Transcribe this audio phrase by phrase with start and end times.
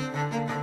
[0.00, 0.59] libertar.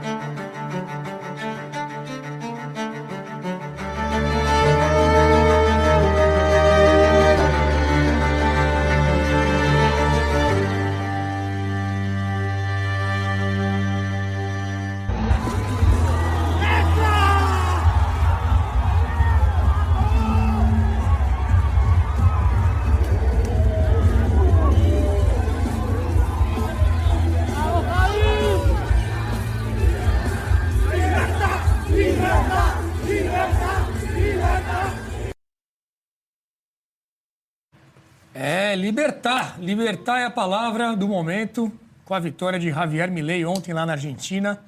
[39.68, 41.70] Libertar é a palavra do momento,
[42.06, 44.62] com a vitória de Javier Milei ontem lá na Argentina.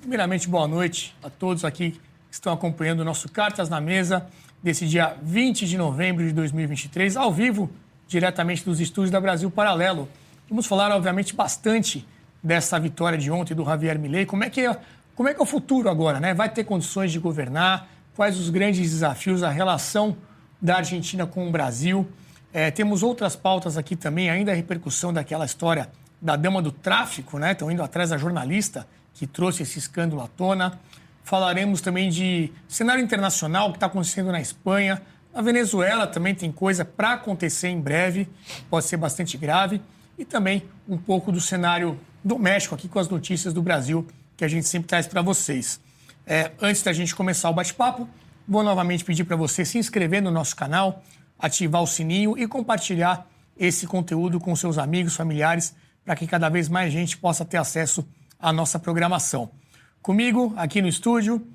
[0.00, 2.00] Primeiramente, boa noite a todos aqui que
[2.32, 4.26] estão acompanhando o nosso Cartas na Mesa
[4.60, 7.70] desse dia 20 de novembro de 2023, ao vivo,
[8.08, 10.08] diretamente dos estúdios da Brasil Paralelo.
[10.48, 12.04] Vamos falar, obviamente, bastante
[12.42, 14.26] dessa vitória de ontem do Javier Milei.
[14.26, 14.76] Como é que é,
[15.14, 16.18] como é, que é o futuro agora?
[16.18, 16.34] Né?
[16.34, 17.86] Vai ter condições de governar?
[18.16, 20.16] Quais os grandes desafios, a relação
[20.60, 22.04] da Argentina com o Brasil?
[22.52, 25.88] É, temos outras pautas aqui também, ainda a repercussão daquela história
[26.20, 27.52] da dama do tráfico, né?
[27.52, 30.78] Estão indo atrás da jornalista que trouxe esse escândalo à tona.
[31.22, 35.00] Falaremos também de cenário internacional que está acontecendo na Espanha.
[35.32, 38.28] Na Venezuela também tem coisa para acontecer em breve,
[38.68, 39.80] pode ser bastante grave.
[40.18, 44.44] E também um pouco do cenário do México, aqui com as notícias do Brasil, que
[44.44, 45.80] a gente sempre traz para vocês.
[46.26, 48.08] É, antes da gente começar o bate-papo,
[48.46, 51.02] vou novamente pedir para você se inscrever no nosso canal,
[51.40, 55.74] ativar o sininho e compartilhar esse conteúdo com seus amigos, familiares,
[56.04, 58.06] para que cada vez mais gente possa ter acesso
[58.38, 59.50] à nossa programação.
[60.02, 61.46] Comigo, aqui no estúdio,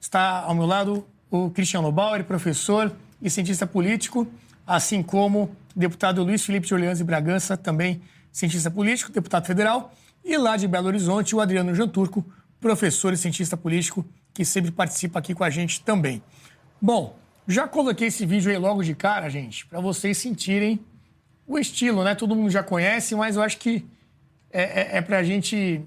[0.00, 4.26] está ao meu lado o Cristiano Bauer, professor e cientista político,
[4.66, 8.00] assim como o deputado Luiz Felipe de Orleans e Bragança, também
[8.32, 9.92] cientista político, deputado federal,
[10.24, 12.24] e lá de Belo Horizonte, o Adriano Janturco,
[12.60, 16.22] professor e cientista político, que sempre participa aqui com a gente também.
[16.80, 17.16] Bom,
[17.50, 20.80] já coloquei esse vídeo aí logo de cara, gente, para vocês sentirem
[21.46, 22.14] o estilo, né?
[22.14, 23.84] Todo mundo já conhece, mas eu acho que
[24.52, 25.80] é, é, é para a gente,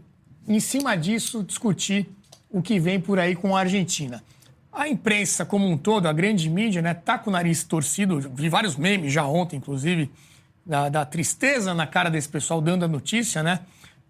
[0.48, 2.10] em cima disso, discutir
[2.50, 4.24] o que vem por aí com a Argentina.
[4.72, 8.20] A imprensa como um todo, a grande mídia, né, tá com o nariz torcido.
[8.34, 10.12] Vi vários memes já ontem, inclusive,
[10.66, 13.60] da, da tristeza na cara desse pessoal dando a notícia, né?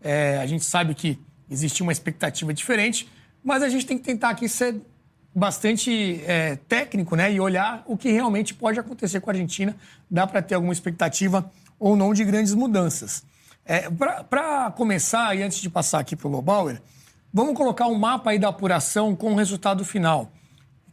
[0.02, 1.20] É, a gente sabe que
[1.50, 3.10] existia uma expectativa diferente,
[3.44, 4.76] mas a gente tem que tentar aqui ser
[5.36, 7.32] bastante é, técnico, né?
[7.32, 9.76] E olhar o que realmente pode acontecer com a Argentina.
[10.10, 11.50] Dá para ter alguma expectativa
[11.80, 13.24] ou não de grandes mudanças.
[13.66, 16.82] É, para começar, e antes de passar aqui para o Lobauer,
[17.34, 20.32] vamos colocar um mapa aí da apuração com o resultado final,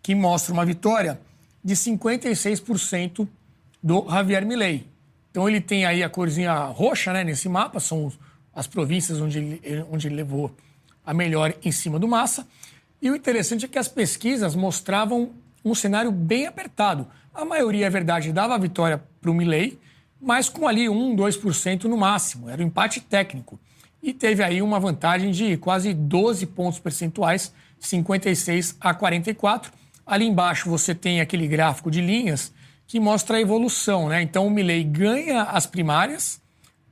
[0.03, 1.21] que mostra uma vitória
[1.63, 3.29] de 56%
[3.83, 4.87] do Javier Milei.
[5.31, 8.13] Então ele tem aí a corzinha roxa né, nesse mapa, são
[8.55, 10.55] as províncias onde ele, onde ele levou
[11.05, 12.47] a melhor em cima do Massa.
[13.03, 15.31] E o interessante é que as pesquisas mostravam
[15.65, 17.07] um cenário bem apertado.
[17.35, 19.79] A maioria, é verdade, dava a vitória para o Milley,
[20.21, 22.49] mas com ali 1, 2% no máximo.
[22.51, 23.59] Era um empate técnico.
[24.03, 29.73] E teve aí uma vantagem de quase 12 pontos percentuais, 56 a 44.
[30.07, 32.53] Ali embaixo você tem aquele gráfico de linhas
[32.87, 34.21] que mostra a evolução, né?
[34.21, 36.41] Então o Milley ganha as primárias,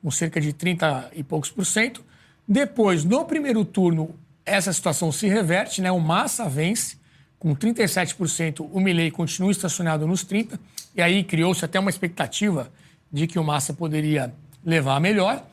[0.00, 2.04] com cerca de 30 e poucos por cento.
[2.46, 4.14] Depois, no primeiro turno,
[4.48, 5.90] essa situação se reverte, né?
[5.90, 6.96] O Massa vence
[7.38, 10.58] com 37%, o Milley continua estacionado nos 30%,
[10.96, 12.70] e aí criou-se até uma expectativa
[13.12, 15.46] de que o Massa poderia levar a melhor.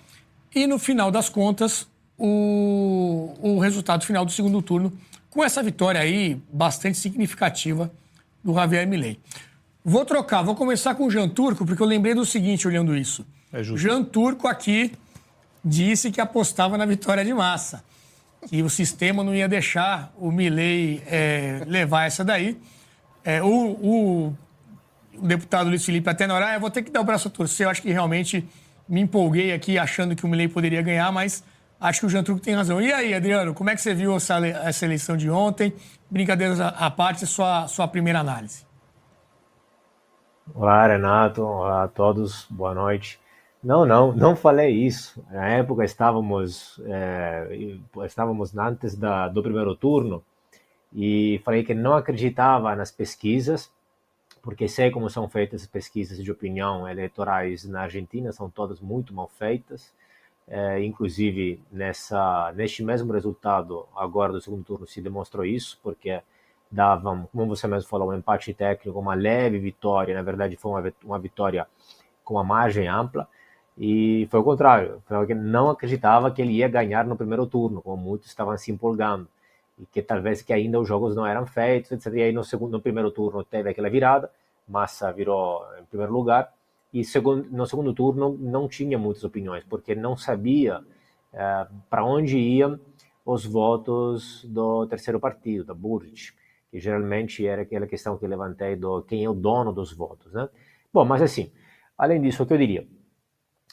[0.53, 4.91] E no final das contas, o, o resultado final do segundo turno,
[5.29, 7.91] com essa vitória aí bastante significativa
[8.43, 9.19] do Javier Milley.
[9.83, 13.25] Vou trocar, vou começar com o Jean Turco, porque eu lembrei do seguinte olhando isso.
[13.53, 14.93] É Jean Turco aqui
[15.63, 17.83] disse que apostava na vitória de Massa
[18.47, 22.59] que o sistema não ia deixar o Milley é, levar essa daí.
[23.23, 24.37] É, o, o,
[25.17, 27.27] o, deputado Luiz Felipe até na hora, ah, eu vou ter que dar o braço
[27.27, 27.65] a torcer.
[27.65, 28.47] Eu acho que realmente
[28.87, 31.43] me empolguei aqui achando que o Milley poderia ganhar, mas
[31.79, 32.79] acho que o Jean Truco tem razão.
[32.79, 35.73] E aí, Adriano, como é que você viu essa, essa eleição de ontem?
[36.09, 38.65] Brincadeiras à parte, sua, sua primeira análise.
[40.53, 41.41] Olá, Renato.
[41.41, 42.45] Olá a todos.
[42.49, 43.19] Boa noite.
[43.65, 45.25] Não, não, não falei isso.
[45.31, 47.49] Na época estávamos, é,
[48.05, 50.23] estávamos antes da, do primeiro turno
[50.93, 53.71] e falei que não acreditava nas pesquisas,
[54.43, 59.15] porque sei como são feitas as pesquisas de opinião eleitorais na Argentina, são todas muito
[59.15, 59.91] mal feitas.
[60.47, 66.21] É, inclusive, nessa, neste mesmo resultado, agora do segundo turno, se demonstrou isso, porque
[66.69, 70.93] davam, como você mesmo falou, um empate técnico, uma leve vitória, na verdade foi uma,
[71.03, 71.65] uma vitória
[72.23, 73.27] com uma margem ampla.
[73.77, 75.03] E foi o contrário,
[75.35, 79.27] não acreditava que ele ia ganhar no primeiro turno, como muitos estavam se empolgando.
[79.77, 82.13] E que talvez que ainda os jogos não eram feitos, etc.
[82.13, 84.31] E aí no, segundo, no primeiro turno teve aquela virada,
[84.67, 86.53] Massa virou em primeiro lugar,
[86.93, 90.81] e segundo, no segundo turno não tinha muitas opiniões, porque não sabia
[91.33, 92.79] é, para onde iam
[93.25, 96.33] os votos do terceiro partido, da Burj,
[96.71, 100.47] que geralmente era aquela questão que levantei do quem é o dono dos votos, né?
[100.93, 101.51] Bom, mas assim,
[101.97, 102.87] além disso, o que eu diria?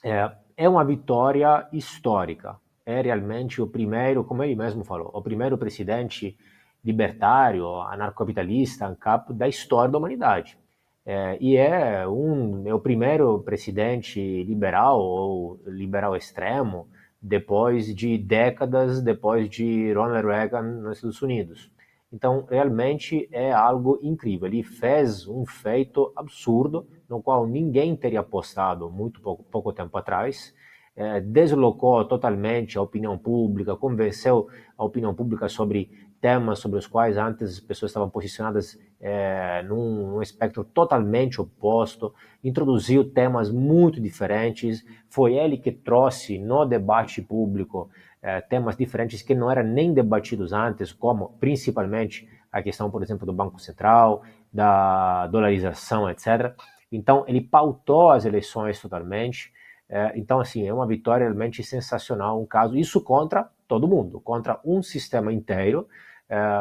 [0.02, 2.56] É, é uma vitória histórica.
[2.84, 6.36] É realmente o primeiro, como ele mesmo falou, o primeiro presidente
[6.84, 10.58] libertário, anarcocapitalista, ANCAP, da história da humanidade.
[11.04, 16.88] É, e é um é o primeiro presidente liberal ou liberal extremo
[17.20, 21.70] depois de décadas depois de Ronald Reagan nos Estados Unidos.
[22.12, 24.46] Então, realmente é algo incrível.
[24.46, 30.54] Ele fez um feito absurdo, no qual ninguém teria apostado muito pouco, pouco tempo atrás.
[30.94, 35.90] É, deslocou totalmente a opinião pública, convenceu a opinião pública sobre
[36.22, 42.14] temas sobre os quais antes as pessoas estavam posicionadas é, num, num, espectro totalmente oposto,
[42.44, 44.84] introduziu temas muito diferentes.
[45.08, 47.90] Foi ele que trouxe no debate público
[48.22, 53.26] é, temas diferentes que não eram nem debatidos antes, como principalmente a questão, por exemplo,
[53.26, 54.22] do Banco Central,
[54.52, 56.54] da dolarização, etc.
[56.90, 59.52] Então, ele pautou as eleições totalmente.
[59.88, 64.60] É, então, assim, é uma vitória realmente sensacional, um caso, isso contra todo mundo, contra
[64.64, 65.88] um sistema inteiro,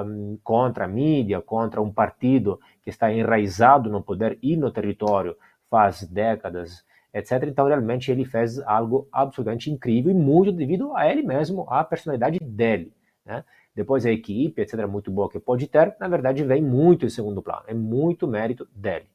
[0.06, 5.36] um, contra a mídia, contra um partido que está enraizado no poder e no território
[5.70, 7.44] faz décadas, etc.
[7.48, 12.40] Então, realmente, ele fez algo absolutamente incrível e muito devido a ele mesmo, à personalidade
[12.40, 12.94] dele.
[13.26, 13.44] Né?
[13.76, 17.42] Depois, a equipe, etc., muito boa que pode ter, na verdade, vem muito em segundo
[17.42, 19.08] plano, é muito mérito dele.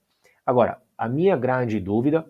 [0.45, 2.27] Agora, a minha grande dúvida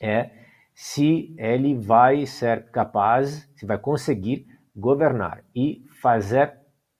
[0.00, 0.30] é
[0.74, 4.46] se ele vai ser capaz, se vai conseguir
[4.76, 6.56] governar e fazer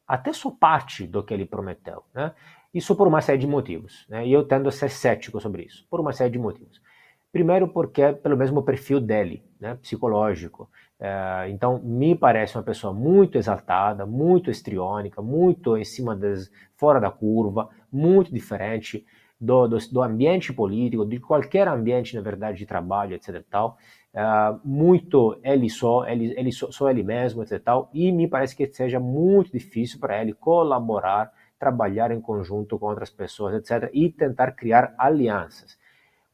[0.07, 2.03] até só parte do que ele prometeu.
[2.15, 2.33] Né?
[2.73, 4.07] Isso por uma série de motivos.
[4.09, 4.27] Né?
[4.27, 6.81] E eu tendo a ser cético sobre isso, por uma série de motivos.
[7.31, 9.77] Primeiro, porque é pelo mesmo perfil dele, né?
[9.83, 10.69] psicológico.
[11.01, 16.51] É, então, me parece uma pessoa muito exaltada, muito estriônica, muito em cima das.
[16.75, 19.07] fora da curva, muito diferente
[19.41, 23.45] do, do, do ambiente político, de qualquer ambiente, na verdade, de trabalho, etc.
[23.49, 23.79] Tal.
[24.15, 27.63] Uh, muito ele só, ele, ele só, só, ele mesmo, etc.
[27.63, 32.87] Tal, e me parece que seja muito difícil para ele colaborar, trabalhar em conjunto com
[32.87, 33.91] outras pessoas, etc.
[33.93, 35.79] E tentar criar alianças.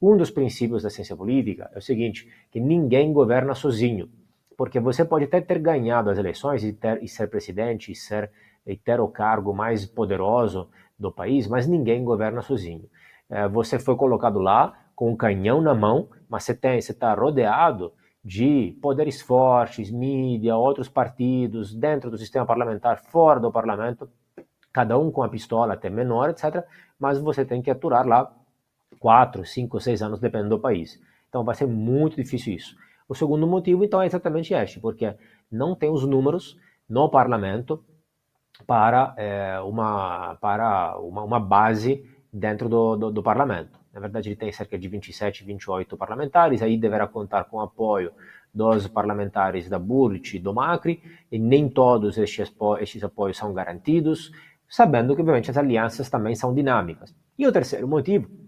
[0.00, 4.08] Um dos princípios da ciência política é o seguinte, que ninguém governa sozinho,
[4.56, 8.30] porque você pode até ter ganhado as eleições e, ter, e ser presidente e, ser,
[8.66, 10.68] e ter o cargo mais poderoso
[10.98, 12.88] do país, mas ninguém governa sozinho.
[13.30, 17.92] Uh, você foi colocado lá com um canhão na mão, mas você está rodeado
[18.24, 24.08] de poderes fortes, mídia, outros partidos, dentro do sistema parlamentar, fora do parlamento,
[24.72, 26.64] cada um com a pistola até menor, etc.
[26.98, 28.32] Mas você tem que aturar lá
[29.04, 30.98] quatro, cinco, seis anos, dependendo do país.
[31.28, 32.74] Então vai ser muito difícil isso.
[33.06, 35.14] O segundo motivo, então, é exatamente este, porque
[35.52, 36.56] não tem os números
[36.88, 37.84] no parlamento
[38.66, 42.02] para, é, uma, para uma, uma base
[42.32, 43.78] dentro do, do, do parlamento.
[43.92, 48.10] Na verdade, ele tem cerca de 27, 28 parlamentares, aí deverá contar com o apoio
[48.54, 54.32] dos parlamentares da Burti e do Macri, e nem todos estes, estes apoios são garantidos,
[54.66, 57.14] sabendo que, obviamente, as alianças também são dinâmicas.
[57.38, 58.43] E o terceiro motivo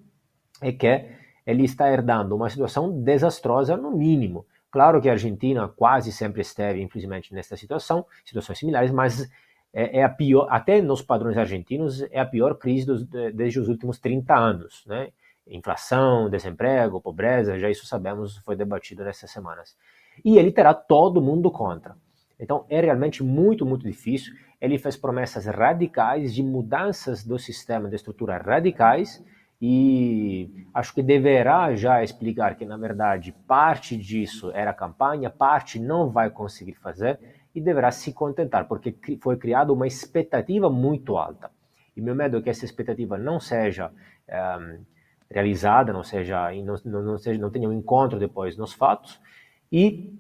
[0.63, 1.05] é que
[1.47, 4.47] ele está herdando uma situação desastrosa, no mínimo.
[4.71, 9.31] Claro que a Argentina quase sempre esteve, infelizmente, nesta situação, situações similares, mas
[9.73, 13.69] é, é, a pior, até nos padrões argentinos, é a pior crise dos, desde os
[13.69, 15.09] últimos 30 anos, né?
[15.47, 19.77] inflação, desemprego, pobreza, já isso sabemos, foi debatido nessas semanas.
[20.25, 21.97] E ele terá todo mundo contra.
[22.39, 24.35] Então é realmente muito, muito difícil.
[24.61, 29.23] Ele fez promessas radicais de mudanças do sistema, de estrutura radicais,
[29.61, 36.11] e acho que deverá já explicar que, na verdade, parte disso era campanha, parte não
[36.11, 37.19] vai conseguir fazer
[37.55, 41.51] e deverá se contentar, porque foi criada uma expectativa muito alta.
[41.97, 43.91] E meu medo é que essa expectativa não seja.
[44.29, 44.81] Um, eh,
[45.31, 46.51] realizada, não seja,
[46.85, 49.21] não, não, seja, não tenha um encontro depois nos fatos,
[49.71, 50.15] e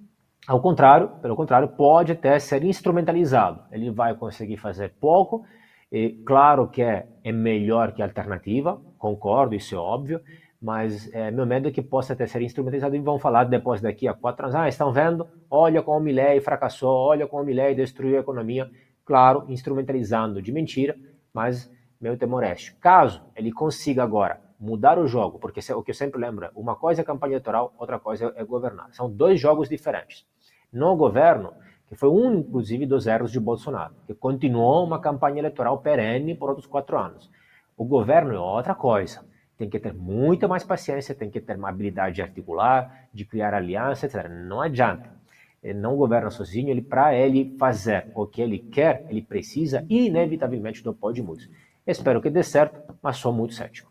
[0.46, 3.62] ao contrário, pelo contrário, pode até ser instrumentalizado.
[3.72, 5.44] Ele vai conseguir fazer pouco,
[5.90, 10.20] e claro que é, é melhor que a alternativa, concordo, isso é óbvio,
[10.60, 14.08] mas é, meu medo é que possa até ser instrumentalizado e vão falar depois daqui
[14.08, 15.28] a quatro anos, ah, estão vendo?
[15.50, 18.70] Olha como o Milley fracassou, olha como o Milley destruiu a economia.
[19.04, 20.96] Claro, instrumentalizando de mentira,
[21.32, 22.74] mas meu temor é este.
[22.76, 27.02] Caso ele consiga agora mudar o jogo, porque o que eu sempre lembro, uma coisa
[27.02, 28.92] é campanha eleitoral, outra coisa é governar.
[28.92, 30.26] São dois jogos diferentes.
[30.72, 31.52] No governo,
[31.88, 36.48] que foi um, inclusive, dos erros de Bolsonaro, que continuou uma campanha eleitoral perene por
[36.48, 37.30] outros quatro anos.
[37.76, 39.24] O governo é outra coisa.
[39.56, 43.54] Tem que ter muita mais paciência, tem que ter uma habilidade de articular, de criar
[43.54, 44.28] aliança, etc.
[44.28, 45.14] Não adianta.
[45.62, 50.82] Ele não governa sozinho, ele para ele fazer o que ele quer, ele precisa inevitavelmente
[50.82, 51.48] do apoio de muitos.
[51.86, 53.90] Espero que dê certo, mas sou muito cético.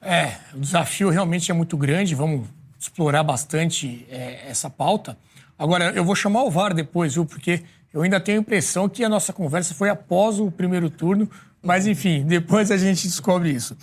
[0.00, 2.48] É, o desafio realmente é muito grande, vamos
[2.78, 5.16] explorar bastante é, essa pauta.
[5.58, 7.26] Agora, eu vou chamar o VAR depois, viu?
[7.26, 7.62] Porque
[7.92, 11.28] eu ainda tenho a impressão que a nossa conversa foi após o primeiro turno,
[11.62, 13.76] mas enfim, depois a gente descobre isso.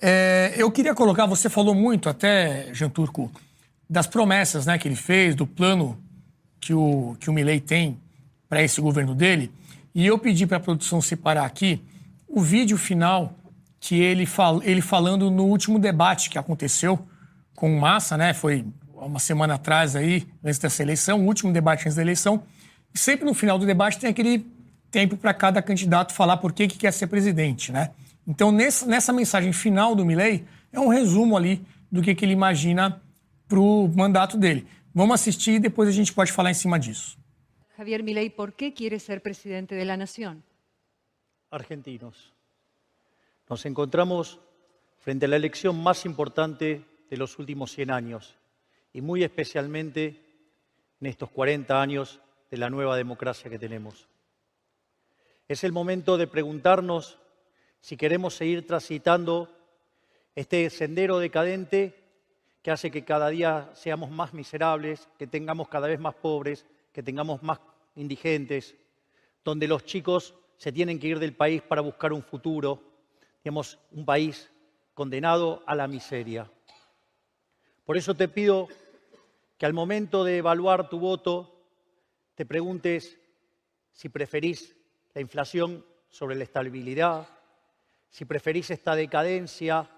[0.00, 3.30] É, eu queria colocar, você falou muito até, Jean Turco,
[3.88, 5.96] das promessas né, que ele fez, do plano
[6.58, 8.00] que o, que o Milley tem
[8.48, 9.52] para esse governo dele.
[9.94, 11.80] E eu pedi para a produção separar aqui
[12.26, 13.34] o vídeo final
[13.78, 16.98] que ele, fal, ele falando no último debate que aconteceu
[17.54, 18.32] com Massa, né?
[18.32, 18.64] Foi
[19.06, 22.42] uma semana atrás aí, antes dessa eleição, o último debate antes da eleição.
[22.94, 24.46] E sempre no final do debate tem aquele
[24.90, 27.90] tempo para cada candidato falar por que, que quer ser presidente, né?
[28.26, 32.32] Então, nessa, nessa mensagem final do Milley, é um resumo ali do que, que ele
[32.32, 33.02] imagina
[33.48, 34.66] para o mandato dele.
[34.94, 37.18] Vamos assistir e depois a gente pode falar em cima disso.
[37.76, 40.44] Javier Milei, ¿por qué quiere ser presidente de la nación?
[41.50, 42.32] Argentinos.
[43.48, 44.38] Nos encontramos
[45.00, 48.41] frente la elección más importante de los últimos 100 años
[48.92, 50.20] y muy especialmente
[51.00, 52.20] en estos 40 años
[52.50, 54.08] de la nueva democracia que tenemos.
[55.48, 57.18] Es el momento de preguntarnos
[57.80, 59.48] si queremos seguir transitando
[60.34, 61.98] este sendero decadente
[62.62, 67.02] que hace que cada día seamos más miserables, que tengamos cada vez más pobres, que
[67.02, 67.58] tengamos más
[67.96, 68.76] indigentes,
[69.44, 72.80] donde los chicos se tienen que ir del país para buscar un futuro,
[73.42, 74.48] digamos, un país
[74.94, 76.48] condenado a la miseria.
[77.84, 78.68] Por eso te pido
[79.62, 81.54] que al momento de evaluar tu voto
[82.34, 83.20] te preguntes
[83.92, 84.74] si preferís
[85.14, 87.28] la inflación sobre la estabilidad,
[88.10, 89.88] si preferís esta decadencia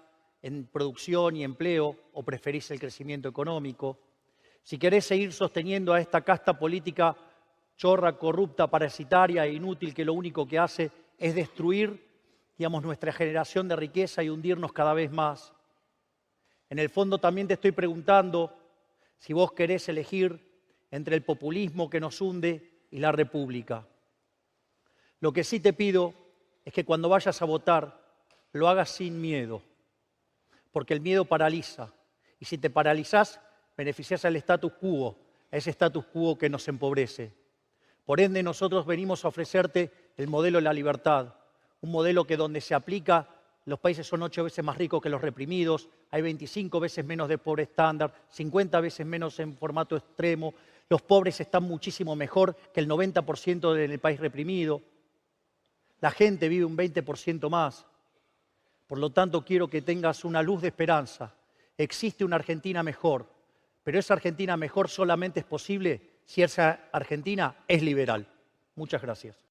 [0.43, 3.97] en producción y empleo o preferís el crecimiento económico,
[4.61, 7.17] si querés seguir sosteniendo a esta casta política
[7.75, 12.07] chorra, corrupta, parasitaria e inútil que lo único que hace es destruir,
[12.55, 15.53] digamos, nuestra generación de riqueza y hundirnos cada vez más.
[16.69, 18.64] En el fondo también te estoy preguntando
[19.25, 20.39] si vos querés elegir
[20.91, 23.87] entre el populismo que nos hunde y la república.
[25.19, 26.13] Lo que sí te pido
[26.63, 28.05] es que cuando vayas a votar
[28.51, 29.63] lo hagas sin miedo,
[30.71, 31.91] porque el miedo paraliza.
[32.39, 33.41] Y si te paralizás,
[33.75, 35.17] beneficias al status quo,
[35.51, 37.33] a ese status quo que nos empobrece.
[38.05, 41.33] Por ende, nosotros venimos a ofrecerte el modelo de la libertad,
[41.81, 43.27] un modelo que donde se aplica,
[43.65, 47.37] los países son ocho veces más ricos que los reprimidos, hay 25 veces menos de
[47.37, 50.53] pobre estándar, 50 veces menos en formato extremo,
[50.87, 54.81] los pobres están muchísimo mejor que el 90% del país reprimido,
[55.99, 57.85] la gente vive un 20% más.
[58.85, 61.33] Por lo tanto, quiero que tengas una luz de esperanza.
[61.75, 63.27] Existe una Argentina mejor,
[63.83, 68.27] pero esa Argentina mejor solamente es posible si essa Argentina é liberal.
[68.75, 69.44] Muchas gracias.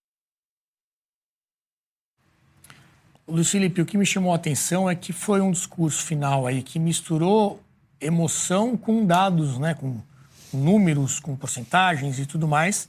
[3.26, 6.62] Luiz Felipe, o que me chamou a atenção é que foi um discurso final aí
[6.62, 7.61] que misturou
[8.00, 9.99] emoção com dados, né, com
[10.52, 12.88] números, com porcentagens e tudo mais.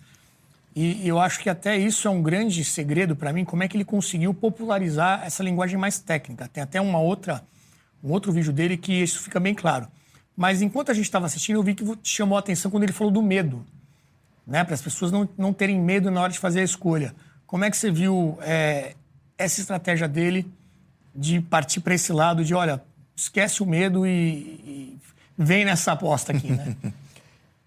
[0.76, 3.78] E eu acho que até isso é um grande segredo para mim, como é que
[3.78, 6.50] ele conseguiu popularizar essa linguagem mais técnica.
[6.50, 7.42] Tem até uma outra,
[8.04, 9.88] um outro vídeo dele que isso fica bem claro.
[10.36, 13.12] Mas enquanto a gente estava assistindo, eu vi que chamou a atenção quando ele falou
[13.12, 13.66] do medo
[14.46, 14.64] né?
[14.64, 17.16] Para as pessoas não, não terem medo na hora de fazer a escolha.
[17.48, 18.96] Como é que você viu é,
[19.38, 20.46] essa estratégia dele
[21.16, 22.82] de partir para esse lado de, olha,
[23.16, 25.00] esquece o medo e, e
[25.38, 26.76] vem nessa aposta aqui, né?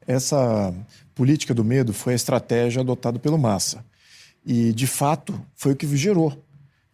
[0.06, 0.74] essa
[1.14, 3.84] política do medo foi a estratégia adotada pelo Massa.
[4.44, 6.42] E, de fato, foi o que gerou.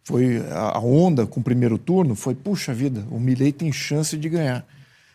[0.03, 4.29] Foi a onda com o primeiro turno foi, puxa vida, o Milley tem chance de
[4.29, 4.65] ganhar.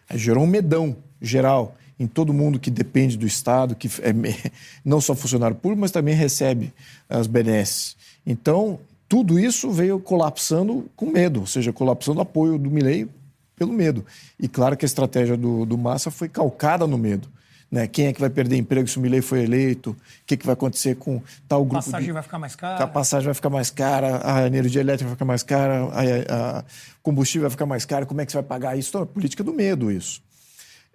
[0.09, 4.12] Aí gerou um medão geral em todo mundo que depende do Estado, que é
[4.85, 6.73] não só funcionário público, mas também recebe
[7.09, 7.97] as benesses.
[8.26, 13.09] Então, tudo isso veio colapsando com medo, ou seja, colapsando o apoio do Milei
[13.57, 14.07] pelo medo.
[14.38, 17.29] E claro que a estratégia do, do Massa foi calcada no medo.
[17.69, 17.88] Né?
[17.88, 19.90] Quem é que vai perder emprego se o Milei for eleito?
[19.90, 21.79] O que, que vai acontecer com tal grupo?
[21.79, 22.12] A passagem de...
[22.12, 22.85] vai ficar mais cara.
[22.85, 26.64] A passagem vai ficar mais cara, a energia elétrica vai ficar mais cara, a, a
[27.02, 28.07] combustível vai ficar mais caro.
[28.07, 28.90] Como é que você vai pagar isso?
[28.90, 30.23] Então, é política do medo isso.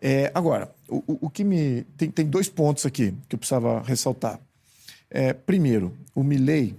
[0.01, 1.83] É, agora, o, o, que me.
[1.97, 4.39] Tem, tem, dois pontos aqui que eu precisava ressaltar.
[5.11, 6.75] É, primeiro, o Milley,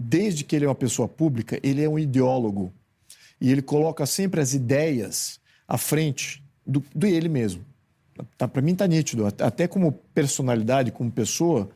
[0.00, 2.72] desde que ele é uma pessoa pública, ele é um ideólogo.
[3.40, 7.64] e ele coloca sempre as ideias à frente do, do ele mesmo.
[8.36, 11.70] Tá, Para mim tá nítido, até como personalidade, como pessoa,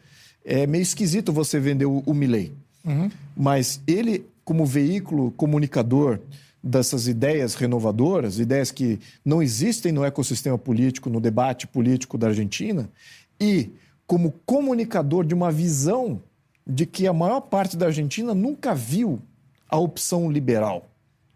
[0.44, 2.52] é meio esquisito você vender o, o Milley.
[2.84, 3.10] Uhum.
[3.34, 6.20] Mas ele, como veículo comunicador
[6.62, 12.90] dessas ideias renovadoras, ideias que não existem no ecossistema político, no debate político da Argentina,
[13.40, 13.70] e
[14.06, 16.22] como comunicador de uma visão
[16.66, 19.20] de que a maior parte da Argentina nunca viu
[19.68, 20.88] a opção liberal.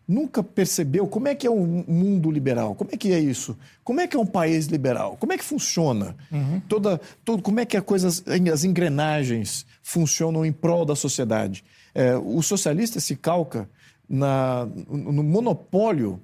[0.07, 4.01] Nunca percebeu como é que é um mundo liberal, como é que é isso, como
[4.01, 6.61] é que é um país liberal, como é que funciona, uhum.
[6.67, 11.63] toda, todo, como é que as coisas, as engrenagens funcionam em prol da sociedade.
[11.95, 13.69] É, o socialista se calca
[14.09, 16.23] na, no monopólio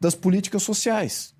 [0.00, 1.34] das políticas sociais.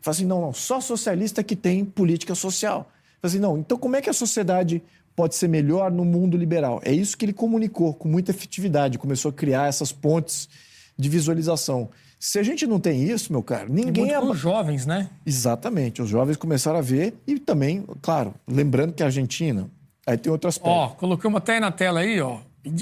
[0.00, 2.92] Fala assim, não, não, só socialista que tem política social.
[3.20, 4.80] Fala assim, não, então como é que a sociedade
[5.16, 6.80] pode ser melhor no mundo liberal?
[6.84, 10.48] É isso que ele comunicou com muita efetividade, começou a criar essas pontes
[10.96, 11.88] de visualização.
[12.20, 14.12] Se a gente não tem isso, meu caro, ninguém...
[14.12, 15.08] é os jovens, né?
[15.24, 19.68] Exatamente, os jovens começaram a ver e também, claro, lembrando que a Argentina,
[20.06, 20.70] aí tem outro aspecto.
[20.70, 22.38] Ó, colocamos até aí na tela aí, ó,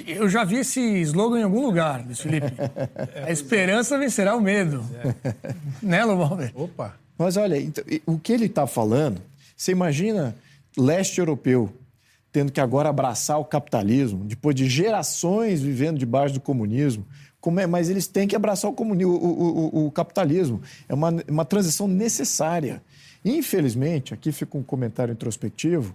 [0.07, 2.53] eu já vi esse slogan em algum lugar, Luiz Felipe.
[3.27, 4.83] A esperança vencerá o medo.
[5.23, 5.35] É.
[5.83, 6.39] Né, Lobão?
[6.55, 6.95] Opa!
[7.19, 9.21] Mas olha, então, o que ele está falando,
[9.55, 10.35] você imagina
[10.77, 11.71] leste europeu
[12.35, 17.07] tendo que agora abraçar o capitalismo, depois de gerações vivendo debaixo do comunismo.
[17.61, 20.61] É, mas eles têm que abraçar o, o, o, o capitalismo.
[20.89, 22.83] É uma, uma transição necessária.
[23.25, 25.95] Infelizmente, aqui fica um comentário introspectivo,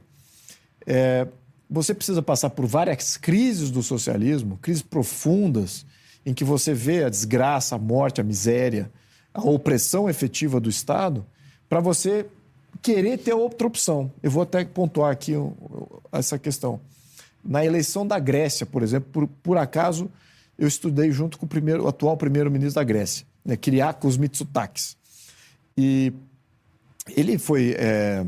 [0.87, 1.27] é,
[1.69, 5.85] você precisa passar por várias crises do socialismo, crises profundas,
[6.25, 8.89] em que você vê a desgraça, a morte, a miséria,
[9.33, 11.25] a opressão efetiva do Estado,
[11.67, 12.25] para você
[12.81, 14.11] querer ter outra opção.
[14.21, 15.33] Eu vou até pontuar aqui
[16.11, 16.79] essa questão.
[17.43, 20.09] Na eleição da Grécia, por exemplo, por, por acaso,
[20.57, 24.97] eu estudei junto com o, primeiro, o atual primeiro-ministro da Grécia, né, Kyriakos Mitsotakis.
[25.77, 26.11] E
[27.15, 28.25] ele foi é,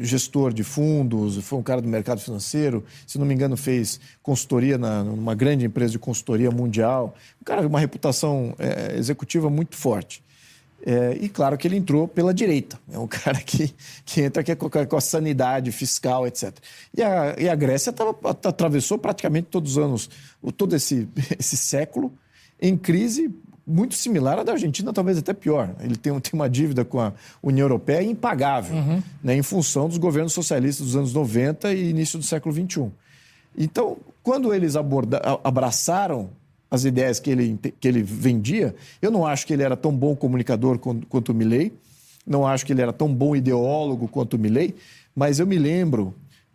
[0.00, 4.78] gestor de fundos, foi um cara do mercado financeiro, se não me engano, fez consultoria
[4.78, 7.14] na, numa grande empresa de consultoria mundial.
[7.40, 10.22] Um cara com uma reputação é, executiva muito forte.
[10.84, 12.78] É, e claro que ele entrou pela direita.
[12.92, 16.56] É um cara que, que entra aqui com, com a sanidade fiscal, etc.
[16.96, 20.10] E a, e a Grécia tava, atravessou praticamente todos os anos,
[20.56, 22.12] todo esse, esse século,
[22.60, 23.34] em crise
[23.66, 25.74] muito similar à da Argentina, talvez até pior.
[25.80, 27.12] Ele tem, tem uma dívida com a
[27.42, 29.02] União Europeia impagável, uhum.
[29.22, 32.90] né, em função dos governos socialistas dos anos 90 e início do século XXI.
[33.56, 36.30] Então, quando eles aborda, abraçaram
[36.70, 40.14] as ideias que ele, que ele vendia, eu não acho que ele era tão bom
[40.14, 41.72] comunicador quanto, quanto o Milley,
[42.26, 44.74] não acho que ele era tão bom ideólogo quanto o Milley,
[45.14, 46.14] mas eu me lembro,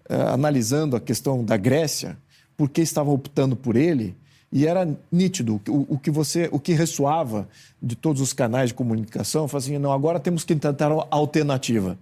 [0.10, 2.18] uh, analisando a questão da Grécia,
[2.56, 4.16] por que estavam optando por ele,
[4.52, 7.50] e era nítido o, o, que você, o que ressoava
[7.82, 11.98] de todos os canais de comunicação, assim, não, agora temos que tentar uma alternativa.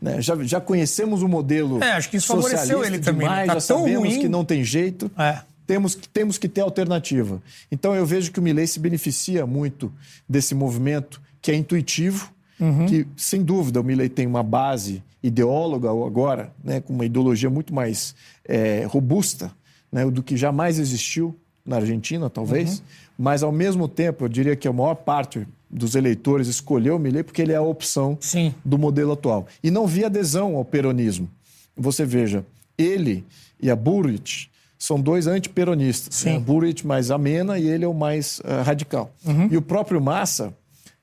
[0.00, 0.20] Né?
[0.22, 3.28] Já, já conhecemos o modelo é, acho que isso favoreceu ele também.
[3.28, 3.42] Né?
[3.42, 4.20] Demais, tá já sabemos ruim.
[4.20, 5.10] que não tem jeito.
[5.16, 5.40] É.
[5.66, 7.42] Temos, temos que ter alternativa.
[7.70, 9.92] Então eu vejo que o Milley se beneficia muito
[10.28, 12.86] desse movimento que é intuitivo, uhum.
[12.86, 17.74] que sem dúvida o Milley tem uma base ideóloga agora, né, com uma ideologia muito
[17.74, 19.52] mais é, robusta
[19.90, 22.84] né, do que jamais existiu na Argentina, talvez, uhum.
[23.18, 27.22] mas ao mesmo tempo eu diria que a maior parte dos eleitores escolheu o Milei
[27.22, 28.54] porque ele é a opção Sim.
[28.64, 29.46] do modelo atual.
[29.62, 31.28] E não vi adesão ao peronismo.
[31.76, 32.44] Você veja,
[32.76, 33.24] ele
[33.60, 34.50] e a Burrich
[34.82, 36.24] são dois antiperonistas.
[36.24, 36.34] Né?
[36.34, 39.14] A Burrich mais amena e ele é o mais uh, radical.
[39.24, 39.46] Uhum.
[39.48, 40.52] E o próprio Massa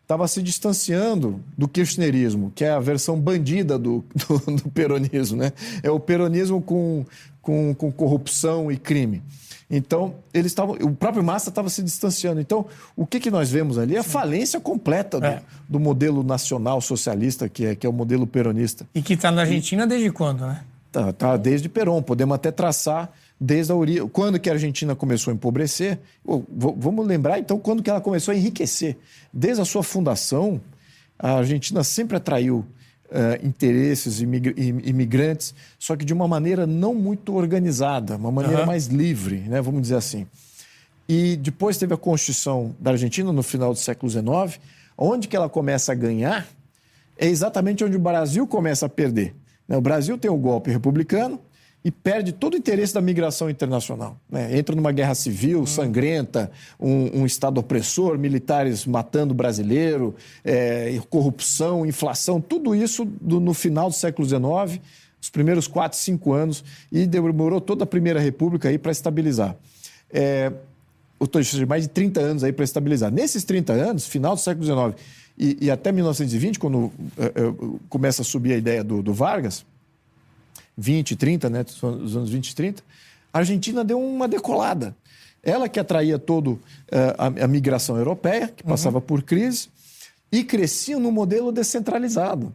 [0.02, 5.38] estava se distanciando do kirchnerismo, que é a versão bandida do, do, do peronismo.
[5.38, 5.54] Né?
[5.82, 7.06] É o peronismo com,
[7.42, 9.24] com, com corrupção e crime.
[9.72, 10.76] Então, eles estavam.
[10.82, 12.42] O próprio Massa estava se distanciando.
[12.42, 12.66] Então,
[12.98, 15.42] o que, que nós vemos ali é a falência completa do, é.
[15.70, 18.86] do modelo nacional socialista, que é, que é o modelo peronista.
[18.94, 20.66] E que está na Argentina e, desde quando, né?
[20.92, 22.02] Tá, tá desde Perón.
[22.02, 24.08] Podemos até traçar desde a origem.
[24.10, 26.00] Quando que a Argentina começou a empobrecer?
[26.26, 28.98] Vamos lembrar, então, quando que ela começou a enriquecer.
[29.32, 30.60] Desde a sua fundação,
[31.18, 32.66] a Argentina sempre atraiu
[33.10, 38.68] uh, interesses imigrantes, só que de uma maneira não muito organizada, uma maneira uhum.
[38.68, 40.28] mais livre, né, vamos dizer assim.
[41.08, 44.60] E depois teve a Constituição da Argentina no final do século XIX,
[44.98, 46.48] onde que ela começa a ganhar
[47.18, 49.36] é exatamente onde o Brasil começa a perder.
[49.68, 49.76] Né?
[49.76, 51.40] O Brasil tem o golpe republicano,
[51.84, 54.20] e perde todo o interesse da migração internacional.
[54.30, 54.58] Né?
[54.58, 60.14] Entra numa guerra civil sangrenta, um, um Estado opressor, militares matando brasileiro,
[60.44, 64.82] é, corrupção, inflação, tudo isso do, no final do século XIX,
[65.22, 69.56] os primeiros quatro, cinco anos, e demorou toda a Primeira República para estabilizar.
[70.12, 70.52] É,
[71.44, 73.12] seja, mais de 30 anos aí para estabilizar.
[73.12, 75.02] Nesses 30 anos, final do século XIX
[75.38, 76.94] e, e até 1920, quando uh,
[77.50, 79.66] uh, começa a subir a ideia do, do, Vargas,
[80.80, 82.84] 20, 30, né, os anos 20 e 30,
[83.34, 84.96] a Argentina deu uma decolada.
[85.44, 86.62] Ela que atraía todo uh,
[87.18, 89.04] a, a, migração europeia, que passava uhum.
[89.04, 89.70] por crise,
[90.32, 92.54] e crescia no modelo descentralizado.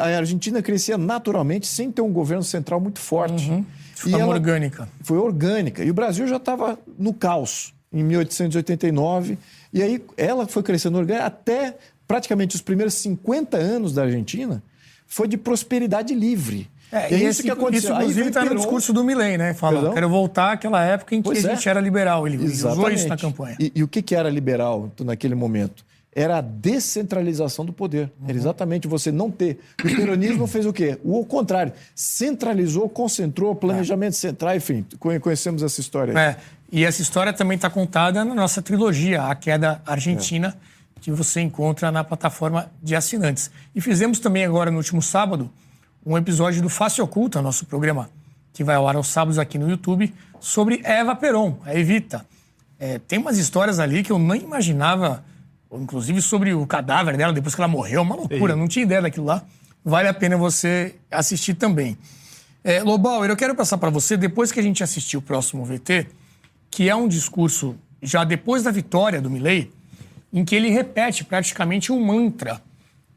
[0.00, 3.50] A Argentina crescia naturalmente sem ter um governo central muito forte.
[3.50, 3.64] Uhum.
[4.06, 4.88] E ela orgânica.
[5.02, 5.84] Foi orgânica.
[5.84, 9.36] E o Brasil já estava no caos em 1889.
[9.72, 11.76] E aí ela foi crescendo orgânica até
[12.08, 14.62] praticamente os primeiros 50 anos da Argentina
[15.06, 16.68] foi de prosperidade livre.
[16.92, 17.90] É, e é isso que aconteceu.
[17.90, 19.54] Isso, inclusive, está no discurso do Milley, né?
[19.54, 19.94] Fala, Perdão?
[19.94, 21.70] quero voltar àquela época em que pois a gente é.
[21.70, 22.26] era liberal.
[22.26, 23.56] Ele, ele usou isso na campanha.
[23.58, 25.84] E, e, o que, que era liberal naquele momento?
[26.14, 28.12] Era a descentralização do poder.
[28.20, 28.28] Uhum.
[28.28, 29.58] Era exatamente você não ter.
[29.84, 30.98] O peronismo fez o quê?
[31.02, 31.72] O contrário.
[31.94, 34.16] Centralizou, concentrou, planejamento é.
[34.16, 34.86] central, enfim,
[35.20, 36.16] conhecemos essa história.
[36.16, 36.36] É.
[36.70, 40.56] E essa história também está contada na nossa trilogia, A Queda Argentina.
[40.70, 43.50] É que você encontra na plataforma de assinantes.
[43.74, 45.50] E fizemos também agora, no último sábado,
[46.04, 48.10] um episódio do Face Oculta, nosso programa
[48.52, 52.24] que vai ao ar aos sábados aqui no YouTube, sobre Eva Peron, a Evita.
[52.78, 55.24] É, tem umas histórias ali que eu nem imaginava,
[55.72, 59.26] inclusive sobre o cadáver dela depois que ela morreu, uma loucura, não tinha ideia daquilo
[59.26, 59.42] lá.
[59.84, 61.98] Vale a pena você assistir também.
[62.62, 66.06] É, Lobauer, eu quero passar para você, depois que a gente assistir o próximo VT,
[66.70, 69.72] que é um discurso já depois da vitória do Milley,
[70.32, 72.62] em que ele repete praticamente um mantra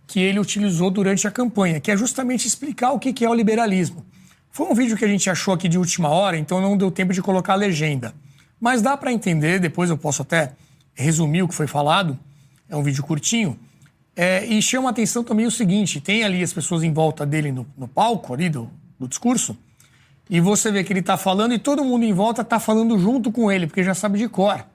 [0.07, 4.05] que ele utilizou durante a campanha, que é justamente explicar o que é o liberalismo.
[4.49, 7.13] Foi um vídeo que a gente achou aqui de última hora, então não deu tempo
[7.13, 8.15] de colocar a legenda.
[8.59, 10.53] Mas dá para entender, depois eu posso até
[10.95, 12.17] resumir o que foi falado,
[12.69, 13.59] é um vídeo curtinho.
[14.15, 17.67] É, e chama atenção também o seguinte: tem ali as pessoas em volta dele no,
[17.77, 18.67] no palco ali do,
[18.97, 19.55] do, discurso,
[20.27, 23.31] e você vê que ele está falando e todo mundo em volta está falando junto
[23.31, 24.65] com ele, porque já sabe de cor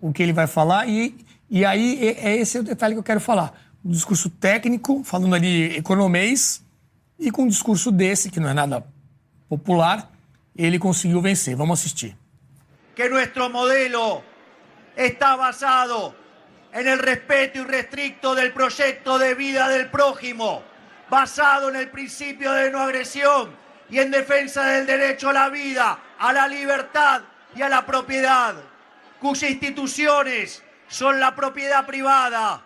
[0.00, 1.14] o que ele vai falar, e
[1.50, 3.52] e aí, é, é esse o detalhe que eu quero falar.
[3.84, 6.64] Um discurso técnico, falando ali economês,
[7.18, 8.84] e com um discurso desse, que não é nada
[9.48, 10.10] popular,
[10.56, 11.56] ele conseguiu vencer.
[11.56, 12.16] Vamos assistir.
[12.94, 14.22] Que nosso modelo
[14.96, 16.14] está basado
[16.72, 20.62] en el respeto irrestricto del proyecto de vida del prójimo,
[21.08, 23.50] basado en el principio de no agresión
[23.90, 27.22] y en defensa del derecho a la vida, a la libertad
[27.56, 28.54] y a la propiedad,
[29.20, 32.62] cuyas instituciones son la propiedad privada,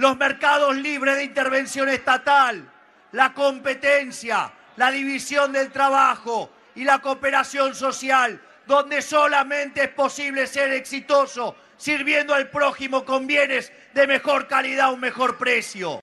[0.00, 2.66] los mercados libres de intervención estatal,
[3.12, 10.72] la competencia, la división del trabajo y la cooperación social, donde solamente es posible ser
[10.72, 16.00] exitoso sirviendo al prójimo con bienes de mejor calidad a un mejor precio.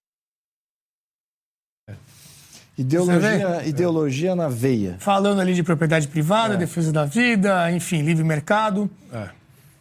[2.77, 4.99] Ideologia, ideologia na veia.
[4.99, 6.57] Falando ali de propriedade privada, é.
[6.57, 8.87] defesa da vida, enfim, livre mercado.
[9.11, 9.29] É.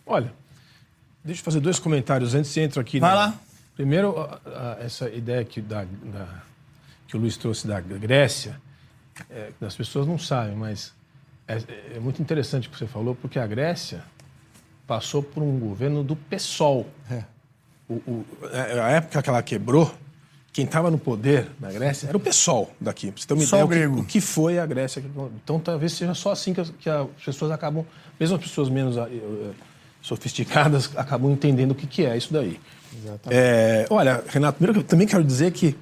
[0.07, 0.33] Olha,
[1.26, 3.00] Deixa eu fazer dois comentários antes de entrar aqui.
[3.00, 3.35] Vai lá.
[3.77, 4.15] Primeiro,
[4.81, 6.27] essa ideia que, da, da,
[7.07, 8.59] que o Luiz trouxe da Grécia,
[9.31, 10.95] é, as pessoas não sabem, mas
[11.47, 11.62] é,
[11.95, 14.03] é, muito interessante o que você falou, porque a Grécia
[14.87, 16.87] passou por um governo do PSOL.
[17.11, 17.25] É.
[17.89, 19.93] O, o, é, a época que ela quebrou,
[20.53, 23.12] quem estava no poder na Grécia era o PSOL daqui.
[23.12, 23.95] Pra você ter uma ideia grego.
[23.95, 25.03] O, que, o que foi a Grécia.
[25.43, 27.87] Então talvez seja só assim que as, que as pessoas acabam,
[28.19, 28.97] mesmo as pessoas menos
[30.01, 32.59] sofisticadas acabam entendendo o que, que é isso daí.
[33.29, 35.77] É, olha, Renato, primeiro eu também quero dizer que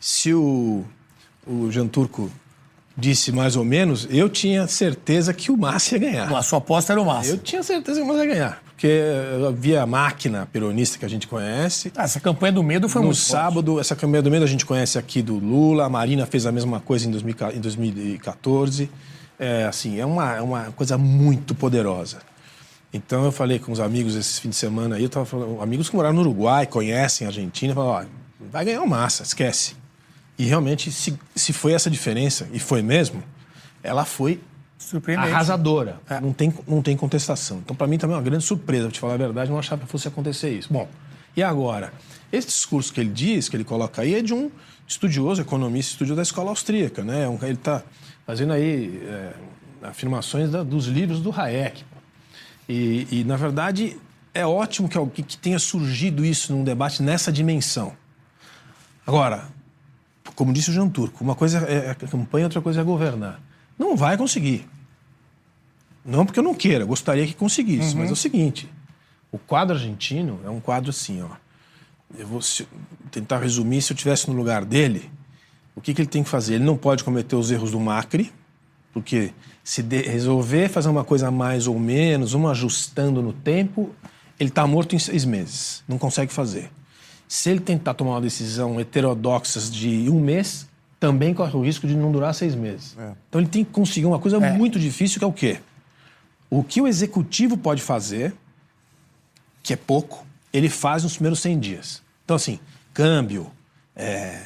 [0.00, 0.84] se o,
[1.46, 2.30] o Jean Turco
[2.96, 6.32] disse mais ou menos, eu tinha certeza que o Massa ia ganhar.
[6.32, 7.30] A sua aposta era o Massa.
[7.30, 8.62] Eu tinha certeza que o Massa ia ganhar.
[8.70, 9.00] Porque
[9.48, 11.92] havia a máquina peronista que a gente conhece.
[11.96, 13.80] Ah, essa campanha do medo foi no muito sábado, forte.
[13.80, 16.80] essa campanha do medo a gente conhece aqui do Lula, a Marina fez a mesma
[16.80, 18.90] coisa em 2014.
[19.38, 22.18] É, assim, é uma, é uma coisa muito poderosa.
[22.92, 25.90] Então eu falei com os amigos esse fim de semana aí, eu tava falando, amigos
[25.90, 29.76] que moraram no Uruguai, conhecem a Argentina, falaram, ó, vai ganhar o massa, esquece.
[30.38, 33.22] E realmente, se, se foi essa diferença, e foi mesmo,
[33.82, 34.40] ela foi
[35.16, 36.00] arrasadora.
[36.08, 36.20] É.
[36.20, 37.58] Não, tem, não tem contestação.
[37.58, 39.84] Então, para mim, também é uma grande surpresa, pra te falar a verdade, não achava
[39.84, 40.72] que fosse acontecer isso.
[40.72, 40.88] Bom,
[41.36, 41.92] e agora?
[42.30, 44.50] Esse discurso que ele diz, que ele coloca aí, é de um
[44.86, 47.26] estudioso, economista, estudioso da escola austríaca, né?
[47.42, 47.82] Ele está
[48.26, 49.32] fazendo aí é,
[49.82, 51.84] afirmações da, dos livros do Hayek.
[52.68, 53.96] E, e, na verdade,
[54.34, 57.96] é ótimo que, que tenha surgido isso num debate nessa dimensão.
[59.06, 59.48] Agora,
[60.34, 63.40] como disse o Jean Turco, uma coisa é a campanha, outra coisa é governar.
[63.78, 64.68] Não vai conseguir.
[66.04, 67.94] Não porque eu não queira, gostaria que conseguisse.
[67.94, 68.00] Uhum.
[68.00, 68.68] Mas é o seguinte:
[69.30, 71.30] o quadro argentino é um quadro assim, ó.
[72.16, 72.40] Eu vou
[73.10, 75.10] tentar resumir, se eu estivesse no lugar dele,
[75.74, 76.54] o que, que ele tem que fazer?
[76.54, 78.32] Ele não pode cometer os erros do Macri,
[78.96, 79.30] Porque
[79.62, 83.94] se de- resolver fazer uma coisa mais ou menos, vamos ajustando no tempo,
[84.40, 86.70] ele está morto em seis meses, não consegue fazer.
[87.28, 90.66] Se ele tentar tomar uma decisão heterodoxa de um mês,
[90.98, 92.96] também corre o risco de não durar seis meses.
[93.28, 95.60] Então ele tem que conseguir uma coisa muito difícil, que é o quê?
[96.48, 98.32] O que o executivo pode fazer,
[99.62, 102.02] que é pouco, ele faz nos primeiros 100 dias.
[102.24, 102.58] Então, assim,
[102.94, 103.50] câmbio,
[103.94, 104.44] é,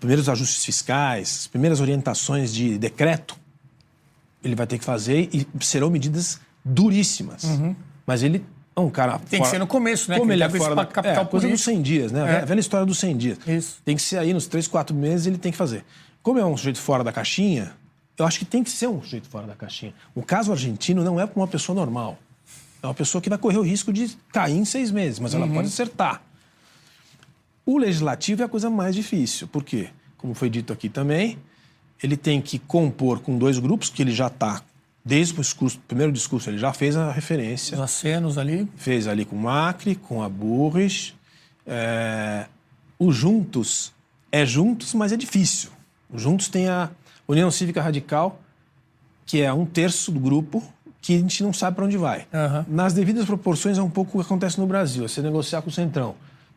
[0.00, 3.38] primeiros ajustes fiscais, as primeiras orientações de decreto,
[4.42, 7.44] ele vai ter que fazer e serão medidas duríssimas.
[8.06, 8.44] Mas ele
[8.76, 9.14] é um cara.
[9.14, 9.18] Uhum.
[9.30, 10.16] Tem que ser no começo, né?
[10.18, 11.70] Como Que ele é tá esse fora da capital é, coisa dos político.
[11.76, 12.20] 100 dias, né?
[12.20, 12.42] É.
[12.42, 13.38] A velha história dos 100 dias.
[13.46, 13.78] Isso.
[13.84, 15.84] Tem que ser aí nos 3, 4 meses, ele tem que fazer.
[16.22, 17.72] Como é um sujeito fora da caixinha,
[18.16, 19.94] eu acho que tem que ser um sujeito fora da caixinha.
[20.14, 22.18] O caso argentino não é para uma pessoa normal.
[22.82, 25.46] É uma pessoa que vai correr o risco de cair em seis meses, mas ela
[25.46, 25.54] Uhum.
[25.54, 26.22] pode acertar.
[27.66, 31.38] O legislativo é a coisa mais difícil, porque, como foi dito aqui também,
[32.02, 34.62] ele tem que compor com dois grupos, que ele já está,
[35.04, 38.68] desde o discurso- primeiro discurso, ele já fez a referência Os acenos ali.
[38.76, 41.14] fez ali com o Macri, com a Burris.
[41.66, 42.46] É,
[42.98, 43.92] o Juntos
[44.32, 45.70] é Juntos, mas é difícil.
[46.10, 46.90] O Juntos tem a
[47.26, 48.40] União Cívica Radical,
[49.26, 50.62] que é um terço do grupo,
[51.00, 52.26] que a gente não sabe para onde vai.
[52.32, 52.64] Aham.
[52.68, 55.04] Nas devidas proporções, é um pouco o que acontece no Brasil.
[55.04, 56.14] É você negociar com o Centrão.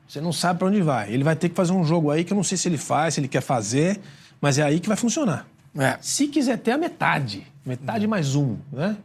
[0.08, 1.12] Você não sabe para onde vai.
[1.14, 3.14] Ele vai ter que fazer um jogo aí que eu não sei se ele faz,
[3.14, 4.00] se ele quer fazer,
[4.42, 5.48] mas é aí que vai funcionar.
[5.78, 5.98] É.
[6.02, 8.98] Se quiser ter a metade, metade mais um, né?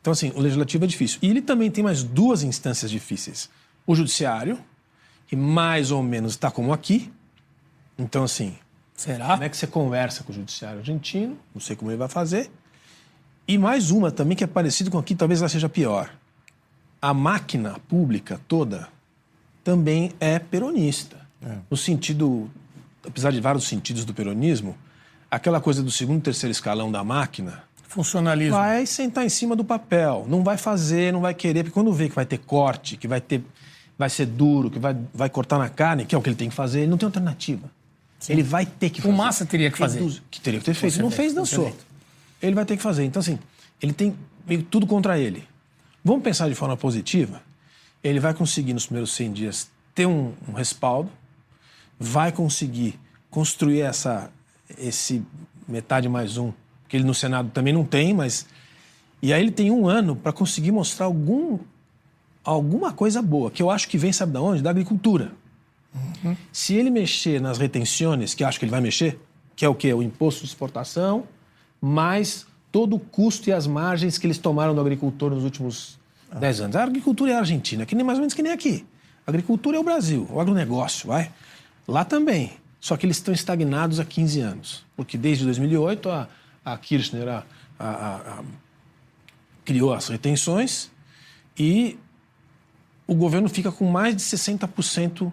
[0.00, 1.18] Então, assim, o legislativo é difícil.
[1.22, 3.50] E ele também tem mais duas instâncias difíceis.
[3.86, 4.58] O judiciário,
[5.26, 7.10] que mais ou menos está como aqui.
[7.98, 8.56] Então, assim,
[8.94, 9.30] Será?
[9.30, 11.36] como é que você conversa com o judiciário argentino?
[11.52, 12.50] Não sei como ele vai fazer.
[13.46, 16.10] E mais uma também que é parecida com aqui, talvez ela seja pior.
[17.02, 18.88] A máquina pública toda
[19.64, 21.18] também é peronista.
[21.70, 22.50] No sentido,
[23.08, 24.76] apesar de vários sentidos do peronismo,
[25.30, 28.54] aquela coisa do segundo terceiro escalão da máquina Funcionalismo.
[28.56, 32.08] vai sentar em cima do papel, não vai fazer, não vai querer, porque quando vê
[32.08, 33.42] que vai ter corte, que vai ter,
[33.98, 36.48] vai ser duro, que vai, vai cortar na carne, que é o que ele tem
[36.48, 37.70] que fazer, ele não tem alternativa.
[38.28, 39.14] Ele vai ter que O fazer.
[39.16, 40.00] Massa teria que fazer.
[40.00, 40.96] Reduz- Que teria que ter feito.
[40.96, 41.74] Com Não fez, dançou.
[42.42, 43.04] Ele vai ter que fazer.
[43.04, 43.38] Então, assim,
[43.80, 44.14] ele tem
[44.46, 45.46] meio tudo contra ele.
[46.04, 47.40] Vamos pensar de forma positiva.
[48.02, 51.10] Ele vai conseguir, nos primeiros 100 dias, ter um, um respaldo,
[51.98, 52.98] vai conseguir
[53.30, 54.30] construir essa,
[54.78, 55.22] esse
[55.66, 56.52] metade mais um,
[56.88, 58.46] que ele no Senado também não tem, mas.
[59.20, 61.58] E aí ele tem um ano para conseguir mostrar algum,
[62.44, 64.62] alguma coisa boa, que eu acho que vem, sabe de onde?
[64.62, 65.32] Da agricultura.
[66.52, 69.18] Se ele mexer nas retenções, que eu acho que ele vai mexer,
[69.56, 69.92] que é o quê?
[69.92, 71.24] O imposto de exportação,
[71.80, 75.98] mais todo o custo e as margens que eles tomaram do agricultor nos últimos
[76.32, 76.76] 10 anos.
[76.76, 78.86] A agricultura é a Argentina, que nem mais ou menos que nem aqui.
[79.26, 81.30] A agricultura é o Brasil, o agronegócio, vai.
[81.88, 82.52] Lá também.
[82.78, 84.84] Só que eles estão estagnados há 15 anos.
[84.94, 86.28] Porque desde 2008 a,
[86.64, 87.44] a Kirchner a-
[87.80, 88.42] a-
[89.64, 90.90] criou as retenções
[91.58, 91.98] e
[93.06, 95.32] o governo fica com mais de 60%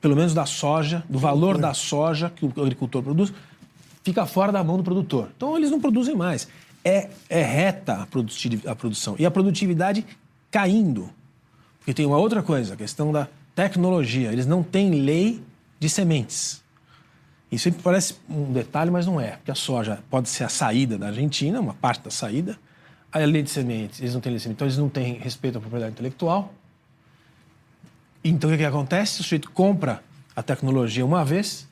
[0.00, 3.32] pelo menos da soja, do valor da soja que o agricultor produz,
[4.02, 5.30] fica fora da mão do produtor.
[5.36, 6.48] Então eles não produzem mais.
[6.84, 8.02] É, é reta a,
[8.72, 9.14] a produção.
[9.18, 10.04] E a produtividade
[10.50, 11.08] caindo.
[11.78, 14.32] Porque tem uma outra coisa, a questão da tecnologia.
[14.32, 15.42] Eles não têm lei
[15.78, 16.62] de sementes.
[17.50, 19.32] Isso sempre parece um detalhe, mas não é.
[19.32, 22.58] Porque a soja pode ser a saída da Argentina, uma parte da saída.
[23.12, 25.58] A lei de sementes, eles não têm lei de sementes, então eles não têm respeito
[25.58, 26.54] à propriedade intelectual.
[28.24, 29.20] Então o que, que acontece?
[29.20, 30.02] O sujeito compra
[30.34, 31.68] a tecnologia uma vez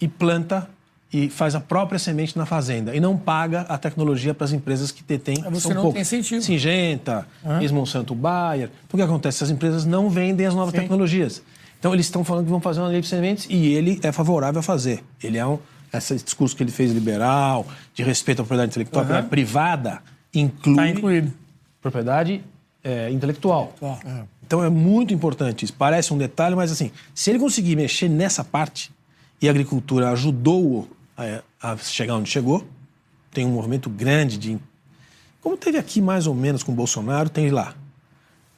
[0.00, 0.68] e planta
[1.12, 4.90] e faz a própria semente na fazenda e não paga a tecnologia para as empresas
[4.90, 5.42] que detêm.
[5.50, 6.08] Você são não poucas.
[6.08, 6.42] tem incentivo.
[6.42, 7.26] Singenta,
[7.60, 8.70] ex-Monsanto Bayer.
[8.90, 9.44] O que acontece?
[9.44, 10.80] As empresas não vendem as novas Sim.
[10.80, 11.42] tecnologias.
[11.78, 14.60] Então eles estão falando que vão fazer uma lei de sementes e ele é favorável
[14.60, 15.02] a fazer.
[15.22, 15.58] Ele é um
[15.92, 20.88] esse discurso que ele fez liberal, de respeito à propriedade intelectual, propriedade privada, inclui Está
[20.88, 21.32] incluído.
[21.82, 22.42] propriedade
[22.82, 23.74] é, intelectual.
[23.80, 23.96] Ó.
[24.42, 25.74] Então é muito importante isso.
[25.74, 28.90] Parece um detalhe, mas assim, se ele conseguir mexer nessa parte
[29.40, 32.66] e a agricultura ajudou-o a, a chegar onde chegou,
[33.30, 34.58] tem um movimento grande de.
[35.40, 37.74] Como teve aqui mais ou menos com o Bolsonaro, tem lá.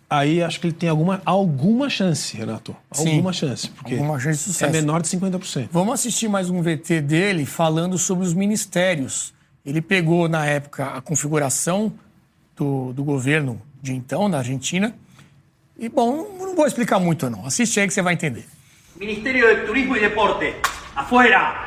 [0.09, 2.77] Aí acho que ele tem alguma, alguma chance, Renato.
[2.93, 3.11] Sim.
[3.11, 3.69] Alguma chance.
[3.71, 4.65] Porque Alguma chance de sucesso.
[4.65, 5.69] é menor de 50%.
[5.73, 9.33] Vamos assistir mais um VT dele falando sobre os ministérios.
[9.65, 11.93] Ele pegou, na época, a configuração
[12.55, 14.95] do, do governo de então, na Argentina.
[15.79, 17.47] E, bom, não, vou explicar muito, não.
[17.47, 18.45] Assiste aí que você vai entender.
[18.97, 20.55] Ministerio de Turismo y Deporte,
[20.95, 21.64] afuera.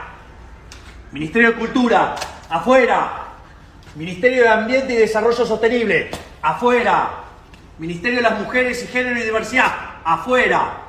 [1.12, 2.16] Ministerio de Cultura,
[2.50, 3.24] afuera.
[3.96, 7.10] Ministerio de Ambiente y Desarrollo Sostenible, afuera.
[7.80, 9.72] Ministerio de las Mujeres y Género y Diversidad,
[10.04, 10.82] afuera.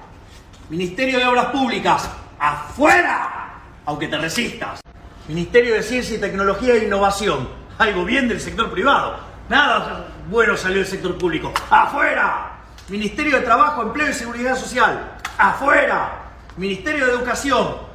[0.68, 3.54] Ministerio de Obras Públicas, afuera.
[3.87, 4.81] Aunque te resistas.
[5.28, 9.18] Ministerio de Ciencia y Tecnología e Innovación, algo bien del sector privado.
[9.48, 11.52] Nada bueno salió del sector público.
[11.70, 12.57] ¡Afuera!
[12.88, 15.16] Ministerio de Trabajo, Empleo y Seguridad Social.
[15.38, 16.11] ¡Afuera!
[16.57, 17.88] Ministerio de Educación.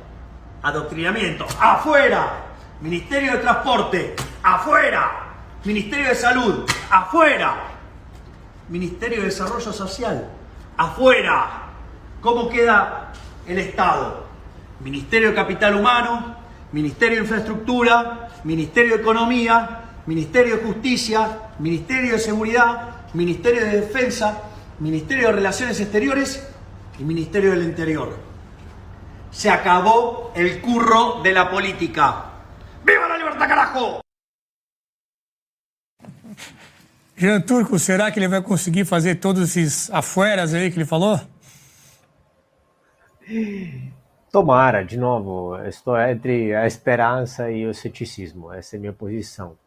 [0.63, 1.45] Adoctrinamiento.
[1.59, 2.45] ¡Afuera!
[2.81, 4.15] Ministerio de Transporte.
[4.41, 5.11] ¡Afuera!
[5.65, 6.65] Ministerio de Salud.
[6.89, 7.55] ¡Afuera!
[8.69, 10.29] Ministerio de Desarrollo Social.
[10.77, 11.63] ¡Afuera!
[12.21, 13.11] ¿Cómo queda
[13.45, 14.25] el Estado?
[14.79, 16.35] Ministerio de Capital Humano,
[16.71, 24.41] Ministerio de Infraestructura, Ministerio de Economía, Ministerio de Justicia, Ministerio de Seguridad, Ministerio de Defensa,
[24.79, 26.47] Ministerio de Relaciones Exteriores
[26.99, 28.32] y Ministerio del Interior.
[29.33, 32.25] Se acabó el curro de la política.
[32.85, 34.01] ¡Viva la libertad, carajo!
[37.17, 41.19] Jean Turco, será que ele vai conseguir fazer todos esses afueras aí que ele falou?
[44.31, 49.57] Tomara, de novo, estou entre a esperança e o ceticismo, essa é a minha posição.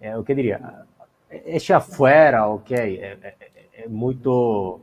[0.00, 0.60] É, o que eu diria,
[1.30, 3.34] este afuera, ok, é, é,
[3.84, 4.80] é muito,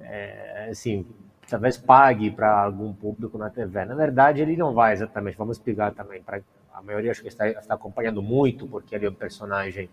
[0.00, 1.06] é, assim,
[1.48, 3.84] talvez pague para algum público na TV.
[3.84, 6.40] Na verdade, ele não vai exatamente, vamos explicar também, para
[6.72, 9.88] a maioria acho que está, está acompanhando muito, porque ele é um personagem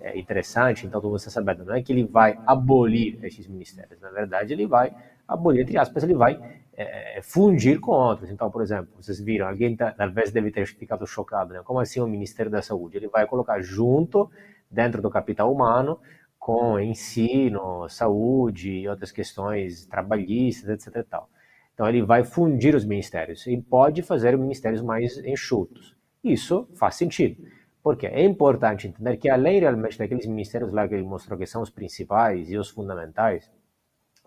[0.00, 4.00] é, interessante, então todo mundo está sabendo, não é que ele vai abolir esses ministérios,
[4.00, 4.94] na verdade ele vai
[5.26, 6.40] abolir, entre aspas, ele vai
[6.76, 8.30] é, é, fundir com outros.
[8.30, 11.60] Então, por exemplo, vocês viram, alguém tá, talvez deve ter ficado chocado, né?
[11.62, 12.96] Como assim o Ministério da Saúde?
[12.96, 14.30] Ele vai colocar junto,
[14.70, 15.98] dentro do capital humano,
[16.40, 21.06] com ensino, saúde e outras questões trabalhistas, etc.
[21.08, 21.28] Tal.
[21.74, 25.94] Então, ele vai fundir os ministérios e pode fazer ministérios mais enxutos.
[26.24, 27.46] Isso faz sentido.
[27.82, 31.62] Porque é importante entender que, além realmente daqueles ministérios lá que ele mostrou que são
[31.62, 33.50] os principais e os fundamentais,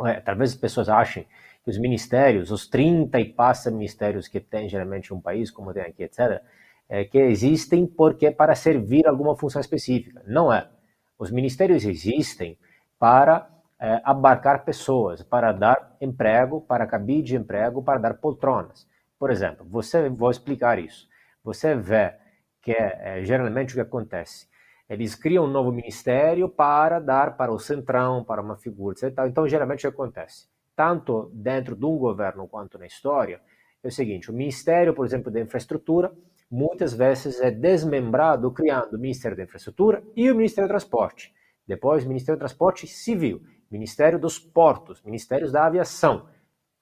[0.06, 1.28] é, talvez as pessoas achem
[1.64, 5.84] que os ministérios, os 30 e passa ministérios que tem geralmente um país, como tem
[5.84, 6.42] aqui, etc.,
[6.90, 10.22] é, que existem porque para servir alguma função específica.
[10.28, 10.68] Não é.
[11.18, 12.58] Os ministérios existem
[13.00, 13.50] para
[13.80, 18.88] é, abarcar pessoas, para dar emprego, para cabide de emprego, para dar poltronas.
[19.20, 21.08] Por exemplo, você vou explicar isso.
[21.44, 22.14] Você vê
[22.62, 24.48] que é, é geralmente o que acontece.
[24.90, 29.18] Eles criam um novo ministério para dar para o centrão, para uma figura, etc.
[29.28, 30.54] Então, geralmente o que acontece?
[30.76, 33.42] tanto dentro de um governo quanto na história,
[33.84, 36.12] é o seguinte: o Ministério, por exemplo, da Infraestrutura,
[36.54, 41.34] muitas vezes é desmembrado, criando o Ministério da Infraestrutura e o Ministério do Transporte.
[41.68, 46.28] Depois, o Ministério do Transporte Civil, Ministério dos Portos, Ministérios da Aviação,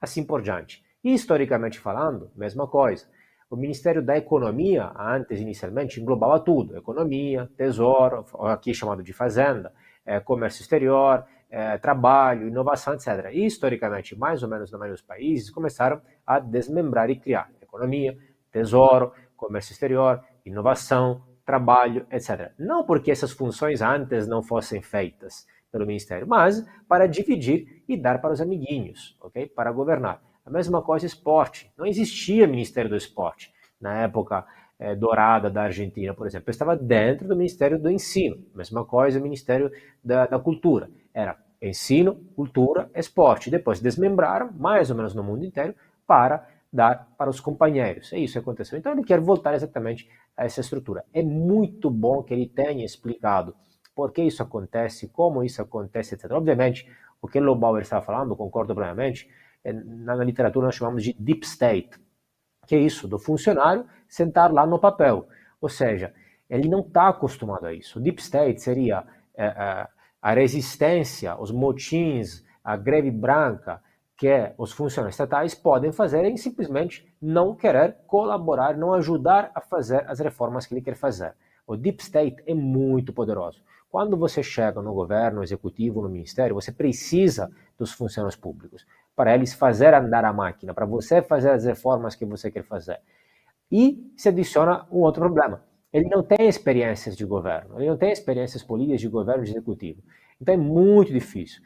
[0.02, 0.84] assim por diante.
[1.02, 3.08] E, historicamente falando, mesma coisa.
[3.50, 9.72] O Ministério da Economia, antes, inicialmente, englobava tudo: economia, tesouro, aqui chamado de fazenda,
[10.06, 13.30] é, comércio exterior, é, trabalho, inovação, etc.
[13.32, 18.18] E, historicamente, mais ou menos na maioria dos países, começaram a desmembrar e criar economia,
[18.52, 22.52] tesouro, comércio exterior, inovação, trabalho, etc.
[22.58, 28.22] Não porque essas funções antes não fossem feitas pelo Ministério, mas para dividir e dar
[28.22, 29.48] para os amiguinhos, ok?
[29.48, 30.22] Para governar.
[30.46, 31.72] A mesma coisa esporte.
[31.78, 34.46] Não existia Ministério do Esporte na época
[34.78, 36.50] é, dourada da Argentina, por exemplo.
[36.50, 38.38] Estava dentro do Ministério do Ensino.
[38.54, 39.72] Mesma coisa, Ministério
[40.04, 40.90] da, da Cultura.
[41.14, 43.52] Era ensino, cultura, esporte.
[43.52, 45.76] Depois desmembraram, mais ou menos no mundo inteiro,
[46.08, 48.14] para dar para os companheiros.
[48.14, 48.78] É isso que aconteceu.
[48.78, 51.04] Então ele quer voltar exatamente a essa estrutura.
[51.14, 53.56] É muito bom que ele tenha explicado
[53.94, 56.32] por que isso acontece, como isso acontece, etc.
[56.32, 56.88] Obviamente,
[57.22, 59.30] o que Lobauer estava falando, concordo plenamente,
[59.64, 62.00] é, na literatura nós chamamos de deep state,
[62.66, 65.28] que é isso, do funcionário sentar lá no papel.
[65.60, 66.14] Ou seja,
[66.50, 68.00] ele não está acostumado a isso.
[68.00, 69.06] Deep state seria
[69.36, 69.88] é, é,
[70.22, 73.82] a resistência, os motins, a greve branca
[74.22, 80.08] que os funcionários estatais podem fazer em simplesmente não querer colaborar, não ajudar a fazer
[80.08, 81.34] as reformas que ele quer fazer.
[81.66, 83.64] O deep state é muito poderoso.
[83.90, 89.34] Quando você chega no governo, no executivo, no ministério, você precisa dos funcionários públicos para
[89.34, 93.00] eles fazer andar a máquina, para você fazer as reformas que você quer fazer.
[93.72, 98.12] E se adiciona um outro problema ele não tem experiências de governo, ele não tem
[98.12, 100.02] experiências políticas de governo de executivo.
[100.40, 101.62] Então é muito difícil.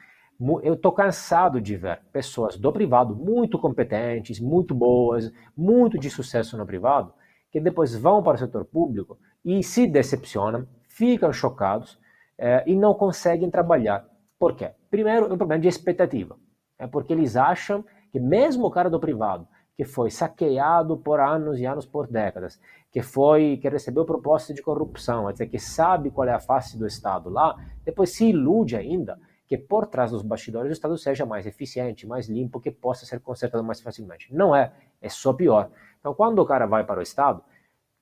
[0.61, 6.57] Eu estou cansado de ver pessoas do privado muito competentes, muito boas, muito de sucesso
[6.57, 7.13] no privado,
[7.49, 11.97] que depois vão para o setor público e se decepcionam, ficam chocados
[12.37, 14.05] eh, e não conseguem trabalhar.
[14.37, 14.71] Por quê?
[14.91, 16.37] Primeiro, é um problema de expectativa.
[16.77, 21.59] É porque eles acham que mesmo o cara do privado, que foi saqueado por anos
[21.59, 22.59] e anos, por décadas,
[22.91, 26.85] que foi que recebeu propostas de corrupção, dizer, que sabe qual é a face do
[26.85, 27.55] Estado lá,
[27.85, 29.17] depois se ilude ainda
[29.47, 33.19] que por trás dos bastidores o Estado seja mais eficiente, mais limpo, que possa ser
[33.19, 34.33] consertado mais facilmente.
[34.33, 34.71] Não é,
[35.01, 35.69] é só pior.
[35.99, 37.43] Então, quando o cara vai para o Estado,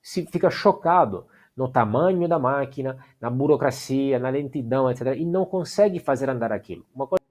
[0.02, 1.26] se fica chocado
[1.56, 5.14] no tamanho da máquina, na burocracia, na lentidão, etc.
[5.16, 6.84] E não consegue fazer andar aquilo.
[6.94, 7.22] Uma coisa...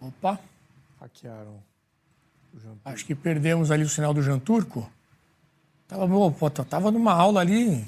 [0.00, 0.38] Opa,
[1.00, 1.60] Hackearam
[2.54, 4.88] o Jean acho que perdemos ali o sinal do Jean Turco.
[5.88, 7.84] Tava, bom, pô, tava numa aula ali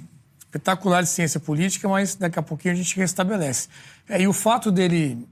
[0.48, 3.68] espetacular de ciência política, mas daqui a pouquinho a gente restabelece.
[4.08, 5.26] É, e o fato dele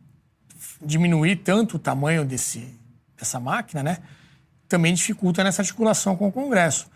[0.80, 2.68] diminuir tanto o tamanho desse,
[3.16, 3.98] dessa máquina, né,
[4.68, 6.86] também dificulta nessa articulação com o Congresso.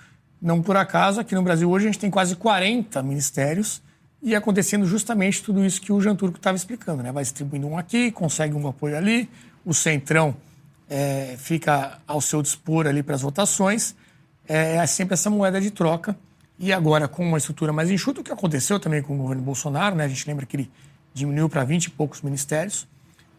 [0.40, 3.82] Não por acaso, aqui no Brasil hoje a gente tem quase 40 ministérios
[4.22, 7.02] e acontecendo justamente tudo isso que o Jean Turco estava explicando.
[7.02, 7.10] Né?
[7.12, 9.30] Vai distribuindo um aqui, consegue um apoio ali,
[9.64, 10.36] o Centrão
[10.88, 13.94] é, fica ao seu dispor ali para as votações.
[14.48, 16.16] É, é sempre essa moeda de troca.
[16.62, 19.96] E agora, com uma estrutura mais enxuta, o que aconteceu também com o governo Bolsonaro,
[19.96, 20.04] né?
[20.04, 20.70] a gente lembra que ele
[21.14, 22.86] diminuiu para 20 e poucos ministérios.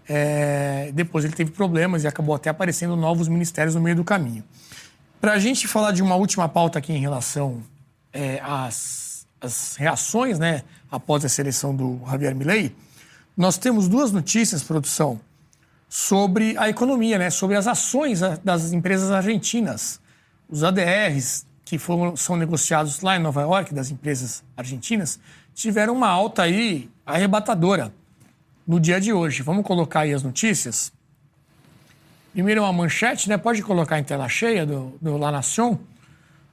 [0.10, 4.44] É, depois ele teve problemas e acabou até aparecendo novos ministérios no meio do caminho.
[5.22, 7.62] Para a gente falar de uma última pauta aqui em relação
[8.12, 12.76] é, às, às, reações né, após a seleção do Javier Milei,
[13.38, 15.22] nós temos duas notícias, produção,
[15.88, 20.02] sobre a economia, né, sobre as ações das empresas argentinas.
[20.50, 25.18] Os ADRs que foram, são negociados lá em Nova York, das empresas argentinas,
[25.56, 27.94] tiveram uma alta aí arrebatadora
[28.68, 29.42] no dia de hoje.
[29.42, 30.92] Vamos colocar aí as notícias.
[32.34, 33.38] Primeiro uma manchete, né?
[33.38, 35.80] Pode colocar em tela cheia do, do La Nación.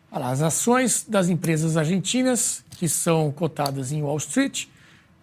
[0.09, 4.67] As ações das empresas argentinas que são cotadas em Wall Street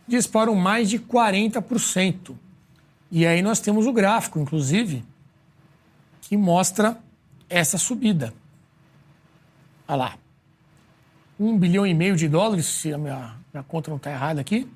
[0.05, 2.35] disparam mais de 40%.
[3.09, 5.05] E aí nós temos o gráfico, inclusive,
[6.19, 6.97] que mostra
[7.49, 8.33] essa subida.
[9.87, 10.17] Olha lá.
[11.39, 14.69] Um bilhão e meio de dólares, se a minha, minha conta não está errada aqui.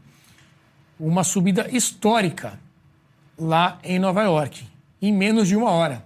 [0.99, 2.59] Uma subida histórica
[3.37, 4.67] lá em Nova York
[5.01, 6.03] em menos de uma hora.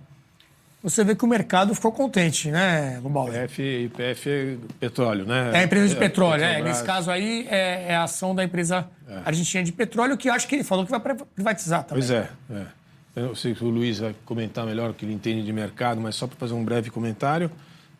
[0.81, 3.37] Você vê que o mercado ficou contente, né, Lubaldi?
[3.37, 5.51] IPF, IPF é petróleo, né?
[5.53, 6.61] É a empresa de petróleo, é, é.
[6.61, 9.21] Nesse caso aí é, é, a ação da empresa é.
[9.23, 12.05] argentina de petróleo, que acho que ele falou que vai privatizar também.
[12.05, 12.65] Pois é, é.
[13.15, 16.15] Eu sei que o Luiz vai comentar melhor o que ele entende de mercado, mas
[16.15, 17.49] só para fazer um breve comentário.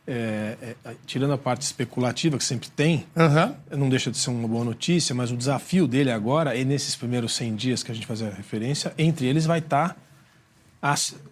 [0.05, 3.77] É, é, tirando a parte especulativa que sempre tem, uhum.
[3.77, 7.33] não deixa de ser uma boa notícia, mas o desafio dele agora é nesses primeiros
[7.35, 9.95] 100 dias que a gente faz a referência, entre eles vai estar tá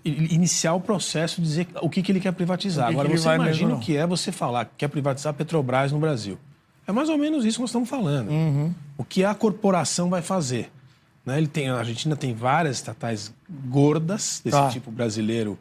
[0.06, 2.88] iniciar o processo de dizer o que, que ele quer privatizar.
[2.88, 5.92] Que Agora, que você imagina o que é você falar que quer privatizar a Petrobras
[5.92, 6.40] no Brasil.
[6.88, 8.30] É mais ou menos isso que nós estamos falando.
[8.30, 8.74] Uhum.
[8.98, 10.72] O que a corporação vai fazer.
[11.26, 11.38] Né?
[11.38, 14.70] Ele tem, a Argentina tem várias estatais gordas desse tá.
[14.70, 15.60] tipo brasileiro,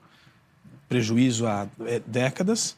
[0.89, 2.77] prejuízo há é, décadas,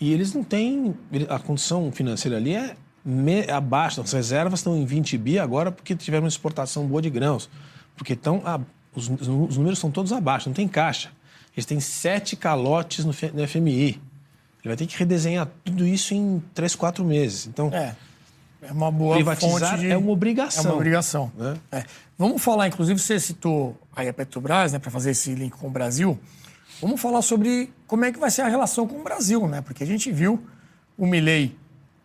[0.00, 0.94] e eles não têm.
[1.28, 4.00] A condição financeira ali é me, abaixo.
[4.00, 7.48] As reservas estão em 20 bi agora porque tiveram uma exportação boa de grãos.
[7.96, 8.42] Porque estão
[8.94, 11.10] os, os números são todos abaixo, não tem caixa.
[11.56, 13.88] Eles têm sete calotes no, no FMI.
[13.88, 14.00] Ele
[14.64, 17.46] vai ter que redesenhar tudo isso em três, quatro meses.
[17.46, 17.94] Então, é,
[18.62, 19.90] é uma boa privatizar fonte de...
[19.90, 20.64] é uma obrigação.
[20.64, 21.32] É uma obrigação.
[21.36, 21.56] Né?
[21.72, 21.84] É.
[22.16, 25.70] Vamos falar, inclusive, você citou aí a Petrobras, né, para fazer esse link com o
[25.70, 26.18] Brasil.
[26.80, 29.60] Vamos falar sobre como é que vai ser a relação com o Brasil, né?
[29.60, 30.42] Porque a gente viu
[30.96, 31.56] o Milei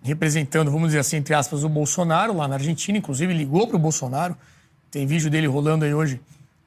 [0.01, 3.80] representando, vamos dizer assim, entre aspas, o Bolsonaro lá na Argentina, inclusive ligou para o
[3.80, 4.36] Bolsonaro.
[4.91, 6.19] Tem vídeo dele rolando aí hoje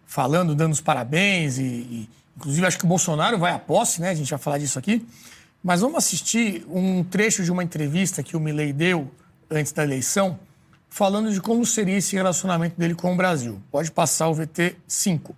[0.07, 4.11] falando, dando os parabéns, e, e, inclusive acho que o Bolsonaro vai à posse, né?
[4.11, 5.07] A gente vai falar disso aqui.
[5.63, 9.11] Mas vamos assistir um trecho de uma entrevista que o Milley deu
[9.51, 10.39] antes da eleição,
[10.89, 13.61] falando de como seria esse relacionamento dele com o Brasil.
[13.71, 15.35] Pode passar o VT 5.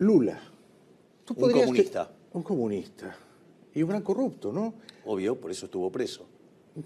[0.00, 0.38] Lula.
[1.36, 2.10] Um comunista.
[2.34, 3.16] Um comunista.
[3.74, 4.74] E um gran corrupto, não?
[5.04, 6.26] Obvio, por isso estuvo preso.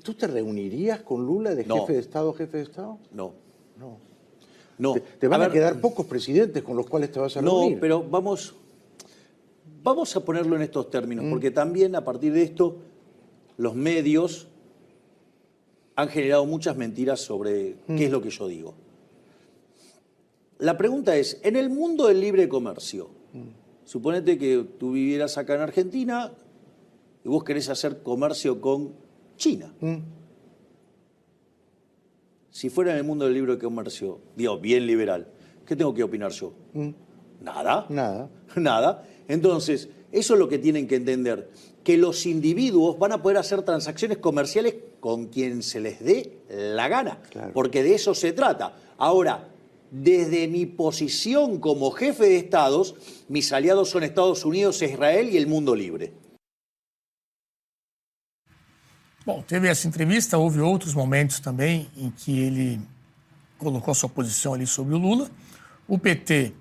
[0.03, 1.87] ¿Tú te reunirías con Lula de jefe no.
[1.87, 2.99] de Estado a jefe de Estado?
[3.13, 3.35] No.
[3.79, 3.99] No.
[4.79, 4.95] No.
[4.95, 7.41] Te, te van a, a ver, quedar pocos presidentes con los cuales te vas a
[7.41, 7.75] reunir.
[7.75, 8.55] No, pero vamos,
[9.83, 11.31] vamos a ponerlo en estos términos, mm.
[11.31, 12.77] porque también a partir de esto
[13.59, 14.49] los medios
[15.95, 17.97] han generado muchas mentiras sobre mm.
[17.97, 18.75] qué es lo que yo digo.
[20.59, 23.62] La pregunta es, en el mundo del libre comercio, mm.
[23.93, 26.33] Suponete que tú vivieras acá en Argentina
[27.23, 28.95] y vos querés hacer comercio con
[29.37, 29.75] China.
[32.49, 35.29] Si fuera en el mundo del libre comercio, digo, bien liberal,
[35.67, 36.55] ¿qué tengo que opinar yo?
[36.73, 36.89] Mm.
[37.43, 37.85] Nada.
[37.91, 38.31] Nada.
[38.57, 39.07] Nada.
[39.29, 41.51] Entonces, eso es lo que tienen que entender,
[41.85, 46.89] que los individuos van a poder hacer transacciones comerciales con quien se les dé la
[46.89, 47.19] gana,
[47.53, 48.75] porque de eso se trata.
[48.97, 49.52] Ahora,
[49.93, 52.95] desde mi posición como jefe de estados,
[53.29, 56.15] mis aliados son Estados Unidos, Israel y el mundo libre.
[59.25, 62.81] Bom, teve essa entrevista, houve outros momentos também em que ele
[63.59, 65.31] colocou sua posição ali sobre o Lula.
[65.87, 66.53] O PT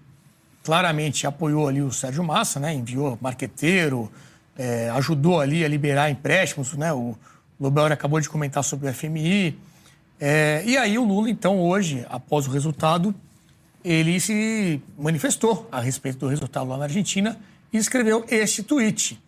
[0.62, 2.74] claramente apoiou ali o Sérgio Massa, né?
[2.74, 4.12] enviou marqueteiro,
[4.58, 6.74] é, ajudou ali a liberar empréstimos.
[6.74, 6.92] Né?
[6.94, 7.16] O
[7.58, 9.58] Lobel acabou de comentar sobre o FMI.
[10.24, 13.14] É, e aí o Lula, então, hoje, após o resultado,
[13.84, 17.40] ele se manifestou a respeito do resultado lá na Argentina
[17.74, 19.20] e escreveu este tweet.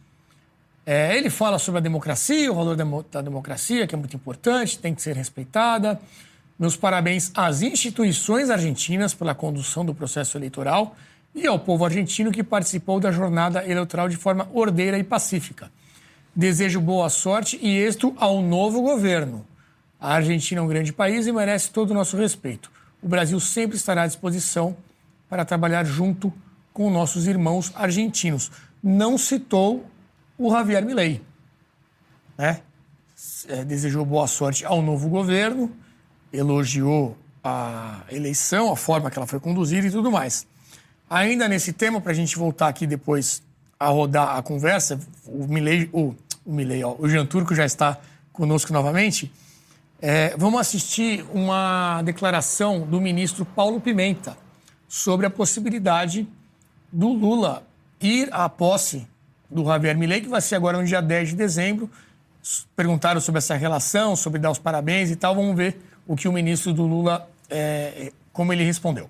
[0.85, 2.75] É, ele fala sobre a democracia, o valor
[3.11, 5.99] da democracia, que é muito importante, tem que ser respeitada.
[6.59, 10.95] Meus parabéns às instituições argentinas pela condução do processo eleitoral
[11.33, 15.71] e ao povo argentino que participou da jornada eleitoral de forma ordeira e pacífica.
[16.35, 19.43] Desejo boa sorte e êxito ao novo governo.
[20.03, 22.69] A Argentina é um grande país e merece todo o nosso respeito.
[23.01, 24.75] O Brasil sempre estará à disposição
[25.29, 26.31] para trabalhar junto
[26.73, 28.51] com nossos irmãos argentinos.
[28.83, 29.89] Não citou
[30.37, 31.21] o Javier Milei.
[32.37, 32.59] Né?
[33.47, 35.71] É, desejou boa sorte ao novo governo,
[36.33, 40.45] elogiou a eleição, a forma que ela foi conduzida e tudo mais.
[41.09, 43.41] Ainda nesse tema, para a gente voltar aqui depois
[43.79, 46.13] a rodar a conversa, o Milei, o,
[46.45, 47.97] o, Milei, ó, o Jean Turco já está
[48.33, 49.31] conosco novamente.
[50.05, 54.35] É, vamos assistir uma declaração do ministro Paulo Pimenta
[54.85, 56.27] sobre a possibilidade
[56.91, 57.63] do Lula
[58.01, 59.07] ir à posse
[59.49, 61.89] do Javier Milei, que vai ser agora no dia 10 de dezembro.
[62.75, 65.35] Perguntaram sobre essa relação, sobre dar os parabéns e tal.
[65.35, 69.09] Vamos ver o que o ministro do Lula, é, como ele respondeu.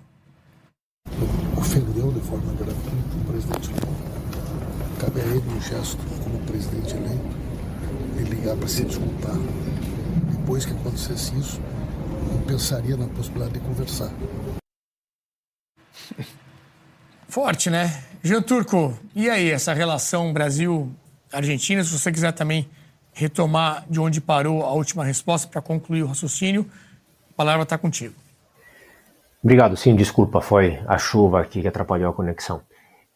[1.56, 5.00] Ofendeu de forma gratuita o presidente Lula.
[5.00, 7.44] Cabe a ele um gesto como presidente eleito
[8.16, 9.34] ele ligar para se desculpar.
[10.44, 11.58] Depois que acontecesse isso,
[12.30, 14.10] eu pensaria na possibilidade de conversar.
[17.26, 18.04] Forte, né?
[18.22, 21.82] Jean Turco, e aí essa relação Brasil-Argentina?
[21.82, 22.68] Se você quiser também
[23.14, 26.70] retomar de onde parou a última resposta para concluir o raciocínio,
[27.30, 28.14] a palavra está contigo.
[29.42, 29.78] Obrigado.
[29.78, 32.60] Sim, desculpa, foi a chuva aqui que atrapalhou a conexão.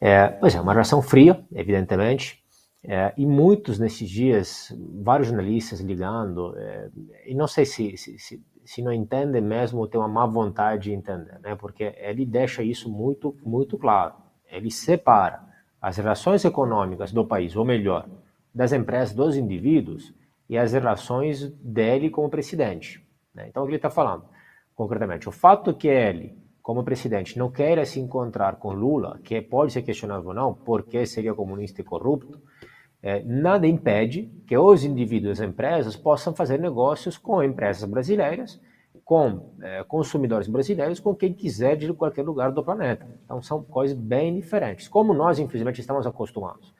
[0.01, 2.43] É, pois é, uma relação fria, evidentemente,
[2.91, 6.89] é, e muitos nesses dias, vários jornalistas ligando, é,
[7.27, 10.85] e não sei se, se, se, se não entendem mesmo ou tem uma má vontade
[10.85, 11.55] de entender, né?
[11.55, 14.15] porque ele deixa isso muito, muito claro.
[14.51, 15.47] Ele separa
[15.83, 18.09] as relações econômicas do país, ou melhor,
[18.55, 20.15] das empresas, dos indivíduos,
[20.49, 23.07] e as relações dele como presidente.
[23.35, 23.49] Né?
[23.51, 24.25] Então, o que ele está falando?
[24.75, 29.75] Concretamente, o fato que ele, como presidente, não queira se encontrar com Lula, que pode
[29.75, 32.41] ser questionável ou não, porque seria comunista e corrupto,
[33.03, 38.61] é, nada impede que os indivíduos e as empresas possam fazer negócios com empresas brasileiras,
[39.05, 43.07] com é, consumidores brasileiros, com quem quiser de qualquer lugar do planeta.
[43.25, 46.75] Então são coisas bem diferentes, como nós infelizmente estamos acostumados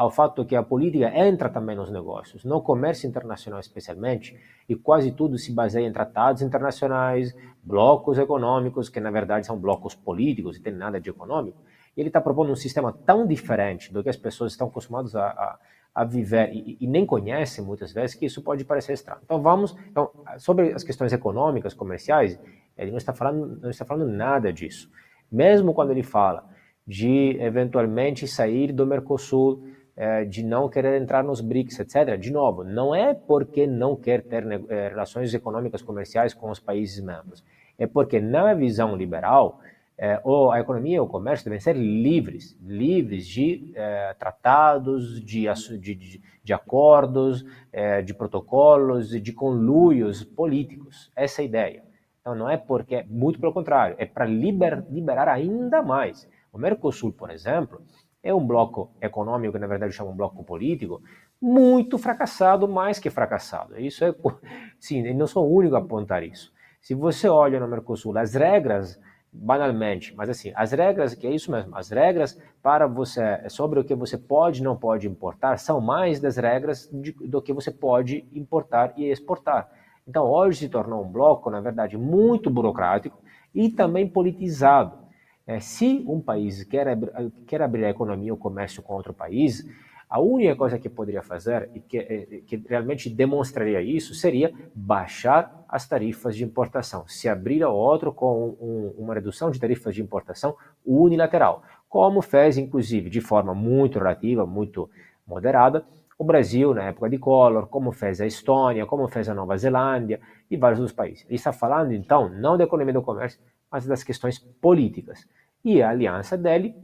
[0.00, 4.34] ao fato que a política entra também nos negócios, no comércio internacional especialmente,
[4.66, 9.94] e quase tudo se baseia em tratados internacionais, blocos econômicos, que na verdade são blocos
[9.94, 11.58] políticos e tem nada de econômico.
[11.96, 15.58] Ele está propondo um sistema tão diferente do que as pessoas estão acostumadas a, a,
[15.94, 19.20] a viver e, e, nem conhecem muitas vezes que isso pode parecer estranho.
[19.24, 22.40] Então vamos, então, sobre as questões econômicas, comerciais,
[22.76, 24.90] ele não está falando, não está falando nada disso.
[25.30, 26.48] Mesmo quando ele fala
[26.86, 29.62] de eventualmente sair do Mercosul,
[29.96, 32.16] é, de não querer entrar nos BRICS, etc.
[32.18, 37.04] De novo, não é porque não quer ter é, relações econômicas comerciais com os países
[37.04, 37.44] membros,
[37.78, 39.60] é porque na visão liberal
[40.02, 45.44] é, ou a economia e o comércio devem ser livres, livres de é, tratados, de,
[45.78, 51.12] de, de acordos, é, de protocolos, de conluios políticos.
[51.14, 51.84] Essa é a ideia.
[52.18, 56.26] Então não é porque, muito pelo contrário, é para liber, liberar ainda mais.
[56.50, 57.82] O Mercosul, por exemplo,
[58.22, 61.02] é um bloco econômico, que na verdade chama um bloco político,
[61.38, 63.78] muito fracassado, mais que fracassado.
[63.78, 64.14] Isso é,
[64.80, 66.50] sim, não sou o único a apontar isso.
[66.80, 68.98] Se você olha no Mercosul, as regras
[69.32, 73.84] banalmente, mas assim, as regras, que é isso mesmo, as regras para você, sobre o
[73.84, 77.70] que você pode e não pode importar, são mais das regras de, do que você
[77.70, 79.70] pode importar e exportar.
[80.06, 83.18] Então, hoje se tornou um bloco, na verdade, muito burocrático
[83.54, 84.98] e também politizado.
[85.46, 86.98] É, se um país quer,
[87.46, 89.64] quer abrir a economia ou comércio com outro país,
[90.10, 95.64] a única coisa que poderia fazer e que, eh, que realmente demonstraria isso seria baixar
[95.68, 100.02] as tarifas de importação, se abrir ao outro com um, uma redução de tarifas de
[100.02, 104.90] importação unilateral, como fez, inclusive, de forma muito relativa, muito
[105.24, 105.86] moderada,
[106.18, 110.20] o Brasil na época de Collor, como fez a Estônia, como fez a Nova Zelândia
[110.50, 111.24] e vários outros países.
[111.26, 113.40] Ele está falando, então, não da economia do comércio,
[113.70, 115.26] mas das questões políticas.
[115.64, 116.74] E a aliança dele,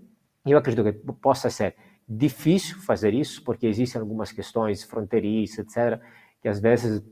[0.47, 1.75] eu acredito que possa ser
[2.09, 6.01] Difícil fazer isso, porque existem algumas questões fronteiriças, etc.,
[6.41, 7.03] que às vezes,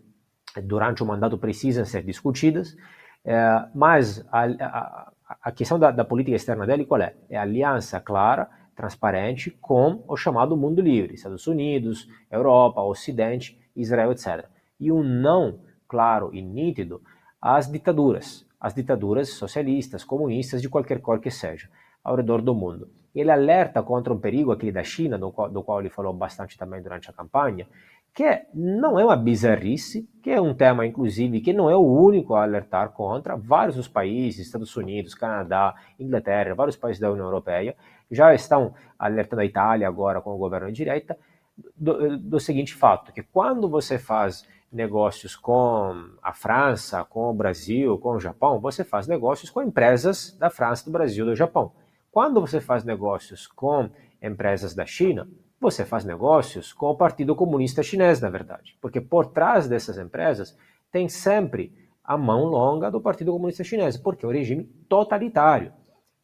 [0.62, 2.76] durante o mandato, precisam ser discutidas.
[3.24, 7.14] É, mas a, a, a questão da, da, política externa dele qual é?
[7.28, 14.46] É aliança clara, transparente com o chamado mundo livre, Estados Unidos, Europa, Ocidente, Israel, etc.
[14.78, 17.00] e um não claro e nítido
[17.40, 21.68] às ditaduras, às ditaduras socialistas, comunistas, de qualquer cor que seja,
[22.04, 22.88] ao redor do mundo.
[23.14, 26.58] Ele alerta contra um perigo, aquele da China, do qual, do qual ele falou bastante
[26.58, 27.66] também durante a campanha,
[28.12, 32.34] que não é uma bizarrice, que é um tema, inclusive, que não é o único
[32.34, 33.36] a alertar contra.
[33.36, 37.74] Vários dos países, Estados Unidos, Canadá, Inglaterra, vários países da União Europeia,
[38.10, 41.18] já estão alertando a Itália agora com o governo de direita,
[41.76, 47.96] do, do seguinte fato, que quando você faz negócios com a França, com o Brasil,
[47.98, 51.72] com o Japão, você faz negócios com empresas da França, do Brasil, do Japão.
[52.14, 53.90] Quando você faz negócios com
[54.22, 55.28] empresas da China,
[55.60, 60.56] você faz negócios com o Partido Comunista Chinês, na verdade, porque por trás dessas empresas
[60.92, 65.72] tem sempre a mão longa do Partido Comunista Chinês, porque é um regime totalitário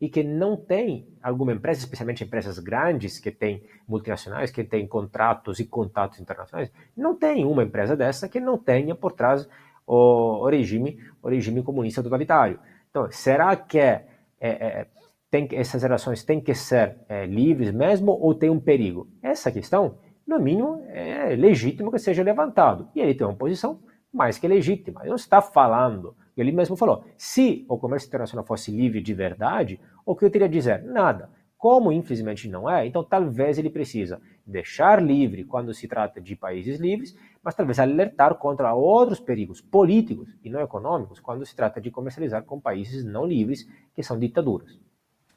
[0.01, 5.59] e que não tem alguma empresa, especialmente empresas grandes que têm multinacionais, que têm contratos
[5.59, 9.49] e contatos internacionais, não tem uma empresa dessa que não tenha por trás
[9.85, 12.61] o, regime, o regime comunista totalitário.
[12.89, 14.07] Então, será que é,
[14.41, 14.87] é, é
[15.31, 19.09] tem, essas relações têm que ser é, livres mesmo ou tem um perigo?
[19.23, 22.89] Essa questão, no mínimo, é legítimo que seja levantado.
[22.95, 23.81] E ele tem uma posição
[24.13, 25.01] mais que legítima.
[25.03, 29.81] Ele não está falando, ele mesmo falou, se o comércio internacional fosse livre de verdade,
[30.05, 30.83] o que eu teria a dizer?
[30.83, 31.31] Nada.
[31.57, 36.81] Como infelizmente não é, então talvez ele precisa deixar livre quando se trata de países
[36.81, 41.91] livres, mas talvez alertar contra outros perigos políticos e não econômicos quando se trata de
[41.91, 44.81] comercializar com países não livres, que são ditaduras.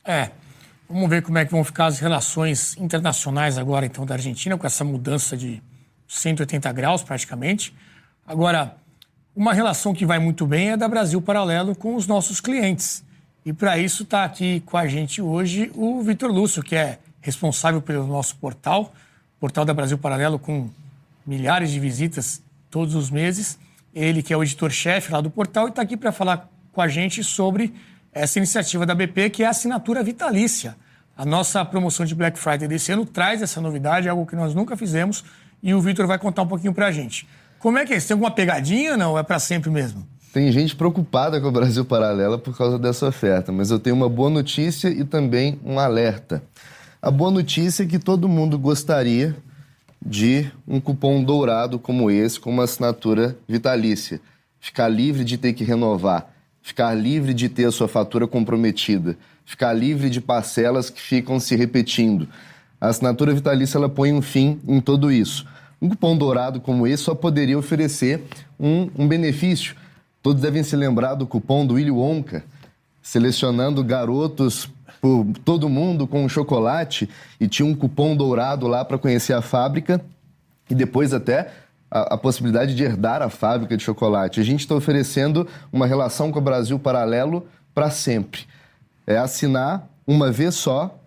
[0.06, 0.32] É.
[0.90, 4.68] Vamos ver como é que vão ficar as relações internacionais agora, então, da Argentina, com
[4.68, 5.62] essa mudança de
[6.08, 7.74] 180 graus, praticamente.
[8.28, 8.76] Agora,
[9.36, 13.04] uma relação que vai muito bem é da Brasil Paralelo com os nossos clientes.
[13.46, 17.82] E para isso está aqui com a gente hoje o Vitor Lúcio, que é responsável
[17.82, 18.94] pelo nosso portal,
[19.40, 20.70] portal da Brasil Paralelo, com
[21.26, 23.58] milhares de visitas todos os meses.
[23.96, 26.88] Ele que é o editor-chefe lá do portal e está aqui para falar com a
[26.88, 27.74] gente sobre
[28.14, 30.76] essa iniciativa da BP, que é a assinatura vitalícia.
[31.18, 34.76] A nossa promoção de Black Friday desse ano traz essa novidade, algo que nós nunca
[34.78, 35.24] fizemos,
[35.62, 37.28] e o Vitor vai contar um pouquinho para gente.
[37.60, 38.08] Como é que é isso?
[38.08, 39.18] Tem alguma pegadinha ou não?
[39.18, 40.06] É para sempre mesmo?
[40.34, 44.10] Tem gente preocupada com o Brasil Paralela por causa dessa oferta, mas eu tenho uma
[44.10, 46.44] boa notícia e também um alerta.
[47.02, 49.36] A boa notícia é que todo mundo gostaria
[50.04, 54.20] de um cupom dourado como esse, com uma assinatura vitalícia.
[54.60, 56.33] Ficar livre de ter que renovar
[56.64, 61.56] ficar livre de ter a sua fatura comprometida, ficar livre de parcelas que ficam se
[61.58, 62.28] repetindo.
[62.80, 65.46] A assinatura vitalícia ela põe um fim em tudo isso.
[65.82, 68.24] Um cupom dourado como esse só poderia oferecer
[68.58, 69.76] um, um benefício.
[70.22, 72.46] Todos devem se lembrar do cupom do Willy Wonka,
[73.02, 74.70] selecionando garotos
[75.02, 77.10] por todo mundo com um chocolate
[77.42, 80.00] e tinha um cupom dourado lá para conhecer a fábrica
[80.70, 81.52] e depois até
[81.94, 84.40] a, a, possibilidade de herdar a fábrica de chocolate.
[84.40, 88.42] A gente está oferecendo uma relação com o Brasil paralelo para sempre.
[89.06, 90.98] É assinar uma vez só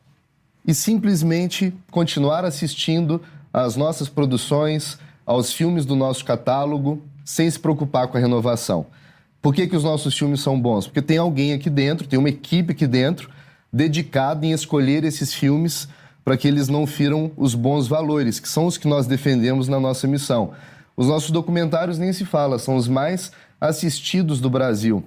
[0.65, 3.21] e simplesmente continuar assistindo
[3.53, 8.87] às nossas produções, aos filmes do nosso catálogo, sem se preocupar com a renovação.
[9.43, 10.87] Por que, que os nossos filmes são bons?
[10.87, 13.29] Porque tem alguém aqui dentro, tem uma equipe aqui dentro,
[13.73, 15.89] dedicada em escolher esses filmes
[16.25, 19.79] para que eles não firam os bons valores, que são os que nós defendemos na
[19.81, 20.53] nossa missão.
[20.97, 23.31] Os nossos documentários nem se fala, são os mais
[23.61, 25.05] assistidos do Brasil.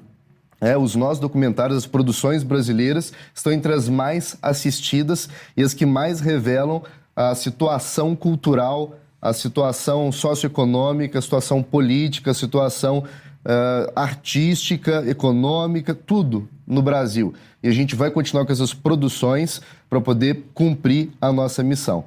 [0.62, 5.86] É, os nossos documentários, as produções brasileiras estão entre as mais assistidas e as que
[5.86, 6.84] mais revelam
[7.16, 16.48] a situação cultural, a situação socioeconômica, a situação política, a situação uh, artística, econômica, tudo
[16.68, 17.34] no Brasil.
[17.64, 22.06] E a gente vai continuar com essas produções para poder cumprir a nossa missão.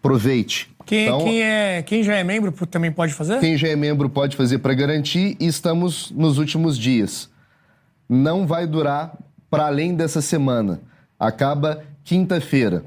[0.00, 3.40] Aproveite, quem, então, quem, é, quem já é membro também pode fazer?
[3.40, 7.30] Quem já é membro pode fazer para garantir e estamos nos últimos dias.
[8.08, 9.16] Não vai durar
[9.50, 10.80] para além dessa semana.
[11.18, 12.84] Acaba quinta-feira.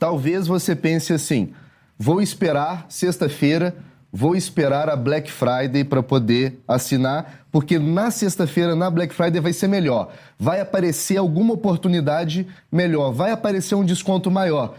[0.00, 1.52] Talvez você pense assim:
[1.96, 3.76] vou esperar sexta-feira,
[4.12, 9.52] vou esperar a Black Friday para poder assinar, porque na sexta-feira, na Black Friday, vai
[9.52, 10.12] ser melhor.
[10.36, 14.74] Vai aparecer alguma oportunidade melhor, vai aparecer um desconto maior.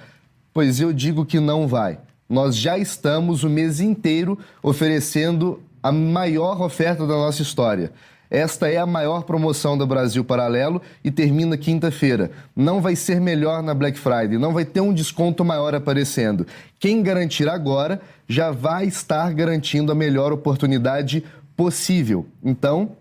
[0.53, 1.99] Pois eu digo que não vai
[2.29, 7.91] nós já estamos o mês inteiro oferecendo a maior oferta da nossa história.
[8.33, 12.31] Esta é a maior promoção do Brasil Paralelo e termina quinta-feira.
[12.55, 16.47] Não vai ser melhor na Black Friday, não vai ter um desconto maior aparecendo.
[16.79, 21.23] Quem garantir agora já vai estar garantindo a melhor oportunidade
[21.55, 22.25] possível.
[22.43, 22.93] Então,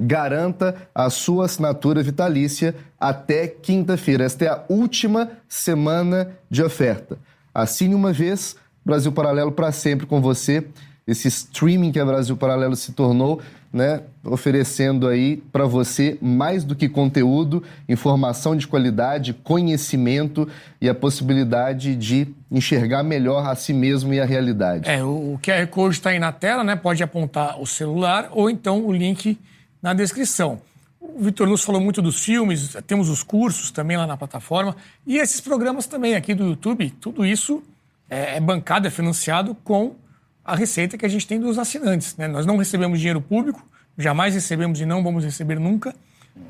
[0.00, 4.24] garanta a sua assinatura vitalícia até quinta-feira.
[4.24, 7.18] Esta é a última semana de oferta.
[7.54, 10.66] Assine uma vez, Brasil Paralelo para sempre com você
[11.06, 13.40] esse streaming que a Brasil Paralelo se tornou,
[13.72, 20.48] né, oferecendo aí para você mais do que conteúdo, informação de qualidade, conhecimento
[20.80, 24.88] e a possibilidade de enxergar melhor a si mesmo e a realidade.
[24.88, 26.76] É, o QR Code está aí na tela, né?
[26.76, 29.38] Pode apontar o celular ou então o link
[29.82, 30.60] na descrição.
[31.06, 34.74] O Vitor Luz falou muito dos filmes, temos os cursos também lá na plataforma
[35.06, 37.62] e esses programas também aqui do YouTube, tudo isso
[38.08, 39.96] é, é bancado, é financiado com
[40.42, 42.16] a receita que a gente tem dos assinantes.
[42.16, 42.26] Né?
[42.26, 43.66] Nós não recebemos dinheiro público,
[43.98, 45.94] jamais recebemos e não vamos receber nunca.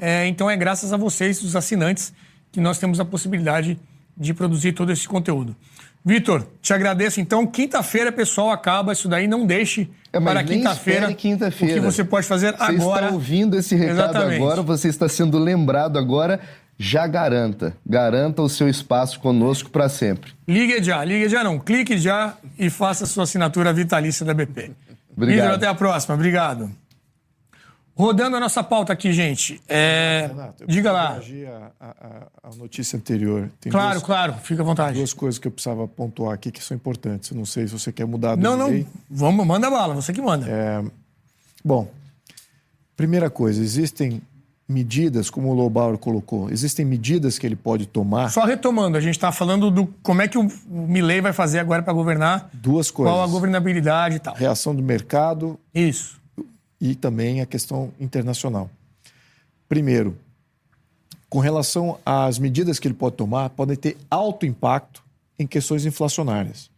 [0.00, 2.12] É, então é graças a vocês, os assinantes,
[2.52, 3.78] que nós temos a possibilidade
[4.16, 5.56] de produzir todo esse conteúdo.
[6.04, 7.18] Vitor, te agradeço.
[7.18, 9.26] Então, quinta-feira, pessoal, acaba isso daí.
[9.26, 11.72] Não deixe é, para quinta-feira quinta-feira.
[11.72, 12.76] o que você pode fazer você agora.
[12.78, 14.42] Você está ouvindo esse recado Exatamente.
[14.42, 16.40] agora, você está sendo lembrado agora.
[16.76, 20.32] Já garanta, garanta o seu espaço conosco para sempre.
[20.46, 21.58] Ligue já, ligue já não.
[21.58, 24.72] Clique já e faça sua assinatura vitalícia da BP.
[25.16, 25.44] Obrigado.
[25.44, 26.16] Vitor, até a próxima.
[26.16, 26.70] Obrigado.
[27.96, 29.60] Rodando a nossa pauta aqui, gente.
[29.68, 30.26] É...
[30.28, 31.12] Renato, eu Diga lá.
[31.12, 33.48] reagir à- notícia anterior.
[33.60, 34.98] Tem Claro, duas, claro, fica à vontade.
[34.98, 37.30] duas coisas que eu precisava pontuar aqui que são importantes.
[37.30, 38.84] Eu não sei se você quer mudar do Não, não.
[39.08, 40.46] Vamos, manda bala, você que manda.
[40.48, 40.82] É,
[41.64, 41.88] bom,
[42.96, 44.20] primeira coisa, existem
[44.68, 48.30] medidas, como o Lobauer colocou, existem medidas que ele pode tomar.
[48.30, 51.58] Só retomando, a gente está falando do como é que o, o Milley vai fazer
[51.58, 53.14] agora para governar, Duas coisas.
[53.14, 54.34] qual a governabilidade e tal.
[54.34, 56.18] Reação do mercado Isso.
[56.80, 58.70] E também a questão internacional.
[59.68, 60.16] Primeiro,
[61.28, 65.02] com relação às medidas que ele pode tomar, podem ter alto impacto
[65.38, 66.70] em questões inflacionárias.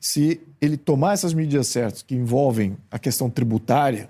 [0.00, 4.08] Se ele tomar essas medidas certas que envolvem a questão tributária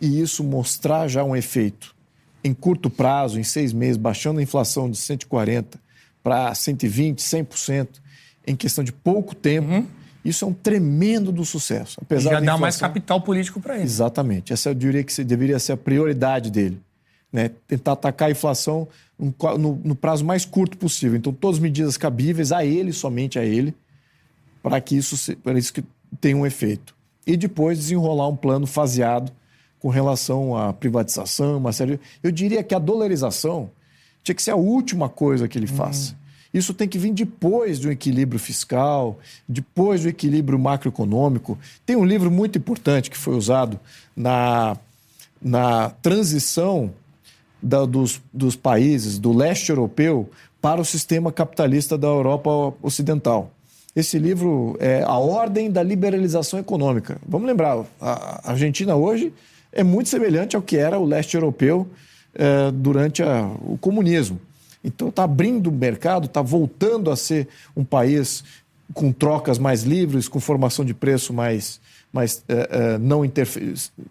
[0.00, 1.94] e isso mostrar já um efeito
[2.42, 5.80] em curto prazo, em seis meses, baixando a inflação de 140
[6.22, 7.88] para 120, 100%,
[8.46, 9.86] em questão de pouco tempo,
[10.28, 11.98] isso é um tremendo do sucesso.
[12.02, 12.34] Apesar Uhum.
[12.36, 13.84] Já dá mais inflação- capital político para ele.
[13.84, 14.52] Exatamente.
[14.52, 16.80] Essa eu diria que deveria ser a prioridade dele.
[17.32, 17.50] Né?
[17.66, 21.16] Tentar atacar a inflação no, no- no prazo mais curto possível.
[21.16, 23.74] Então, todas as medidas cabíveis a ele, somente a ele,
[24.62, 25.84] para que isso, se- isso que
[26.20, 26.94] tenha um efeito.
[27.26, 29.32] E depois desenrolar um plano faseado
[29.78, 32.00] com relação à privatização, uma série.
[32.22, 33.70] Eu diria que a dolarização
[34.22, 36.14] tinha que ser a última coisa que ele faça.
[36.56, 41.58] Isso tem que vir depois do equilíbrio fiscal, depois do equilíbrio macroeconômico.
[41.84, 43.78] Tem um livro muito importante que foi usado
[44.16, 44.74] na,
[45.40, 46.90] na transição
[47.62, 50.30] da- dos, dos países do leste europeu
[50.62, 52.50] para o sistema capitalista da Europa
[52.82, 53.50] Ocidental.
[53.94, 57.18] Esse livro é A Ordem da Liberalização Econômica.
[57.28, 59.30] Vamos lembrar, a Argentina hoje
[59.72, 61.86] é muito semelhante ao que era o leste europeu
[62.34, 64.40] eh, durante a- o comunismo.
[64.86, 68.44] Então está abrindo o mercado, está voltando a ser um país
[68.94, 71.80] com trocas mais livres, com formação de preço mais,
[72.12, 73.22] mais eh, eh, não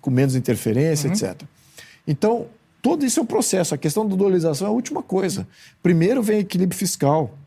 [0.01, 1.41] com menos interferência, etc.
[2.05, 2.47] Então,
[2.82, 3.73] todo isso é um processo.
[3.73, 5.47] A questão da dolarização é a última coisa.
[5.82, 7.38] Primeiro vem equilíbrio fiscal.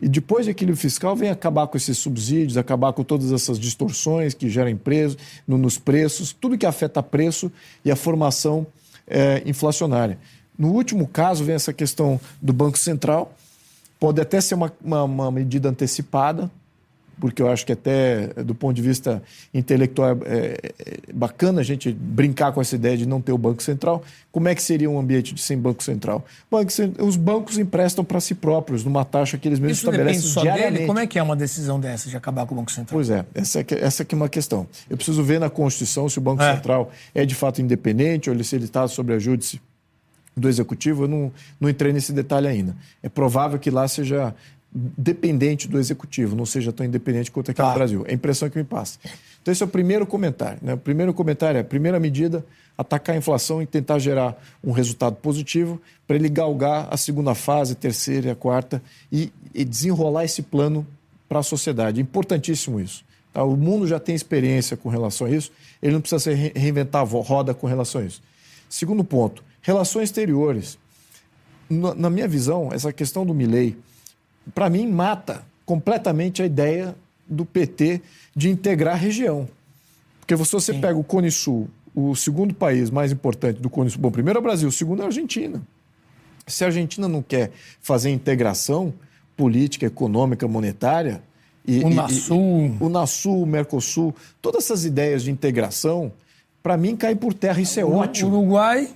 [0.00, 4.32] E depois de equilíbrio fiscal, vem acabar com esses subsídios, acabar com todas essas distorções
[4.34, 5.16] que geram preço,
[5.48, 7.50] no- nos preços, tudo que afeta preço
[7.84, 8.66] e a formação
[9.08, 10.18] eh, inflacionária.
[10.58, 13.32] No último caso, vem essa questão do Banco Central.
[14.00, 16.50] Pode até ser uma, uma, uma medida antecipada,
[17.18, 19.22] porque eu acho que até do ponto de vista
[19.54, 23.62] intelectual é, é bacana a gente brincar com essa ideia de não ter o Banco
[23.62, 24.04] Central.
[24.30, 26.26] Como é que seria um ambiente de sem Banco Central?
[26.98, 30.40] Os bancos emprestam para si próprios, numa taxa que eles mesmos Isso depende estabelecem só
[30.42, 30.72] diariamente.
[30.74, 30.86] dele?
[30.86, 32.98] Como é que é uma decisão dessa de acabar com o Banco Central?
[32.98, 34.66] Pois é, essa é, essa que é uma questão.
[34.90, 36.54] Eu preciso ver na Constituição se o Banco É.
[36.54, 39.58] Central é de fato independente ou ele- se ele está sob a júdice
[40.36, 41.04] do Executivo.
[41.04, 42.76] Eu não, não entrei nesse detalhe ainda.
[43.02, 44.34] É provável que lá seja
[44.72, 48.04] dependente do Executivo, não seja tão independente quanto aqui no Brasil.
[48.06, 48.98] É a impressão que me passa.
[49.40, 50.58] Então, esse é o primeiro comentário.
[50.60, 50.74] Né?
[50.74, 52.44] O primeiro comentário é a primeira medida,
[52.76, 57.72] atacar a inflação e tentar gerar um resultado positivo para ele galgar a segunda fase,
[57.72, 60.86] a terceira e a quarta e, e desenrolar esse plano
[61.26, 61.98] para a sociedade.
[61.98, 63.02] É importantíssimo isso.
[63.32, 63.42] tá?
[63.44, 65.50] O mundo já tem experiência com relação a isso,
[65.82, 68.20] ele não precisa se re- reinventar a roda com relação a isso.
[68.68, 70.78] Segundo ponto, relações exteriores.
[71.68, 73.76] Na, minha visão, essa questão do Milley,
[74.54, 76.94] para mim, mata completamente a ideia
[77.26, 78.00] do PT
[78.34, 79.48] de integrar a região.
[80.20, 84.00] Porque se você pega o Cone Sul, o segundo país mais importante do Cone Sul,
[84.00, 85.60] bom, primeiro é o Brasil, o segundo é a Argentina.
[86.46, 87.50] Se a Argentina não quer
[87.80, 88.94] fazer integração
[89.36, 91.20] política, econômica, monetária,
[91.66, 92.76] e, O Nasul.
[92.78, 96.12] o Nasul, o Mercosul, todas essas ideias de integração,
[96.62, 97.60] para mim, cai por terra.
[97.60, 98.30] Isso é O ótimo.
[98.30, 98.88] Uruguai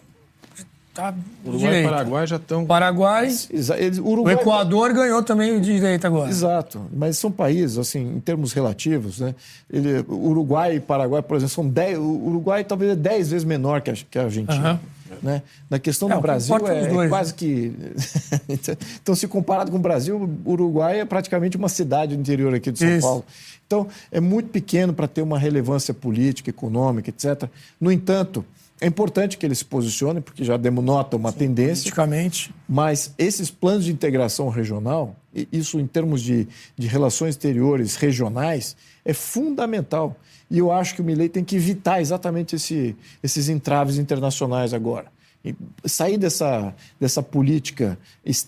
[1.01, 2.67] tá Uruguai e Paraguai já estão.
[2.67, 3.25] Paraguai.
[3.27, 4.35] Eles, Uruguai...
[4.35, 6.31] O Equador ganhou também o direito agora.
[6.31, 6.83] Exato.
[6.93, 9.35] Mas são países, assim, em termos relativos, né?
[9.73, 11.99] Ele, Uruguai e Paraguai, por exemplo, são 10.
[11.99, 14.73] O Uruguai talvez é 10 vezes menor que a, que a Argentina.
[14.73, 15.01] Uhum.
[15.23, 15.43] Né?
[15.69, 17.37] Na questão do é, Brasil, é, dois, quase né?
[17.37, 17.73] que.
[19.03, 22.71] então, se comparado com o Brasil, o Uruguai é praticamente uma cidade do interior aqui
[22.71, 23.07] de São Isso.
[23.07, 23.25] Paulo.
[23.67, 27.49] Então, é muito pequeno para ter uma relevância política, econômica, etc.
[27.81, 28.45] No entanto,
[28.81, 31.83] é importante que ele se posicione, porque já denota uma Sim, tendência.
[31.83, 32.55] Politicamente.
[32.69, 35.15] Mas esses planos de integração regional,
[35.53, 40.17] isso em termos de, de relações exteriores regionais, é fundamental.
[40.51, 45.07] E eu acho que o Milley tem que evitar exatamente esse, esses entraves internacionais agora.
[45.87, 47.99] Sair dessa, dessa política,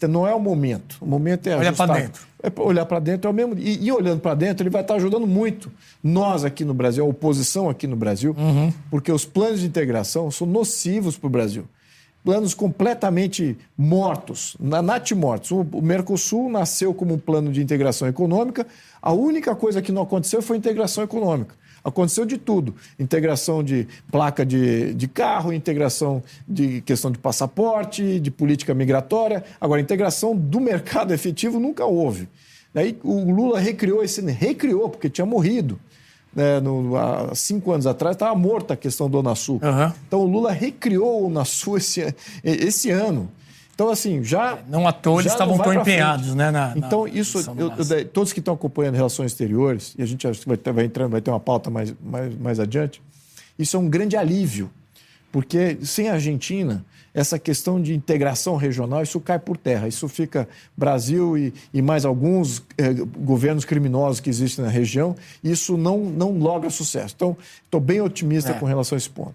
[0.08, 0.98] não é o momento.
[1.00, 2.22] O momento é olhar para dentro.
[2.42, 3.54] É olhar para dentro é o mesmo.
[3.58, 5.72] E, e olhando para dentro, ele vai estar ajudando muito
[6.02, 8.72] nós aqui no Brasil, a oposição aqui no Brasil, uhum.
[8.90, 11.64] porque os planos de integração são nocivos para o Brasil.
[12.24, 15.50] Planos completamente mortos, natimortos.
[15.50, 18.66] O, o Mercosul nasceu como um plano de integração econômica.
[19.00, 21.54] A única coisa que não aconteceu foi integração econômica.
[21.84, 22.74] Aconteceu de tudo.
[22.98, 29.44] Integração de placa de, de carro, integração de questão de passaporte, de política migratória.
[29.60, 32.28] Agora, integração do mercado efetivo nunca houve.
[32.72, 34.20] Daí o Lula recriou esse.
[34.22, 35.78] Recriou, porque tinha morrido.
[36.34, 39.60] Né, no, há cinco anos atrás estava morta a questão do Unasul.
[39.62, 39.92] Uhum.
[40.06, 43.30] Então o Lula recriou o Unasul esse, esse ano.
[43.74, 44.58] Então, assim, já.
[44.68, 46.50] Não à toa eles estavam tão empenhados, né?
[46.50, 47.38] Na, então, isso.
[47.56, 50.72] Eu, eu, todos que estão acompanhando relações exteriores, e a gente acho que vai, ter,
[50.72, 53.02] vai, entrando, vai ter uma pauta mais, mais, mais adiante,
[53.58, 54.70] isso é um grande alívio.
[55.30, 59.88] Porque sem a Argentina, essa questão de integração regional, isso cai por terra.
[59.88, 60.46] Isso fica
[60.76, 66.32] Brasil e, e mais alguns eh, governos criminosos que existem na região, isso não, não
[66.32, 67.14] logra sucesso.
[67.16, 68.54] Então, estou bem otimista é.
[68.54, 69.34] com relação a esse ponto.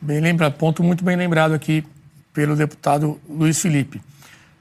[0.00, 1.84] Bem lembrado, ponto muito bem lembrado aqui
[2.34, 4.02] pelo deputado Luiz Felipe.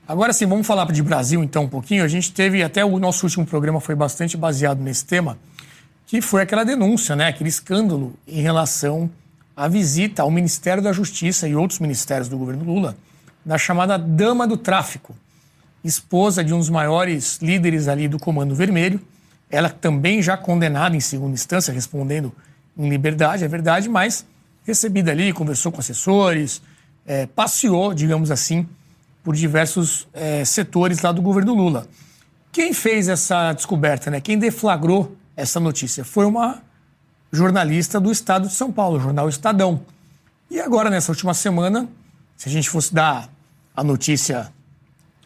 [0.08, 2.04] Agora sim, vamos falar de Brasil então um pouquinho.
[2.04, 5.38] A gente teve, até o nosso último programa foi bastante baseado nesse tema,
[6.06, 9.10] que foi aquela denúncia, né, aquele escândalo em relação
[9.58, 12.96] à visita ao Ministério da Justiça e outros ministérios do governo Lula,
[13.44, 15.16] da chamada Dama do Tráfico,
[15.84, 19.02] esposa de um dos maiores líderes ali do Comando Vermelho,
[19.50, 22.34] ela também já condenada em segunda instância, respondendo
[22.78, 24.26] em liberdade, é verdade, mas
[24.66, 26.62] recebida ali, conversou com assessores,
[27.06, 28.68] é, passeou, digamos assim,
[29.24, 31.88] por diversos é, setores lá do governo Lula.
[32.52, 34.22] Quem fez essa descoberta, né?
[34.22, 36.62] quem deflagrou essa notícia foi uma
[37.32, 39.82] jornalista do estado de São Paulo, o jornal Estadão.
[40.52, 41.90] E agora, nessa última semana,
[42.38, 43.28] se a gente fosse dar
[43.76, 44.54] a notícia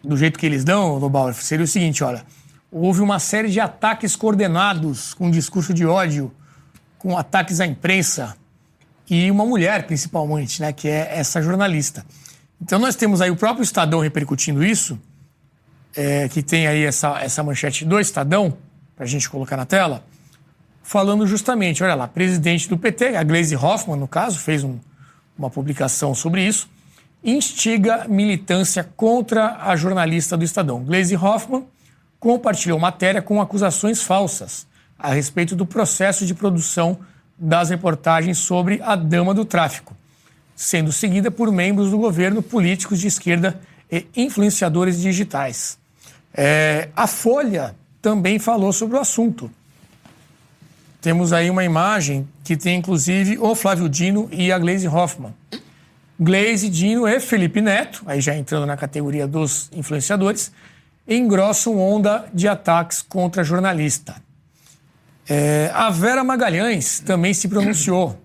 [0.01, 2.23] do jeito que eles dão, Lobauer, seria o seguinte: olha,
[2.71, 6.31] houve uma série de ataques coordenados com discurso de ódio,
[6.97, 8.37] com ataques à imprensa,
[9.09, 12.05] e uma mulher, principalmente, né, que é essa jornalista.
[12.61, 14.99] Então nós temos aí o próprio Estadão repercutindo isso,
[15.95, 18.57] é, que tem aí essa, essa manchete do Estadão,
[18.95, 20.03] para a gente colocar na tela,
[20.83, 24.79] falando justamente, olha lá, presidente do PT, a Gleisi Hoffmann, no caso, fez um,
[25.37, 26.69] uma publicação sobre isso,
[27.23, 30.83] instiga militância contra a jornalista do Estadão.
[30.83, 31.65] Gleisi Hoffmann
[32.19, 34.65] compartilhou matéria com acusações falsas
[34.97, 36.99] a respeito do processo de produção
[37.37, 39.95] das reportagens sobre a dama do tráfico,
[40.55, 43.59] sendo seguida por membros do governo, políticos de esquerda
[43.91, 45.77] e influenciadores digitais.
[46.33, 49.51] É, a Folha também falou sobre o assunto.
[51.01, 55.33] Temos aí uma imagem que tem inclusive o Flávio Dino e a Glaze Hoffman.
[56.19, 60.51] Glaze, Dino e Felipe Neto, aí já entrando na categoria dos influenciadores,
[61.07, 64.15] engrossam onda de ataques contra jornalista.
[65.29, 68.21] É, a Vera Magalhães também se pronunciou.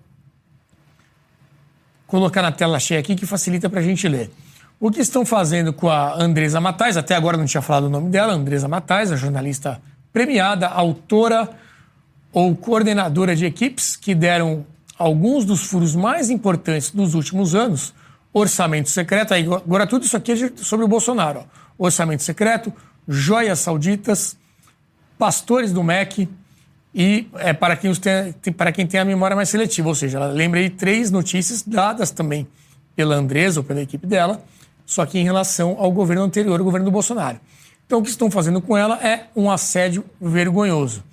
[2.07, 4.31] Colocar na tela cheia aqui que facilita para a gente ler.
[4.79, 8.09] O que estão fazendo com a Andresa Matais, até agora não tinha falado o nome
[8.09, 9.81] dela, Andresa Matais, a jornalista
[10.11, 11.49] premiada, autora
[12.31, 14.65] ou coordenadora de equipes que deram
[14.97, 17.93] alguns dos furos mais importantes dos últimos anos,
[18.31, 21.45] orçamento secreto, agora tudo isso aqui é sobre o Bolsonaro,
[21.77, 22.73] orçamento secreto,
[23.07, 24.37] joias sauditas,
[25.17, 26.27] pastores do MEC,
[26.93, 30.27] e é, para, quem tem, para quem tem a memória mais seletiva, ou seja, ela
[30.27, 32.47] lembra aí três notícias dadas também
[32.95, 34.43] pela Andresa ou pela equipe dela,
[34.85, 37.39] só que em relação ao governo anterior, o governo do Bolsonaro.
[37.85, 41.03] Então, o que estão fazendo com ela é um assédio vergonhoso.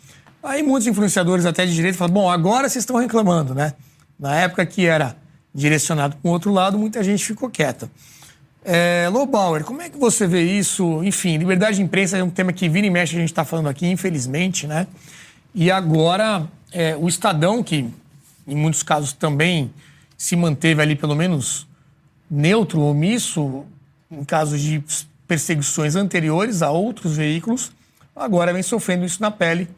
[0.43, 3.75] Aí muitos influenciadores até de direito falam, bom, agora vocês estão reclamando, né?
[4.19, 5.17] Na época que era
[5.55, 7.91] direcionado para o outro lado, muita gente ficou quieta.
[8.65, 11.03] É, Lobauer, como é que você vê isso?
[11.03, 13.69] Enfim, liberdade de imprensa é um tema que vira e mexe a gente está falando
[13.69, 14.87] aqui, infelizmente, né?
[15.55, 17.89] E agora, é, o Estadão, que
[18.47, 19.73] em muitos casos também
[20.17, 21.67] se manteve ali, pelo menos
[22.31, 23.65] neutro, omisso,
[24.11, 24.83] em casos de
[25.27, 27.73] perseguições anteriores a outros veículos,
[28.15, 29.69] agora vem sofrendo isso na pele,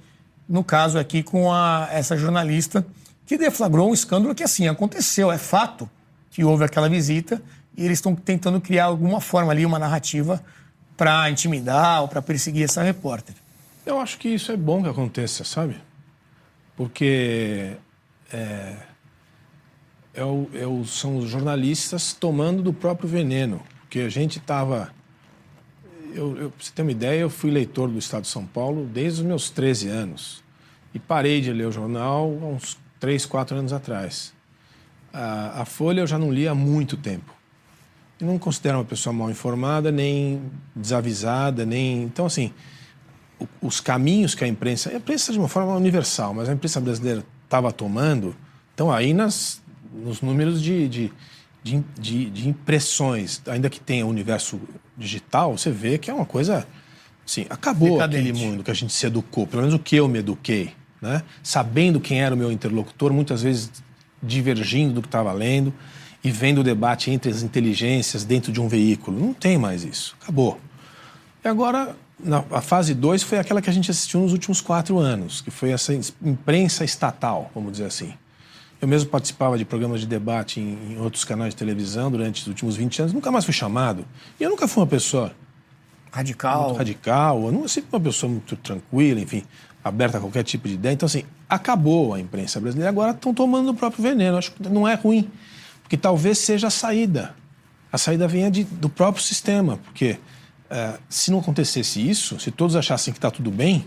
[0.49, 2.85] no caso aqui com a, essa jornalista,
[3.27, 5.89] que deflagrou um escândalo que, assim, aconteceu, é fato
[6.31, 7.41] que houve aquela visita
[7.77, 10.43] e eles estão tentando criar alguma forma ali, uma narrativa
[10.97, 13.35] para intimidar ou para perseguir essa repórter.
[13.85, 15.77] Eu acho que isso é bom que aconteça, sabe?
[16.77, 17.77] Porque
[18.33, 18.77] é,
[20.15, 23.61] é o, é o, são os jornalistas tomando do próprio veneno.
[23.83, 24.93] Porque a gente estava.
[26.15, 28.87] Eu, eu, pra você ter uma ideia, eu fui leitor do Estado de São Paulo
[28.87, 30.43] desde os meus 13 anos.
[30.95, 34.33] E parei de ler o jornal há uns 3, 4 anos atrás.
[35.13, 37.35] A, a Folha eu já não li há muito tempo.
[38.21, 40.41] E não considero uma pessoa mal informada, nem
[40.77, 42.03] desavisada, nem.
[42.05, 42.53] Então, assim,
[43.61, 44.91] os caminhos que a imprensa.
[44.91, 48.35] A imprensa, de uma forma universal, mas a imprensa brasileira estava tomando,
[48.71, 49.63] estão aí nas,
[49.93, 51.13] nos números de, de
[51.63, 54.61] de, de, impressões, ainda que tenha o universo
[54.97, 56.67] digital, você vê que é uma coisa.
[57.25, 58.31] Assim, acabou Decadente.
[58.31, 61.23] aquele mundo que a gente se educou, pelo menos o que eu me eduquei, né?
[61.41, 63.71] sabendo quem era o meu interlocutor, muitas vezes
[64.21, 65.73] divergindo do que estava lendo
[66.23, 69.19] e vendo o debate entre as inteligências dentro de um veículo.
[69.19, 70.61] Não tem mais isso, acabou.
[71.45, 74.99] E agora, na, a fase 2 foi aquela que a gente assistiu nos últimos quatro
[74.99, 75.93] anos, que foi essa
[76.23, 78.15] imprensa estatal, vamos dizer assim.
[78.81, 82.49] Eu mesmo participava de programas de debate em, em, outros canais de televisão durante os
[82.49, 84.05] últimos 20 anos, nunca mais fui chamado.
[84.41, 85.33] E eu nunca fui uma pessoa
[86.11, 86.65] radical.
[86.65, 89.45] Muito radical, eu não sempre uma pessoa muito tranquila, enfim,
[89.85, 90.93] aberta a qualquer tipo de ideia.
[90.93, 94.37] Então, assim, acabou a imprensa brasileira, agora estão tomando o próprio veneno.
[94.37, 95.31] Acho que não é ruim,
[95.83, 97.35] porque talvez seja a saída.
[97.93, 100.19] A saída venha de, do próprio sistema, porque
[100.73, 103.85] é, se não acontecesse isso, se todos achassem que está tudo bem,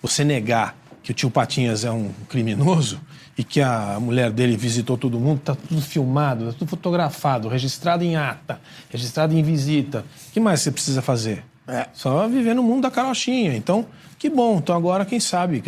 [0.00, 2.98] você negar que o tio Patinhas é um criminoso
[3.36, 8.02] e que a mulher dele visitou todo mundo, está tudo filmado, está tudo fotografado, registrado
[8.02, 8.58] em ata,
[8.88, 10.06] registrado em visita.
[10.28, 11.44] O que mais você precisa fazer?
[11.68, 11.86] É.
[11.92, 13.54] Só viver no mundo da carochinha.
[13.54, 13.86] Então,
[14.18, 14.56] que bom.
[14.56, 15.62] Então agora, quem sabe,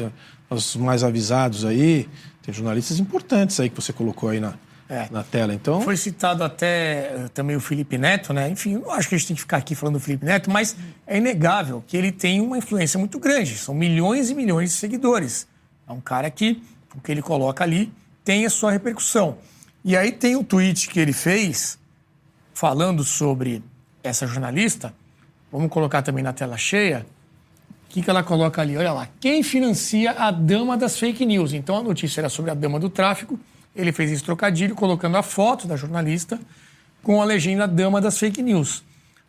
[0.49, 2.09] os mais avisados aí,
[2.43, 4.55] tem jornalistas importantes aí que você colocou aí na,
[4.89, 5.09] é.
[5.11, 5.53] na tela.
[5.53, 5.81] Então...
[5.83, 8.49] Foi citado até eh, também o Felipe Neto, né?
[8.49, 10.77] Enfim, não acho que a gente tem que ficar aqui falando do Felipe Neto, mas
[11.07, 13.57] é inegável que ele tem uma influência muito grande.
[13.59, 15.47] São milhões e milhões de seguidores.
[15.87, 16.63] É um cara que,
[16.97, 17.93] o que ele coloca ali,
[18.25, 19.39] tem a sua repercussão.
[19.85, 21.79] E aí tem um tweet que ele fez
[22.53, 23.63] falando sobre
[24.03, 24.93] essa jornalista.
[25.53, 27.07] Vamos colocar também na tela cheia.
[27.87, 28.77] O que, que ela coloca ali?
[28.77, 29.09] Olha lá.
[29.19, 31.55] Quem financia a dama das fake news?
[31.55, 33.39] Então a notícia era sobre a dama do tráfico
[33.79, 36.39] ele fez esse trocadilho colocando a foto da jornalista
[37.01, 38.83] com a legenda Dama das Fake News.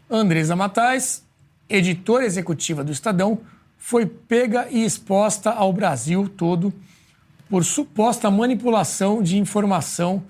[0.09, 1.23] Andresa Matais,
[1.69, 3.37] editora executiva do Estadão,
[3.77, 6.73] foi pega e exposta ao Brasil todo
[7.47, 10.23] por suposta manipulação de informação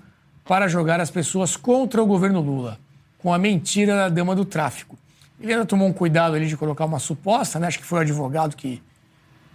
[0.44, 2.78] para jogar as pessoas contra o governo Lula,
[3.18, 4.98] com a mentira da dama do tráfico.
[5.40, 7.68] Ele ainda tomou um cuidado ali de colocar uma suposta, né?
[7.68, 8.82] acho que foi o advogado que,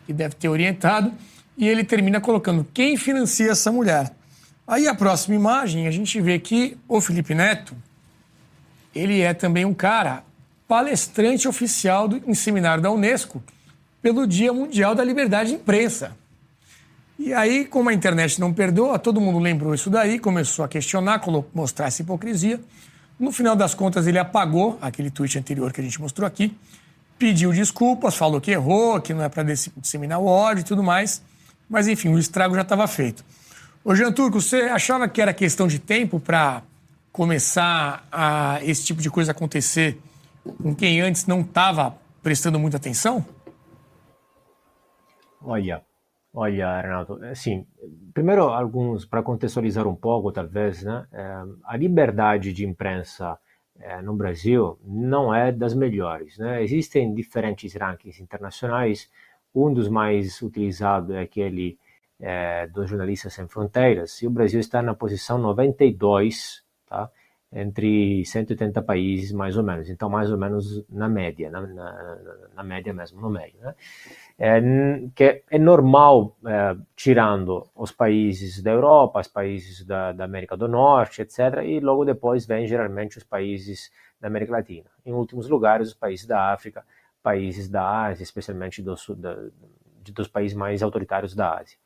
[0.07, 1.13] que deve ter orientado,
[1.55, 4.11] e ele termina colocando quem financia essa mulher.
[4.68, 7.76] Aí a próxima imagem, a gente vê que o Felipe Neto,
[8.95, 10.24] ele é também um cara
[10.68, 13.43] palestrante oficial do, em seminário da Unesco
[14.01, 16.16] pelo Dia Mundial da Liberdade de Imprensa.
[17.18, 21.22] E aí, como a internet não perdoa, todo mundo lembrou isso daí, começou a questionar,
[21.53, 22.59] mostrar essa hipocrisia.
[23.20, 26.55] No final das contas, ele apagou aquele tweet anterior que a gente mostrou aqui,
[27.18, 31.22] pediu desculpas, falou que errou, que não é para disseminar o ódio e tudo mais.
[31.70, 33.24] Mas, enfim, o estrago já estava feito.
[33.88, 36.64] Ô, Jean Turco, você achava que era questão de tempo para
[37.12, 40.00] começar a esse tipo de coisa acontecer
[40.60, 43.24] com quem antes não estava prestando muita atenção?
[45.40, 45.84] Olha,
[46.34, 47.64] olha, Renato, assim,
[48.12, 51.06] primeiro alguns para contextualizar um pouco, talvez, né?
[51.12, 53.38] É, a liberdade de imprensa
[53.80, 56.64] é, no Brasil não é das melhores, né?
[56.64, 59.12] Existem diferentes rankings internacionais.
[59.54, 61.78] Um dos mais utilizados é aquele
[62.20, 67.09] é, dos Jornalistas Sem Fronteiras, e o Brasil está na posição 92, tá?
[67.55, 69.89] entre 180 países, mais ou menos.
[69.89, 73.53] Então, mais ou menos na média, na, na, na média mesmo, no meio.
[73.61, 73.74] Né?
[74.38, 74.61] É,
[75.16, 80.68] que é normal, é, tirando os países da Europa, os países da, da, América do
[80.68, 83.89] Norte, etc., e logo depois vem geralmente os países
[84.20, 84.89] da América Latina.
[85.05, 86.84] Em últimos lugares, os países da África,
[87.24, 89.34] países da Ásia, especialmente dos, da,
[90.13, 91.78] dos países mais autoritários da Ásia.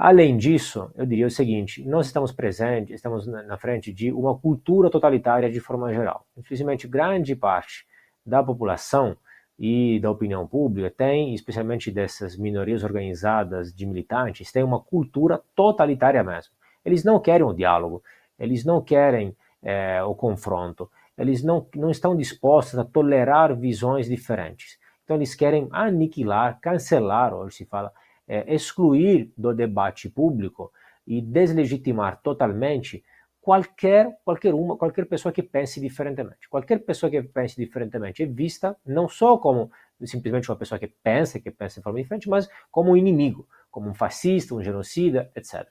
[0.00, 4.88] Além disso, eu diria o seguinte: nós estamos presentes, estamos na frente de uma cultura
[4.88, 6.24] totalitária de forma geral.
[6.36, 7.84] Infelizmente, grande parte
[8.24, 9.16] da população
[9.58, 16.22] e da opinião pública tem, especialmente dessas minorias organizadas de militantes, tem uma cultura totalitária
[16.22, 16.54] mesmo.
[16.84, 18.00] Eles não querem o diálogo,
[18.38, 20.88] eles não querem é, o confronto.
[21.18, 24.78] Eles não, não estão dispostos a tolerar visões diferentes.
[25.02, 27.92] Então, eles querem aniquilar, cancelar, hoje se fala,
[28.28, 30.70] é, excluir do debate público
[31.06, 33.02] e deslegitimar totalmente
[33.40, 36.48] qualquer qualquer uma qualquer pessoa que pense diferentemente.
[36.48, 39.70] Qualquer pessoa que pense diferentemente é vista não só como
[40.06, 43.88] simplesmente uma pessoa que pensa que pensa de forma diferente mas como um inimigo como
[43.88, 45.66] um fascista um genocida etc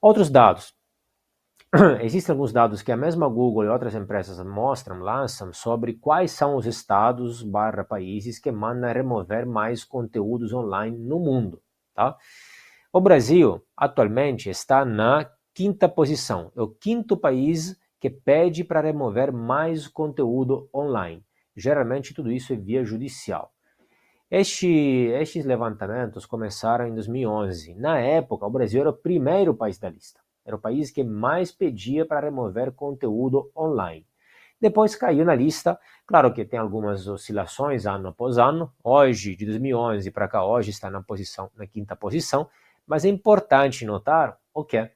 [0.00, 0.74] outros dados
[2.00, 6.56] existem alguns dados que a mesma Google e outras empresas mostram lançam sobre quais são
[6.56, 11.60] os estados barra países que mandam remover mais conteúdos online no mundo
[11.94, 12.16] tá
[12.96, 16.50] o Brasil atualmente está na quinta posição.
[16.56, 21.22] É o quinto país que pede para remover mais conteúdo online.
[21.54, 23.52] Geralmente tudo isso é via judicial.
[24.30, 27.74] Este, estes levantamentos começaram em 2011.
[27.74, 30.20] Na época, o Brasil era o primeiro país da lista.
[30.46, 34.06] Era o país que mais pedia para remover conteúdo online.
[34.60, 35.78] Depois caiu na lista.
[36.06, 38.72] Claro que tem algumas oscilações ano após ano.
[38.82, 42.48] Hoje, de 2011 para cá, hoje está na posição, na quinta posição.
[42.86, 44.88] Mas é importante notar o que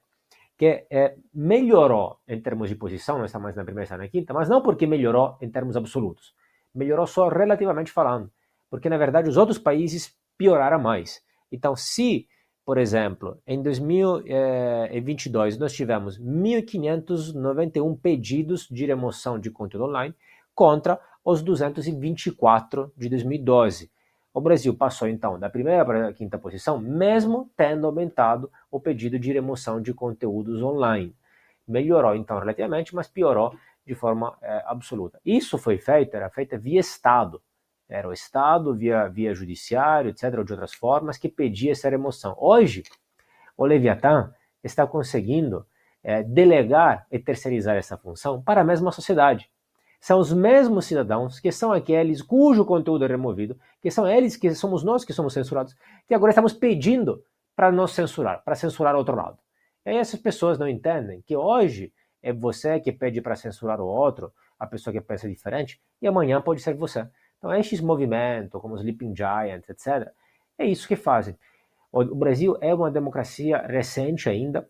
[0.61, 4.35] que é, melhorou em termos de posição, não está mais na primeira, está na quinta,
[4.35, 6.35] mas não porque melhorou em termos absolutos.
[6.75, 8.31] Melhorou só relativamente falando,
[8.69, 11.23] porque na verdade os outros países pioraram mais.
[11.51, 12.29] Então, se,
[12.71, 20.15] por exemplo, em 2022 nós tivemos 1.591 pedidos de remoção de conteúdo online
[20.55, 23.91] contra os 224 de 2012.
[24.33, 29.19] O Brasil passou então da primeira para a quinta posição, mesmo tendo aumentado o pedido
[29.19, 31.13] de remoção de conteúdos online.
[31.67, 33.53] Melhorou então relativamente, mas piorou
[33.85, 35.21] de forma é, absoluta.
[35.27, 37.43] Isso foi feito, era feito via Estado.
[37.91, 42.37] Era o Estado, via, via judiciário, etc., ou de outras formas, que pedia essa remoção.
[42.39, 42.83] Hoje,
[43.57, 44.33] o Leviatã
[44.63, 45.67] está conseguindo
[46.03, 49.51] é, delegar e terceirizar essa função para a mesma sociedade
[50.01, 54.53] são os mesmos cidadãos que são aqueles cujo conteúdo é removido, que são eles que
[54.55, 55.77] somos nós que somos censurados,
[56.09, 57.23] que agora estamos pedindo
[57.55, 59.39] para nos censurar, para censurar outro lado.
[59.85, 63.87] E aí essas pessoas não entendem que hoje é você que pede para censurar o
[63.87, 67.07] outro, a pessoa que pensa diferente, e amanhã pode ser você.
[67.41, 70.13] Então, esses movimentos, como os Sleeping Giants, etc.,
[70.59, 71.35] é isso que fazem.
[71.91, 74.69] O Brasil é uma democracia recente ainda,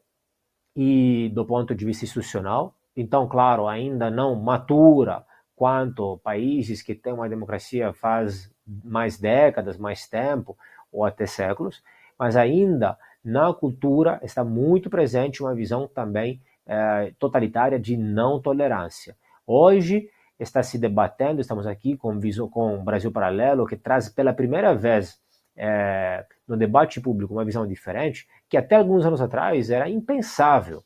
[0.75, 5.25] e do ponto de vista institucional, então, claro, ainda não matura
[5.57, 8.51] quanto países que têm uma democracia faz
[8.85, 10.57] mais décadas, mais tempo,
[10.93, 11.83] ou até séculos,
[12.17, 19.17] mas ainda na cultura está muito presente uma visão também é, totalitária de não tolerância.
[19.47, 20.09] Hoje
[20.43, 22.19] está se debatendo, estamos aqui com,
[22.51, 25.21] com o Brasil Paralelo, que traz pela primeira vez
[25.57, 30.83] é, no debate público uma visão diferente, que até alguns anos atrás era impensável.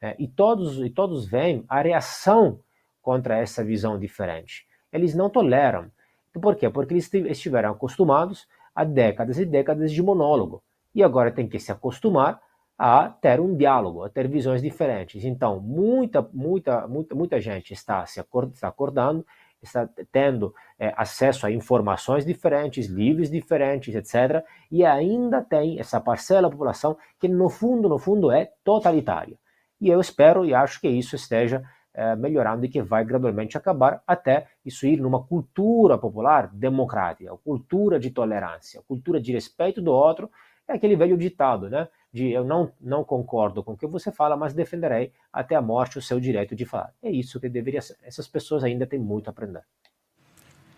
[0.00, 2.60] É, e, todos, e todos veem a reação
[3.00, 4.66] contra essa visão diferente.
[4.92, 5.90] Eles não toleram.
[6.32, 6.68] Por quê?
[6.68, 10.62] Porque eles estiveram acostumados a décadas e décadas de monólogo.
[10.94, 12.40] E agora tem que se acostumar
[12.78, 15.24] a ter um diálogo, a ter visões diferentes.
[15.24, 18.20] Então, muita, muita, muita, muita gente está se
[18.62, 19.24] acordando,
[19.62, 24.44] está tendo é, acesso a informações diferentes, livros diferentes, etc.
[24.70, 29.38] E ainda tem essa parcela da população que, no fundo, no fundo, é totalitária.
[29.80, 31.62] E eu espero e acho que isso esteja
[31.92, 38.00] é, melhorando e que vai gradualmente acabar até isso ir numa cultura popular democrática, cultura
[38.00, 40.30] de tolerância, cultura de respeito do outro.
[40.68, 41.88] É aquele velho ditado, né?
[42.12, 45.98] De eu não, não concordo com o que você fala, mas defenderei até a morte
[45.98, 46.92] o seu direito de falar.
[47.02, 47.96] É isso que deveria ser.
[48.02, 49.62] Essas pessoas ainda têm muito a aprender.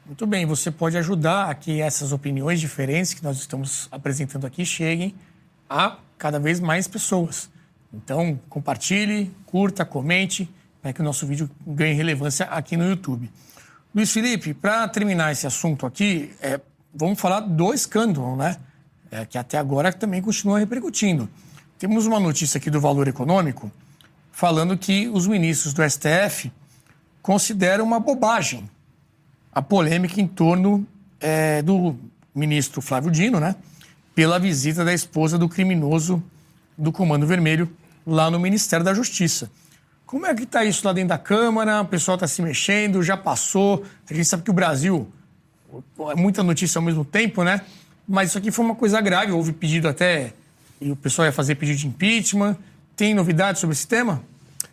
[0.06, 4.64] Muito bem, você pode ajudar a que essas opiniões diferentes que nós estamos apresentando aqui
[4.64, 5.14] cheguem
[5.68, 7.50] a cada vez mais pessoas.
[7.92, 10.48] Então, compartilhe, curta, comente,
[10.80, 13.30] para que o nosso vídeo ganhe relevância aqui no YouTube.
[13.94, 16.60] Luiz Felipe, para terminar esse assunto aqui, é,
[16.94, 18.56] vamos falar do escândalo, né?
[19.10, 21.28] É, que até agora também continua repercutindo.
[21.78, 23.70] Temos uma notícia aqui do Valor Econômico
[24.32, 26.52] falando que os ministros do STF
[27.22, 28.68] consideram uma bobagem
[29.56, 30.86] a polêmica em torno
[31.18, 31.96] é, do
[32.34, 33.56] ministro Flávio Dino, né?
[34.14, 36.22] Pela visita da esposa do criminoso
[36.76, 37.66] do Comando Vermelho
[38.06, 39.50] lá no Ministério da Justiça.
[40.04, 41.80] Como é que está isso lá dentro da Câmara?
[41.80, 43.82] O pessoal está se mexendo, já passou.
[44.08, 45.08] A gente sabe que o Brasil
[46.10, 47.62] é muita notícia ao mesmo tempo, né?
[48.08, 49.32] Mas isso aqui foi uma coisa grave.
[49.32, 50.32] Houve pedido até.
[50.80, 52.56] E o pessoal ia fazer pedido de impeachment.
[52.94, 54.22] Tem novidades sobre esse tema?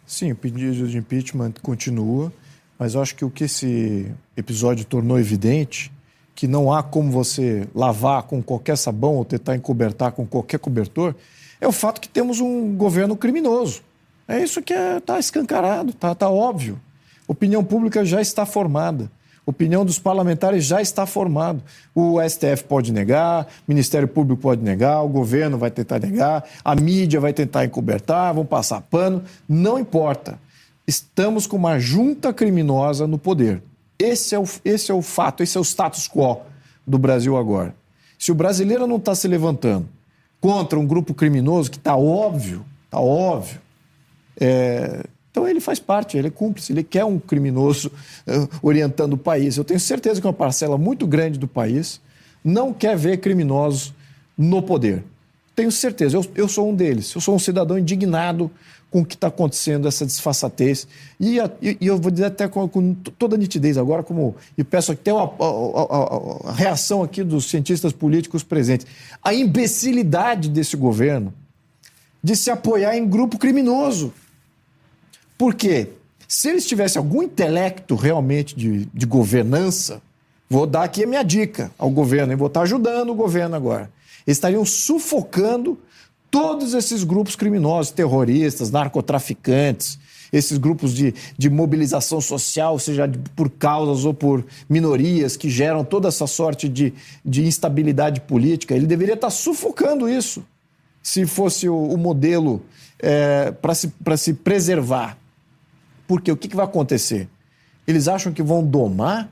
[0.05, 2.31] Sim, o pedido de impeachment continua.
[2.77, 5.91] Mas acho que o que esse episódio tornou evidente
[6.35, 11.15] que não há como você lavar com qualquer sabão ou tentar encobertar com qualquer cobertor
[11.61, 13.81] é o fato que temos um governo criminoso.
[14.27, 16.79] É isso que está é, tá escancarado, está tá óbvio.
[17.27, 19.11] Opinião pública já está formada.
[19.45, 21.61] Opinião dos parlamentares já está formada.
[21.93, 26.75] O STF pode negar, o Ministério Público pode negar, o governo vai tentar negar, a
[26.75, 29.23] mídia vai tentar encobertar, vão passar pano.
[29.47, 30.39] Não importa.
[30.87, 33.61] Estamos com uma junta criminosa no poder.
[33.99, 36.41] Esse é o, esse é o fato, esse é o status quo
[36.85, 37.75] do Brasil agora.
[38.17, 39.87] Se o brasileiro não está se levantando
[40.39, 43.59] contra um grupo criminoso, que está óbvio, está óbvio,
[44.39, 47.91] é, então ele faz parte, ele é cúmplice, ele quer um criminoso
[48.27, 49.57] uh, orientando o país.
[49.57, 51.99] Eu tenho certeza que uma parcela muito grande do país
[52.43, 53.95] não quer ver criminosos
[54.37, 55.03] no poder.
[55.55, 57.11] Tenho certeza, eu, eu sou um deles.
[57.15, 58.51] Eu sou um cidadão indignado
[58.91, 60.87] com o que está acontecendo, essa desfaçatez.
[61.19, 64.91] E, e, e, eu vou dizer até com, com, toda nitidez agora, como, e peço
[64.91, 68.85] até a, a, a, a reação aqui dos cientistas políticos presentes.
[69.23, 71.33] A imbecilidade desse governo
[72.23, 74.13] de se apoiar em grupo criminoso.
[75.43, 75.89] Porque
[76.25, 80.01] se eles tivessem algum intelecto realmente de, de governança,
[80.49, 83.91] vou dar aqui a minha dica ao governo, e vou estar ajudando o governo agora.
[84.25, 85.77] Eles estariam sufocando
[86.31, 89.99] todos esses grupos criminosos, terroristas, narcotraficantes,
[90.31, 96.07] esses grupos de, de mobilização social, seja por causas ou por minorias que geram toda
[96.07, 96.93] essa sorte de,
[97.25, 98.73] de instabilidade política.
[98.73, 100.41] Ele deveria estar sufocando isso,
[101.01, 102.61] se fosse o, o modelo
[102.97, 105.21] é, para se, se preservar.
[106.07, 107.27] Porque o que, que vai acontecer?
[107.87, 109.29] Eles acham que vão domar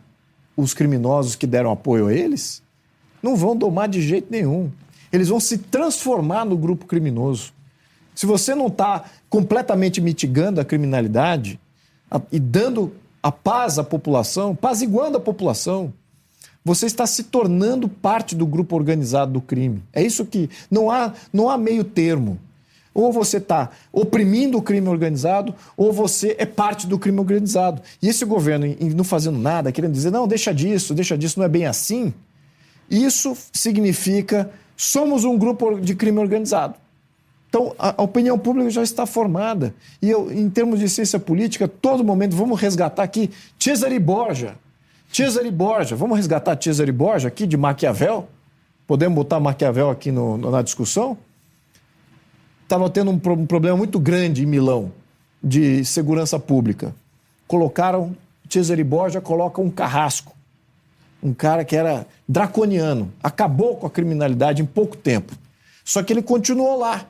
[0.56, 2.62] os criminosos que deram apoio a eles?
[3.22, 4.72] Não vão domar de jeito nenhum.
[5.12, 7.54] Eles vão se transformar no grupo criminoso.
[8.16, 11.60] Se você não está completamente mitigando a criminalidade
[12.10, 15.94] a, e dando a paz à população, paziguando a população,
[16.64, 19.82] você está se tornando parte do grupo organizado do crime.
[19.92, 20.50] É isso que.
[20.70, 22.40] Não há, não há meio termo.
[22.94, 27.82] Ou você está oprimindo o crime organizado, ou você é parte do crime organizado.
[28.02, 28.66] E esse governo,
[28.96, 32.14] não fazendo nada, querendo dizer, não, deixa disso, deixa disso, não é bem assim,
[32.90, 36.76] isso significa somos um grupo de crime organizado.
[37.48, 39.76] Então, a, opinião pública já está formada.
[40.02, 44.56] E eu, em termos de ciência política, todo momento, vamos resgatar aqui Cesare Borgia.
[45.12, 48.28] Cesare Borgia, vamos resgatar Cesare Borgia aqui de Maquiavel?
[48.88, 51.18] Podemos botar Maquiavel aqui no, na discussão?
[52.72, 54.94] Estava tendo um, um, problema muito grande em Milão
[55.44, 56.96] de segurança pública.
[57.46, 58.16] Colocaram,
[58.50, 60.34] Cesare Borgia coloca um carrasco,
[61.22, 65.34] um cara que era draconiano, acabou com a criminalidade em pouco tempo.
[65.84, 67.06] Só que ele continuou lá.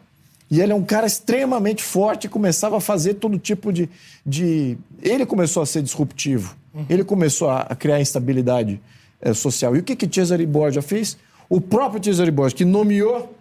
[0.49, 3.87] E ele é um cara extremamente forte e começava a fazer todo tipo de.
[4.25, 4.77] de...
[5.01, 6.55] Ele começou a ser disruptivo.
[6.73, 6.85] Uhum.
[6.89, 8.81] Ele começou a, a criar instabilidade
[9.21, 9.75] é, social.
[9.77, 11.17] E o que, que Cesare Borgia fez?
[11.47, 13.33] O próprio Cesare Borgia, que nomeou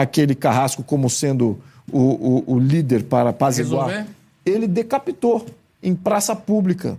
[0.00, 1.58] aquele carrasco como sendo
[1.90, 4.10] o, o, o líder para apaziguar, Resolver?
[4.44, 5.46] ele decapitou
[5.82, 6.98] em praça pública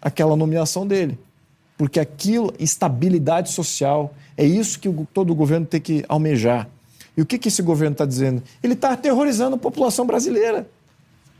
[0.00, 1.18] aquela nomeação dele.
[1.76, 6.68] Porque aquilo, estabilidade social, é isso que todo governo tem que almejar.
[7.16, 8.42] E o que, que esse governo está dizendo?
[8.62, 10.68] Ele está aterrorizando a população brasileira.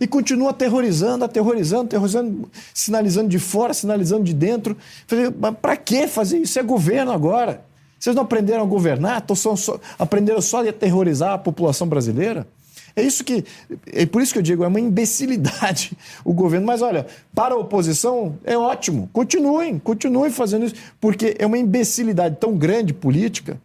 [0.01, 4.77] E continua aterrorizando, aterrorizando, aterrorizando, sinalizando de fora, sinalizando de dentro.
[5.39, 6.59] Mas para que fazer isso?
[6.59, 7.65] É governo agora.
[7.99, 9.25] Vocês não aprenderam a governar?
[9.35, 12.47] Só, só, aprenderam só a aterrorizar a população brasileira?
[12.97, 13.45] É isso que.
[13.93, 16.67] É por isso que eu digo, é uma imbecilidade o governo.
[16.67, 19.09] Mas olha, para a oposição é ótimo.
[19.13, 23.61] Continuem, continuem fazendo isso, porque é uma imbecilidade tão grande política,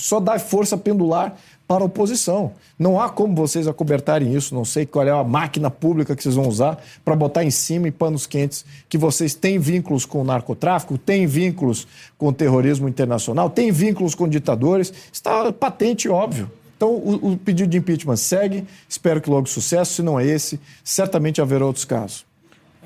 [0.00, 1.36] só dá força pendular
[1.66, 2.52] para a oposição.
[2.76, 6.34] Não há como vocês acobertarem isso, não sei qual é a máquina pública que vocês
[6.34, 10.24] vão usar para botar em cima em panos quentes que vocês têm vínculos com o
[10.24, 11.86] narcotráfico, têm vínculos
[12.18, 14.92] com o terrorismo internacional, têm vínculos com ditadores.
[15.12, 16.50] Está patente e óbvio.
[16.76, 19.92] Então, o, o pedido de impeachment segue, espero que logo sucesso.
[19.92, 22.29] Se não é esse, certamente haverá outros casos.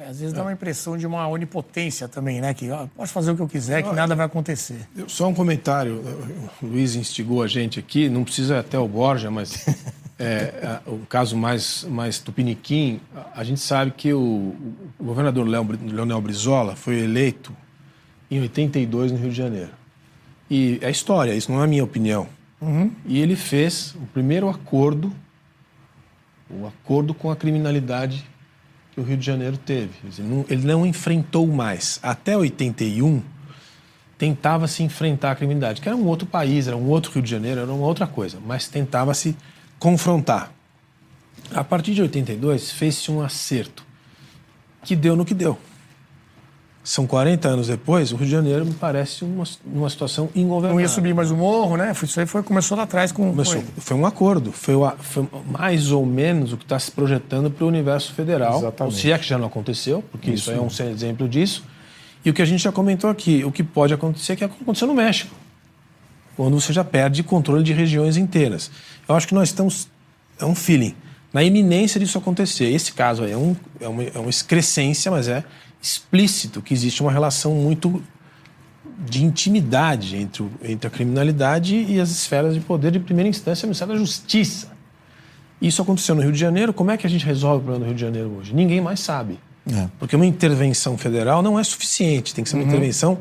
[0.04, 2.52] É, às vezes dá uma impressão de uma onipotência também, né?
[2.52, 4.86] Que ó, pode fazer o que eu quiser, que nada vai acontecer.
[5.06, 6.02] Só um comentário.
[6.62, 9.66] O Luiz instigou a gente aqui, não precisa até o Borja, mas
[10.18, 13.00] é, o caso mais, mais tupiniquim,
[13.34, 14.54] a gente sabe que o,
[14.98, 17.54] o governador Leonel Brizola foi eleito
[18.30, 19.70] em 82 no Rio de Janeiro.
[20.50, 22.28] E é história, isso não é a minha opinião.
[22.60, 22.90] Uhum.
[23.06, 25.12] E ele fez o primeiro acordo,
[26.50, 28.24] o acordo com a criminalidade
[28.94, 29.90] que o Rio de Janeiro teve.
[30.04, 31.98] Ele não, ele não enfrentou mais.
[32.00, 33.20] Até 81,
[34.16, 37.30] tentava se enfrentar a criminalidade, que era um outro país, era um outro Rio de
[37.30, 39.36] Janeiro, era uma outra coisa, mas tentava se
[39.78, 40.52] confrontar.
[41.52, 43.84] A partir de 82, fez-se um acerto,
[44.82, 45.58] que deu no que deu.
[46.84, 50.74] São 40 anos depois, o Rio de Janeiro me parece uma, uma situação ingovernável.
[50.74, 51.90] Não ia subir mais o morro, né?
[52.02, 53.30] Isso aí foi, começou lá atrás com.
[53.30, 53.64] Começou, foi.
[53.78, 54.52] foi um acordo.
[54.52, 58.58] Foi, foi, mais ou menos o que está se projetando para o universo federal.
[58.58, 58.96] Exatamente.
[58.98, 61.64] Se é que já não aconteceu, porque isso, isso é um exemplo disso.
[62.22, 64.94] E o que a gente já comentou aqui, o que pode acontecer, que aconteceu no
[64.94, 65.34] México,
[66.36, 68.70] quando você já perde controle de regiões inteiras.
[69.08, 69.88] Eu acho que nós estamos.
[70.38, 70.94] É um feeling.
[71.32, 72.66] Na iminência disso acontecer.
[72.66, 75.42] Esse caso aí é, um, é, uma, é uma excrescência, mas é
[75.84, 78.02] explícito que existe uma relação muito
[78.98, 83.66] de intimidade entre, o, entre a criminalidade e as esferas de poder de primeira instância
[83.66, 84.72] no Ministério da Justiça.
[85.60, 86.72] Isso aconteceu no Rio de Janeiro.
[86.72, 88.54] Como é que a gente resolve o problema do Rio de Janeiro hoje?
[88.54, 89.38] Ninguém mais sabe.
[89.70, 89.88] É.
[89.98, 92.68] Porque uma intervenção federal não é suficiente, tem que ser uma uhum.
[92.68, 93.18] intervenção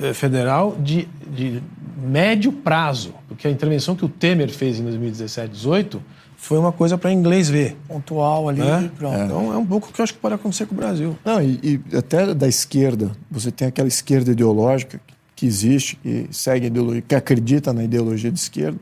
[0.00, 1.62] eh, federal de, de
[1.96, 3.14] médio prazo.
[3.28, 6.02] Porque a intervenção que o Temer fez em 2017, 2018
[6.36, 7.76] foi uma coisa para inglês ver.
[7.88, 8.90] Pontual ali, né?
[8.96, 9.16] pronto.
[9.16, 9.24] É.
[9.24, 11.16] Então é um pouco o que eu acho que pode acontecer com o Brasil.
[11.24, 15.00] Não, e, e, até da esquerda, você tem aquela esquerda ideológica
[15.34, 18.78] que existe, que segue a ideologia, que acredita na ideologia de esquerda.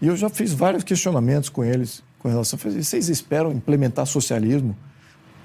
[0.00, 4.76] E eu já fiz vários questionamentos com eles com relação a vocês esperam implementar socialismo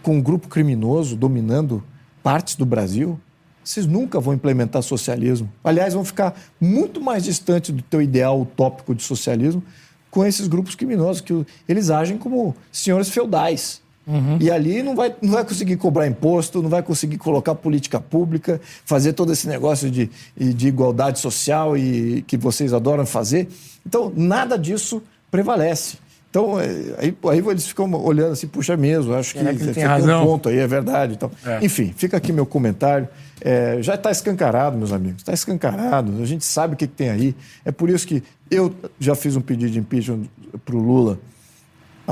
[0.02, 1.84] com um grupo criminoso dominando
[2.24, 3.20] partes do Brasil?
[3.64, 5.52] Vocês nunca vão implementar socialismo.
[5.64, 9.64] Aliás, vão ficar muito mais distante do teu ideal utópico de socialismo
[10.12, 13.82] com esses grupos criminosos, que eles agem como senhores feudais.
[14.06, 14.38] Uhum.
[14.42, 18.60] E ali não vai, não vai conseguir cobrar imposto, não vai conseguir colocar política pública,
[18.86, 23.48] fazer todo esse negócio de, de igualdade social e que vocês adoram fazer.
[23.86, 25.98] Então, nada disso prevalece.
[26.32, 26.66] Então, é,
[26.98, 30.24] aí, aí eles ficam olhando assim, puxa mesmo, acho que, é que tem, razão.
[30.24, 31.14] um ponto aí, é verdade.
[31.14, 31.60] Então, é.
[31.64, 33.08] Enfim, fica aqui meu comentário.
[33.42, 37.10] É, já está escancarado, meus amigos, está escancarado, a gente sabe o que, que, tem
[37.10, 37.36] aí.
[37.66, 40.24] É por isso que eu já fiz um pedido de impeachment
[40.64, 41.20] para o Lula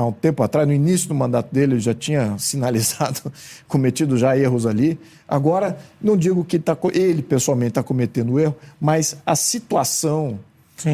[0.00, 3.32] há um tempo atrás, no início do mandato dele, ele já tinha sinalizado,
[3.68, 4.98] cometido já erros ali.
[5.28, 10.38] Agora, não digo que tá, ele pessoalmente está cometendo erro, mas a situação,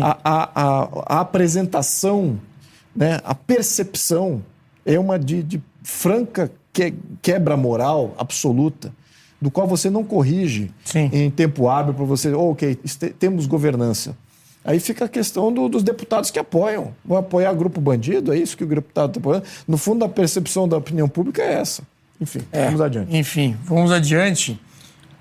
[0.03, 2.39] a, a, a, a, apresentação,
[2.97, 4.43] né, a percepção
[4.85, 8.93] é uma de, de franca que, quebra moral absoluta
[9.41, 11.11] do qual você não corrige Sim.
[11.13, 12.79] em tempo hábil para você, oh, ok,
[13.19, 14.17] temos governança.
[14.65, 16.93] Aí fica a questão do, dos deputados que apoiam.
[17.05, 18.33] Vão apoiar grupo bandido?
[18.33, 19.47] É isso que o deputado está apoiando?
[19.69, 21.83] No fundo, a percepção da opinião pública é essa.
[22.21, 23.17] Enfim, é, vamos adiante.
[23.17, 24.59] Enfim, vamos adiante.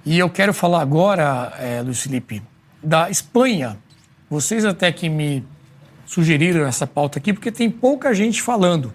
[0.04, 2.42] E eu quero falar agora, é, Luiz Felipe,
[2.82, 3.78] da Espanha.
[4.30, 5.44] Vocês até que me
[6.06, 8.94] sugeriram essa pauta aqui, porque tem pouca gente falando.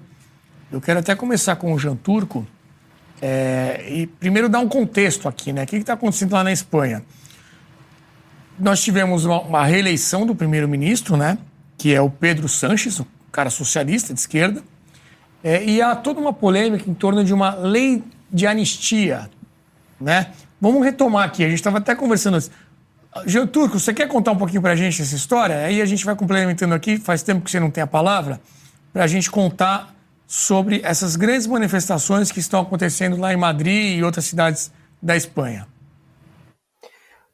[0.71, 2.47] Eu quero até começar com o Jean Turco.
[3.21, 5.65] É, e primeiro dar um contexto aqui, né?
[5.65, 7.03] O que está acontecendo lá na Espanha?
[8.59, 11.37] Nós tivemos uma, uma reeleição do primeiro-ministro, né?
[11.77, 14.63] Que é o Pedro Sanches, um cara socialista de esquerda.
[15.43, 19.29] É, e há toda uma polêmica em torno de uma lei de anistia,
[20.01, 20.33] né?
[20.61, 21.43] Vamos retomar aqui.
[21.43, 22.51] A gente estava até conversando antes.
[23.27, 25.65] Jean Turco, você quer contar um pouquinho para a gente essa história?
[25.65, 26.97] Aí a gente vai complementando aqui.
[26.97, 28.41] Faz tempo que você não tem a palavra
[28.93, 29.95] para a gente contar
[30.27, 34.73] sobre essas grandes manifestações que estão acontecendo lá em Madrid e outras cidades
[35.03, 35.67] da Espanha.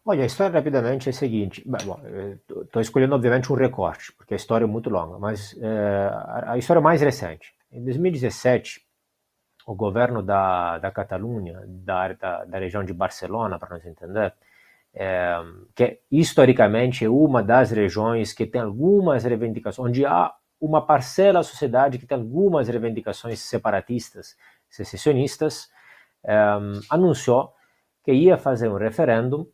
[0.05, 1.63] Olha, a história rapidamente é a seguinte.
[2.63, 6.11] Estou escolhendo, obviamente, um recorte, porque a história é muito longa, mas é,
[6.47, 7.53] a história mais recente.
[7.71, 8.81] Em 2017,
[9.67, 14.33] o governo da, da Catalunha, da, da, da região de Barcelona, para nos entender,
[14.99, 15.37] é,
[15.75, 21.43] que historicamente é uma das regiões que tem algumas reivindicações, onde há uma parcela da
[21.43, 24.35] sociedade que tem algumas reivindicações separatistas,
[24.71, 25.69] secessionistas,
[26.25, 27.53] um, ehm, anunciou
[28.03, 29.51] que ia fazer um referendo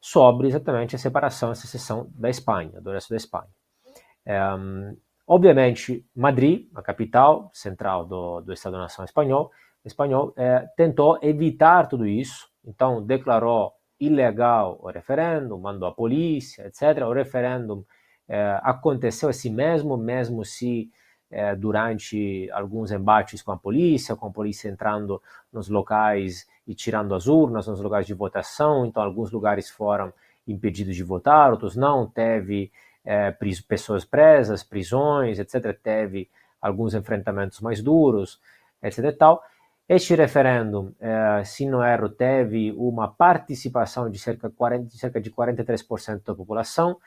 [0.00, 3.50] sobre exatamente a separação e secessão da Espanha, do resto da Espanha.
[4.24, 4.96] Ehm,
[5.26, 9.50] obviamente, Madrid, a capital central do, do Estado-nação espanhol,
[9.84, 17.04] espanhol eh, tentou evitar tudo isso, então declarou ilegal o referendo, mandou a polícia, etc.
[17.06, 17.86] O referendo
[18.28, 20.90] é, aconteceu assim mesmo, mesmo se
[21.30, 25.20] é, durante alguns embates com a polícia, com a polícia entrando
[25.52, 30.12] nos locais e tirando as urnas nos lugares de votação, então alguns lugares foram
[30.46, 32.70] impedidos de votar, outros não, teve
[33.04, 33.30] é,
[33.68, 36.28] pessoas presas, prisões, etc., teve
[36.60, 38.40] alguns enfrentamentos mais duros,
[38.82, 39.16] etc.
[39.16, 39.42] Tal.
[39.88, 46.24] Este referendo, eh, se não erro, teve uma participação de cerca, 40, cerca de 43%
[46.24, 46.98] da população,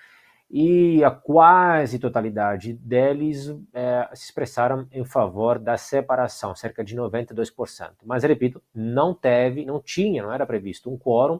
[0.49, 7.91] e a quase totalidade deles é, se expressaram em favor da separação, cerca de 92%.
[8.03, 11.39] Mas, repito, não teve, não tinha, não era previsto um quórum,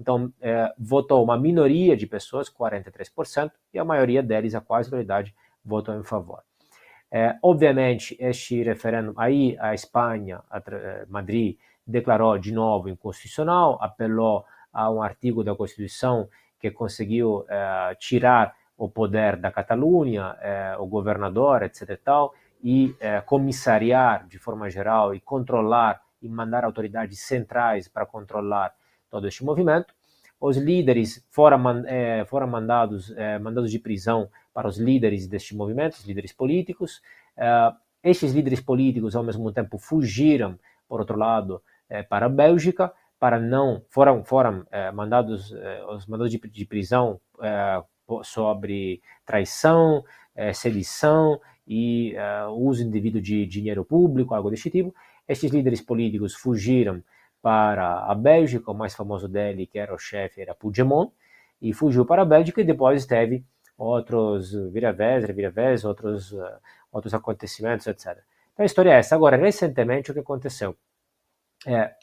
[0.00, 5.34] então é, votou uma minoria de pessoas, 43%, e a maioria deles, a quase totalidade,
[5.62, 6.42] votou em favor.
[7.10, 10.60] É, obviamente, este referendo, aí a Espanha, a,
[11.08, 11.56] Madrid,
[11.86, 16.28] declarou de novo inconstitucional, apelou a um artigo da Constituição
[16.58, 21.90] que conseguiu eh, tirar o poder da Catalunha, eh, o governador, etc.
[21.90, 28.04] E, tal, e eh, comissariar de forma geral e controlar e mandar autoridades centrais para
[28.04, 28.74] controlar
[29.08, 29.94] todo este movimento.
[30.38, 31.58] Os líderes foram,
[32.26, 37.02] foram mandados, mandados de prisão para os líderes deste movimento, os líderes políticos.
[38.02, 40.58] estes líderes políticos, ao mesmo tempo, fugiram,
[40.88, 41.62] por outro lado,
[42.08, 47.20] para a Bélgica para não foram foram eh, mandados eh, os mandados de, de prisão
[47.42, 47.82] eh,
[48.22, 50.04] sobre traição,
[50.54, 52.14] sedição e
[52.56, 54.94] uso indevido de dinheiro público, algo desse tipo.
[55.26, 57.02] Estes líderes políticos fugiram
[57.42, 61.10] para a Bélgica, o mais famoso dele, que era o chefe, era Puigdemont,
[61.60, 63.44] e fugiu para a Bélgica e depois teve
[63.76, 66.34] outros vira-vés, vira-vés, outros,
[66.90, 68.18] outros acontecimentos, etc.
[68.52, 69.14] Então a história é essa.
[69.14, 70.76] Agora, recentemente, o que aconteceu?
[71.66, 71.94] É,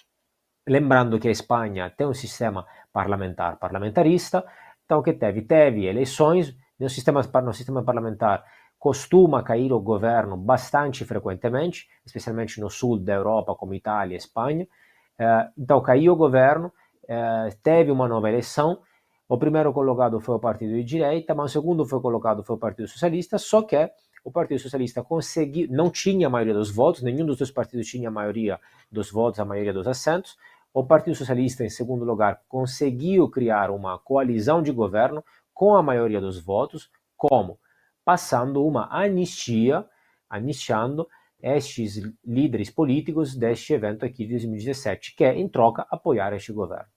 [0.67, 4.45] lembrando que a Espanha tem um sistema parlamentar parlamentarista,
[4.85, 8.43] então que teve teve eleições no sistema no sistema parlamentar
[8.83, 14.67] costuma cair o governo bastante frequentemente, especialmente no sul da Europa, como Itália e Espanha.
[15.17, 16.69] Eh, então caiu o governo,
[17.07, 18.81] eh, teve uma nova eleição.
[19.34, 22.60] O primeiro colocado foi o Partido de Direita, mas o segundo foi colocado foi o
[22.60, 23.89] Partido Socialista, só que
[24.23, 28.10] o Partido Socialista conseguiu, não tinha a maioria dos votos, nenhum dos dois partidos tinha
[28.10, 28.60] a maioria
[28.91, 30.38] dos votos, a maioria dos assentos,
[30.72, 36.22] o Partido Socialista, em segundo lugar, conseguiu criar uma coalizão de governo com a maioria
[36.22, 37.57] dos votos, como?
[38.05, 39.84] Passando uma anistia,
[40.30, 41.07] anistiando
[41.41, 46.93] estes líderes políticos deste evento aqui de 2017, que é, em troca, apoiar este governo.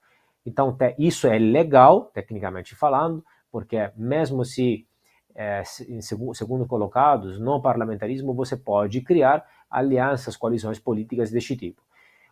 [0.46, 4.86] Então, isso é legal, tecnicamente falando, porque mesmo se,
[5.34, 11.82] é, em segundo colocados, no parlamentarismo, você pode criar alianças, coalizões políticas deste tipo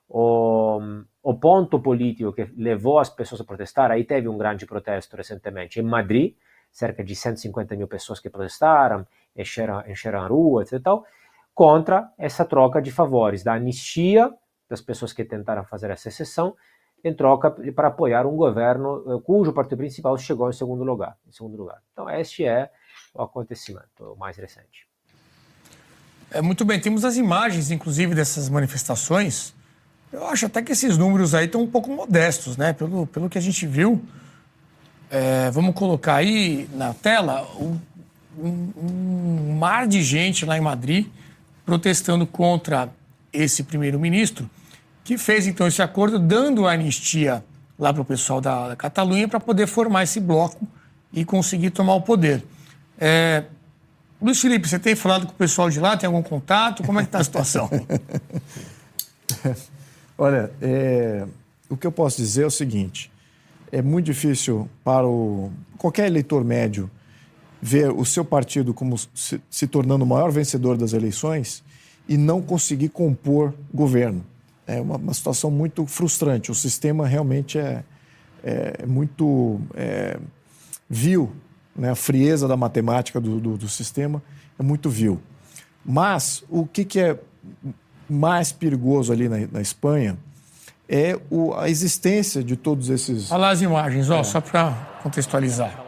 [0.09, 0.81] o,
[1.23, 5.81] o ponto político que levou as pessoas a protestar, aí teve um grande protesto recentemente
[5.81, 6.35] em Madrid,
[6.70, 10.81] cerca de 150 mil pessoas que protestaram, encheram, encheram a rua, etc.
[11.55, 14.32] contra essa troca de favores, da anistia
[14.69, 16.57] das pessoas que tentaram fazer essa exceção,
[17.05, 21.16] em troca para apoiar um governo eh, cujo partido principal chegou em segundo lugar.
[21.28, 21.82] Em segundo lugar.
[21.93, 22.70] Então, este é
[23.14, 24.89] o acontecimento mais recente.
[26.31, 29.55] É, muito bem, temos as imagens, inclusive, dessas manifestações.
[30.10, 32.72] Eu acho até que esses números aí estão um pouco modestos, né?
[32.72, 34.02] Pelo, pelo que a gente viu.
[35.10, 37.78] É, vamos colocar aí na tela um,
[38.36, 41.06] um, mar de gente lá em Madrid
[41.64, 42.89] protestando contra
[43.32, 44.48] esse primeiro-ministro,
[45.05, 47.44] que fez então esse acordo dando anistia
[47.78, 50.66] lá para o pessoal da, da Catalunha para poder formar esse bloco
[51.12, 52.43] e conseguir tomar o poder.
[52.98, 53.44] É,
[54.20, 55.97] Luiz Felipe, você tem falado com o pessoal de lá?
[55.97, 56.82] Tem algum contato?
[56.82, 57.68] Como é que está a situação?
[60.16, 61.26] Olha, é,
[61.68, 63.12] o que eu posso dizer é o seguinte:
[63.70, 66.90] é muito difícil para o, qualquer eleitor médio
[67.60, 71.62] ver o seu partido como se, se tornando o maior vencedor das eleições
[72.09, 74.24] e não conseguir compor governo.
[74.66, 76.51] É uma, uma situação muito frustrante.
[76.51, 77.85] O sistema realmente é,
[78.43, 80.19] é, é muito é,
[80.89, 81.32] vil,
[81.77, 81.91] né?
[81.91, 84.23] a frieza da matemática do, do, do, sistema
[84.59, 85.20] é muito vil.
[85.85, 87.19] Mas o que, que é
[88.09, 90.16] mais perigoso ali na, na Espanha
[90.89, 93.31] é o, a existência de todos esses.
[93.31, 94.24] Olha lá as imagens, ó, é.
[94.24, 94.70] só para
[95.03, 95.82] contextualizar.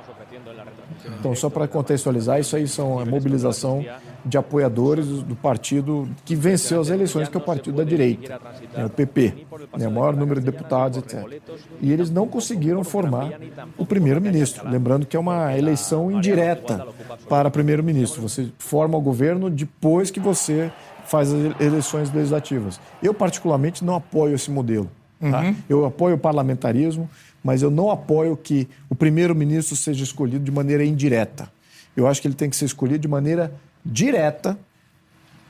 [1.18, 3.84] Então, só para contextualizar, isso aí são a mobilização
[4.26, 8.40] de apoiadores do partido que venceu as eleições, que é o partido da direita,
[8.76, 9.46] né, o PP,
[9.78, 11.40] né, o maior número de deputados, etc.
[11.80, 13.30] E eles não conseguiram formar
[13.78, 14.68] o primeiro-ministro.
[14.68, 16.86] Lembrando que é uma eleição indireta
[17.28, 18.20] para primeiro-ministro.
[18.20, 20.72] Você forma o governo depois que você
[21.06, 22.80] faz as eleições legislativas.
[23.00, 24.90] Eu, particularmente, não apoio esse modelo.
[25.20, 25.40] Tá?
[25.40, 25.56] Uhum.
[25.68, 27.08] Eu apoio o parlamentarismo,
[27.44, 31.48] mas eu não apoio que o primeiro-ministro seja escolhido de maneira indireta.
[31.96, 33.52] Eu acho que ele tem que ser escolhido de maneira
[33.86, 34.58] direta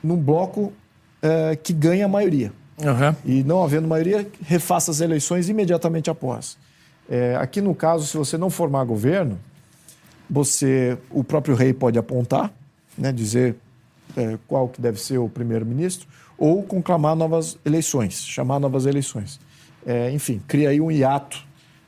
[0.02, 0.72] num bloco
[1.22, 2.52] é, que ganha a maioria.
[2.78, 3.14] Uhum.
[3.24, 6.58] E não havendo maioria, refaça as eleições imediatamente após.
[7.08, 9.38] É, aqui no caso, se você não formar governo,
[10.28, 12.52] você, o próprio rei pode apontar,
[12.98, 13.56] né, dizer
[14.16, 16.06] é, qual que deve ser o primeiro-ministro,
[16.36, 19.40] ou conclamar novas eleições, chamar novas eleições.
[19.86, 21.44] É, enfim, cria aí um hiato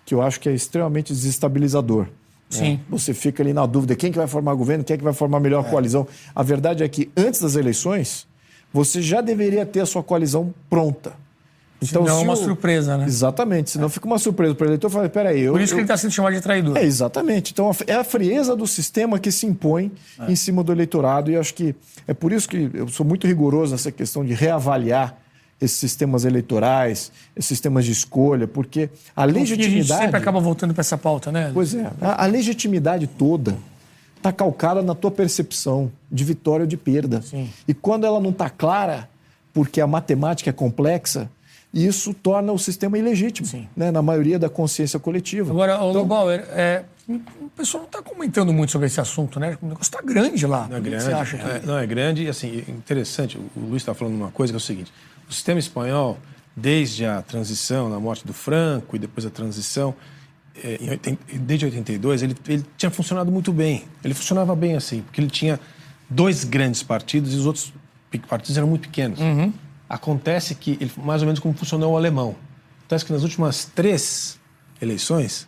[0.06, 2.06] que eu acho que é extremamente desestabilizador.
[2.50, 2.56] Né?
[2.58, 2.80] Sim.
[2.86, 5.12] É, você fica ali na dúvida, quem que vai formar governo, quem é que vai
[5.12, 5.70] formar a melhor é.
[5.70, 6.06] coalizão.
[6.34, 8.26] A verdade é que antes das eleições,
[8.72, 11.12] você já deveria ter a sua coalizão pronta.
[11.80, 12.36] Então, não é uma o...
[12.36, 13.06] surpresa, né?
[13.06, 13.88] Exatamente, senão é.
[13.88, 14.90] fica uma surpresa para o eleitor.
[14.90, 15.76] Fala, peraí, eu, Por isso eu...
[15.76, 16.76] que ele está sendo chamado de traidor.
[16.76, 17.52] É, exatamente.
[17.52, 20.32] Então, é a frieza do sistema que se impõe é.
[20.32, 21.74] em cima do eleitorado e acho que
[22.06, 25.16] é por isso que eu sou muito rigoroso nessa questão de reavaliar
[25.60, 29.93] esses sistemas eleitorais, esses sistemas de escolha, porque a legitimidade.
[29.93, 31.51] A gente sempre acaba voltando para essa pauta, né?
[31.52, 31.90] Pois é.
[32.01, 33.56] A, a legitimidade toda
[34.16, 37.22] está calcada na tua percepção de vitória ou de perda.
[37.22, 37.48] Sim.
[37.66, 39.09] E quando ela não está clara,
[39.52, 41.30] porque a matemática é complexa,
[41.72, 45.51] isso torna o sistema ilegítimo, né, na maioria da consciência coletiva.
[45.51, 49.56] Agora, o então, Bauer, é, o pessoal não está comentando muito sobre esse assunto, né?
[49.62, 50.66] O negócio está grande lá.
[50.68, 51.05] Não é grande.
[51.05, 51.44] Você acha que...
[51.44, 53.39] é, não, é grande e, assim, interessante.
[53.39, 54.93] O Luiz está falando uma coisa que é o seguinte:
[55.28, 56.18] o sistema espanhol,
[56.56, 59.94] desde a transição, na morte do Franco e depois a transição,
[60.62, 60.98] é,
[61.34, 63.84] desde 82, ele, ele tinha funcionado muito bem.
[64.02, 65.60] Ele funcionava bem assim, porque ele tinha
[66.10, 67.72] dois grandes partidos e os outros
[68.28, 69.20] partidos eram muito pequenos.
[69.20, 69.52] Uhum.
[69.88, 72.34] Acontece que, ele, mais ou menos como funcionou o alemão.
[72.80, 74.38] Acontece que nas últimas três
[74.80, 75.46] eleições,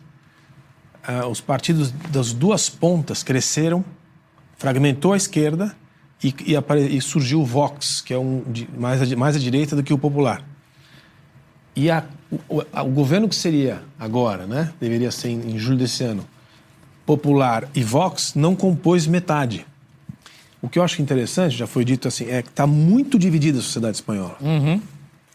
[1.03, 3.83] ah, os partidos das duas pontas cresceram,
[4.57, 5.75] fragmentou a esquerda
[6.23, 8.43] e, e, apare, e surgiu o Vox, que é um,
[8.77, 10.43] mais, mais à direita do que o popular.
[11.75, 12.03] E a,
[12.49, 16.25] o, a, o, governo que seria agora, né, deveria ser em, em julho desse ano,
[17.05, 19.65] popular e Vox, não compôs metade.
[20.61, 23.61] O que eu acho interessante, já foi dito assim, é que está muito dividida a
[23.61, 24.37] sociedade espanhola.
[24.39, 24.79] Uhum.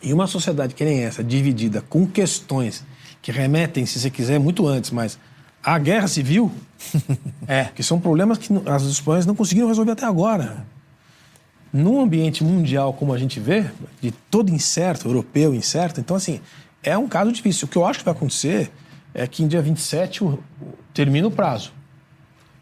[0.00, 2.84] E uma sociedade que nem essa, dividida com questões
[3.20, 5.18] que remetem, se você quiser, muito antes, mas
[5.64, 6.52] à guerra civil,
[7.48, 7.64] é.
[7.74, 10.64] que são problemas que as espanhóis não conseguiram resolver até agora.
[11.72, 13.66] Num ambiente mundial como a gente vê,
[14.00, 16.40] de todo incerto, europeu incerto, então, assim,
[16.82, 17.66] é um caso difícil.
[17.66, 18.70] O que eu acho que vai acontecer
[19.12, 20.42] é que em dia 27 o, o,
[20.94, 21.72] termina o prazo.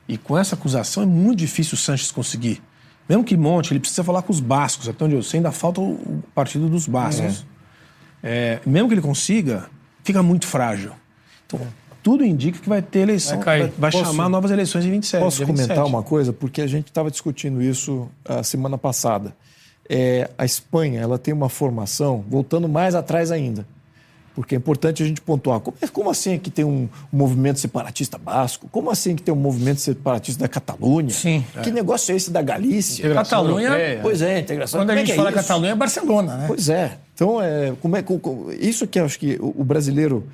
[0.08, 2.62] E com essa acusação é muito difícil o Sanches conseguir.
[3.08, 5.80] Mesmo que monte, ele precisa falar com os bascos, até onde eu sei, ainda falta
[5.80, 7.44] o partido dos bascos.
[8.22, 8.56] É.
[8.56, 9.68] É, mesmo que ele consiga,
[10.02, 10.92] fica muito frágil.
[11.46, 11.60] Então,
[12.04, 15.22] tudo indica que vai ter eleição, vai, vai, vai posso, chamar novas eleições em 27.
[15.22, 16.34] Posso comentar uma coisa?
[16.34, 19.34] Porque a gente estava discutindo isso a semana passada.
[19.88, 23.66] É, a Espanha ela tem uma formação, voltando mais atrás ainda,
[24.34, 25.60] porque é importante a gente pontuar.
[25.60, 28.68] Como, como assim que tem um, um, movimento separatista basco?
[28.70, 31.08] Como assim que tem um movimento separatista da Catalunha?
[31.08, 31.42] Sim.
[31.62, 31.72] Que é.
[31.72, 33.14] negócio é esse da Galícia?
[33.14, 33.68] Catalunha.
[33.68, 34.00] Europeia.
[34.02, 34.80] Pois é, integração.
[34.80, 36.44] Quando como a gente é fala é Catalunha é Barcelona, né?
[36.48, 36.98] Pois é.
[37.14, 40.26] Então, é, como é, como, isso que eu acho que o, o brasileiro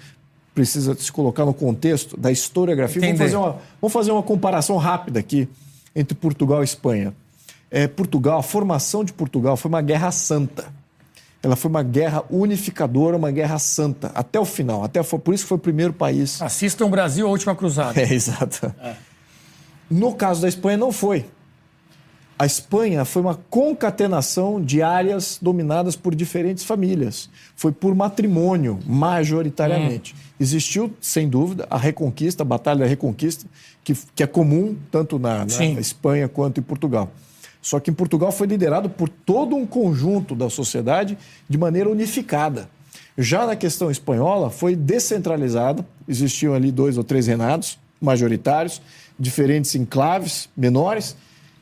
[0.60, 3.00] precisa se colocar no contexto da historiografia.
[3.00, 5.48] Vamos fazer, uma, vamos fazer uma comparação rápida aqui
[5.96, 7.14] entre Portugal e Espanha.
[7.70, 10.80] É, Portugal, a formação de Portugal foi uma guerra santa
[11.42, 14.84] ela foi uma guerra unificadora, uma guerra santa, até o final.
[14.84, 16.42] Até foi, por isso que foi o primeiro país.
[16.42, 17.94] Assistam o Brasil, a última cruzada.
[17.98, 18.74] É, exato.
[18.78, 18.94] É.
[19.90, 21.24] No caso da Espanha, não foi.
[22.40, 27.28] A Espanha foi uma concatenação de áreas dominadas por diferentes famílias.
[27.54, 30.14] Foi por matrimônio, majoritariamente.
[30.14, 30.32] Hum.
[30.40, 33.44] Existiu, sem dúvida, a Reconquista, a Batalha da Reconquista,
[33.84, 37.12] que, que é comum tanto na, na Espanha quanto em Portugal.
[37.60, 42.70] Só que em Portugal foi liderado por todo um conjunto da sociedade de maneira unificada.
[43.18, 48.80] Já na questão espanhola, foi descentralizado, existiam ali dois ou três renados majoritários,
[49.18, 51.14] diferentes enclaves menores,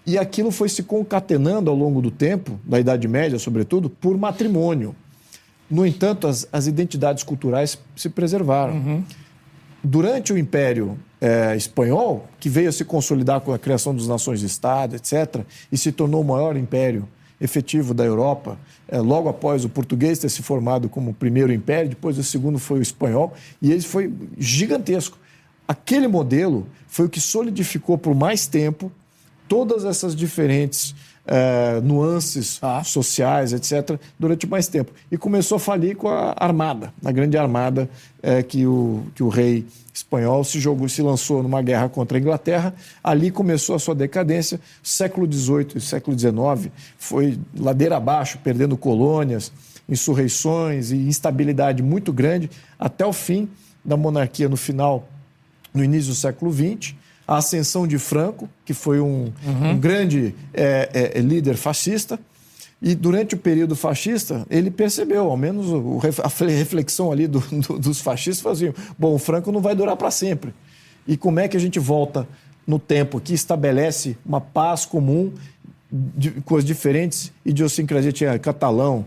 [0.09, 4.97] e aquilo foi se concatenando ao longo do tempo, da Idade Média, sobretudo, por matrimônio.
[5.71, 8.73] No entanto, as, as identidades culturais se preservaram.
[8.73, 9.05] Uhum.
[9.85, 14.97] Durante o Império é, espanhol, que veio a se consolidar com a criação das nações-estado,
[14.97, 17.07] etc., e se tornou o maior império
[17.39, 18.59] efetivo da Europa,
[18.89, 22.59] é, logo após o português ter se formado como o primeiro império, depois o segundo
[22.59, 25.19] foi o espanhol, e ele foi gigantesco.
[25.69, 28.91] Aquele modelo foi o que solidificou por mais tempo
[29.49, 30.95] todas essas diferentes
[31.29, 32.83] é, nuances ah.
[32.83, 34.93] sociais, etc., durante mais tempo.
[35.13, 37.89] E começou a falir com a armada, a grande armada
[38.23, 42.21] é, que, o, que o rei espanhol se jogou, se lançou numa guerra contra a
[42.21, 42.75] Inglaterra.
[43.05, 44.59] Ali começou a sua decadência.
[44.83, 49.53] Século XVIII e século XIX foi ladeira abaixo, perdendo colônias,
[49.89, 53.49] insurreições e instabilidade muito grande, até o fim
[53.85, 55.09] da monarquia no final,
[55.75, 56.95] no início do século XX
[57.29, 59.71] a ascensão de Franco, que foi um, uhum.
[59.73, 62.19] um grande é, é, líder fascista.
[62.81, 65.67] E durante o período fascista, ele percebeu, ao menos
[66.25, 70.11] a reflexão ali do, do, dos fascistas fazia: bom, o Franco não vai durar para
[70.11, 70.55] sempre.
[71.07, 72.27] E como é que a gente volta
[72.67, 75.33] no tempo que estabelece uma paz comum
[76.45, 78.13] com as diferentes idiosincrasias?
[78.15, 79.05] Tinha catalão,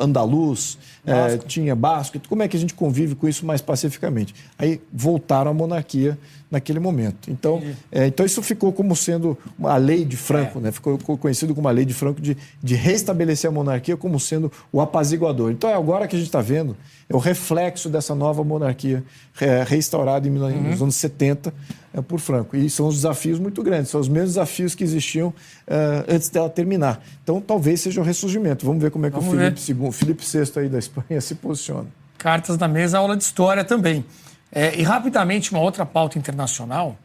[0.00, 2.18] andaluz, é, tinha basco.
[2.28, 4.34] Como é que a gente convive com isso mais pacificamente?
[4.58, 6.18] Aí voltaram à monarquia
[6.50, 7.30] naquele momento.
[7.30, 10.62] Então, é, então isso ficou como sendo a lei de Franco, é.
[10.62, 10.72] né?
[10.72, 14.80] ficou conhecido como a lei de Franco de, de restabelecer a monarquia como sendo o
[14.80, 15.50] apaziguador.
[15.50, 16.76] Então é agora que a gente está vendo
[17.12, 19.04] é o reflexo dessa nova monarquia
[19.40, 20.70] é, restaurada em, uhum.
[20.70, 21.52] nos anos 70
[21.92, 22.56] é, por Franco.
[22.56, 25.32] E são os desafios muito grandes, são os mesmos desafios que existiam
[25.66, 27.02] é, antes dela terminar.
[27.22, 28.64] Então, talvez seja o ressurgimento.
[28.64, 31.34] Vamos ver como é que Vamos o Felipe, II, Felipe VI aí da Espanha se
[31.34, 31.86] posiciona.
[32.16, 34.04] Cartas na mesa, aula de história também.
[34.50, 36.96] É, e rapidamente, uma outra pauta internacional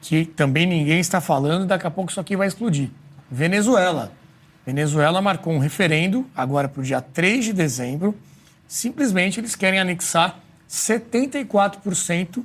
[0.00, 2.90] que também ninguém está falando, daqui a pouco isso aqui vai explodir.
[3.30, 4.12] Venezuela.
[4.64, 8.14] Venezuela marcou um referendo agora para o dia 3 de dezembro.
[8.68, 10.38] Simplesmente eles querem anexar
[10.68, 12.44] 74%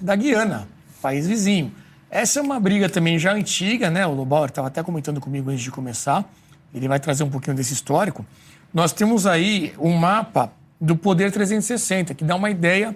[0.00, 0.68] da Guiana,
[1.02, 1.74] país vizinho.
[2.08, 4.06] Essa é uma briga também já antiga, né?
[4.06, 6.24] O Lobauer estava até comentando comigo antes de começar.
[6.72, 8.24] Ele vai trazer um pouquinho desse histórico.
[8.72, 12.94] Nós temos aí um mapa do Poder 360, que dá uma ideia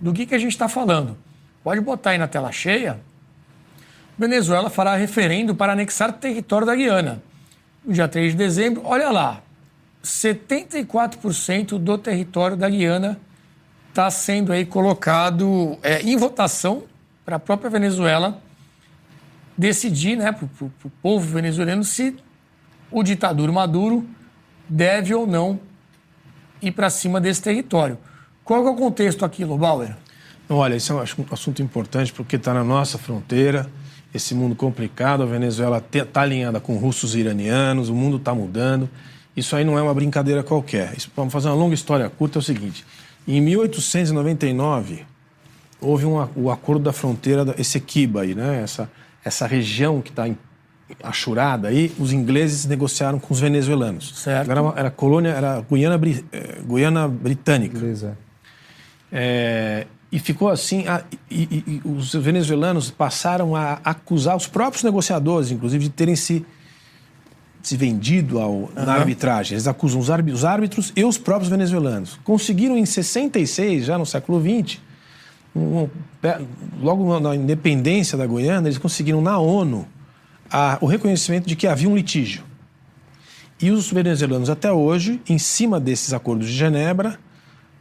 [0.00, 1.16] do que, que a gente está falando.
[1.64, 3.00] Pode botar aí na tela cheia.
[4.16, 7.20] Venezuela fará referendo para anexar território da Guiana.
[7.84, 9.42] No dia 3 de dezembro, olha lá,
[10.04, 13.18] 74% do território da Guiana
[13.88, 16.84] está sendo aí colocado é, em votação
[17.24, 18.40] para a própria Venezuela
[19.56, 22.16] decidir, né, para o povo venezuelano, se
[22.90, 24.04] o ditador Maduro
[24.68, 25.58] deve ou não
[26.60, 27.96] ir para cima desse território.
[28.44, 29.96] Qual é o contexto aqui, Lobauer?
[30.48, 31.00] Olha, esse é um
[31.30, 33.70] assunto importante porque está na nossa fronteira,
[34.12, 38.88] esse mundo complicado, a Venezuela está alinhada com russos e iranianos, o mundo está mudando.
[39.36, 40.94] Isso aí não é uma brincadeira qualquer.
[41.16, 42.84] Vamos fazer uma longa história curta, é o seguinte.
[43.26, 45.04] Em 1899,
[45.80, 48.62] houve um, o acordo da fronteira, da Essequiba, aí, né?
[48.62, 48.90] essa,
[49.24, 50.28] essa região que está
[51.02, 54.18] achurada aí, os ingleses negociaram com os venezuelanos.
[54.18, 54.50] Certo.
[54.50, 56.00] Era, uma, era colônia, era Guiana,
[56.32, 57.78] eh, Guiana Britânica.
[57.78, 58.16] Beleza.
[59.10, 64.84] É, e ficou assim, a, e, e, e, os venezuelanos passaram a acusar os próprios
[64.84, 66.44] negociadores, inclusive, de terem se,
[67.64, 68.68] se vendido ao, uhum.
[68.74, 69.54] na arbitragem.
[69.54, 72.18] Eles acusam os, os árbitros e os próprios venezuelanos.
[72.22, 74.78] Conseguiram em 66, já no século XX,
[75.56, 75.88] um,
[76.80, 79.86] logo na independência da Guiana, eles conseguiram na ONU
[80.50, 82.42] a, o reconhecimento de que havia um litígio.
[83.60, 87.18] E os venezuelanos, até hoje, em cima desses acordos de Genebra,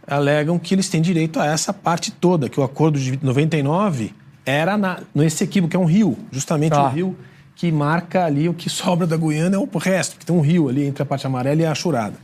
[0.06, 4.14] alegam que eles têm direito a essa parte toda, que o acordo de 99
[4.46, 6.86] era na, no Essequibo, que é um rio, justamente tá.
[6.86, 7.18] o rio
[7.56, 10.70] que marca ali o que sobra da Guiana é o resto, que tem um rio
[10.70, 12.16] ali entre a parte amarela e a achurada.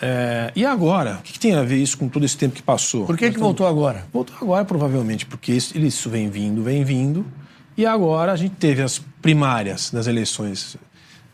[0.00, 1.18] É, e agora?
[1.20, 3.06] O que, que, tem a ver isso com todo esse tempo que passou?
[3.06, 4.04] Por que, que voltou agora?
[4.12, 7.24] Voltou agora, provavelmente, porque isso, isso vem vindo, vem vindo.
[7.76, 10.76] E agora a gente teve as primárias das eleições,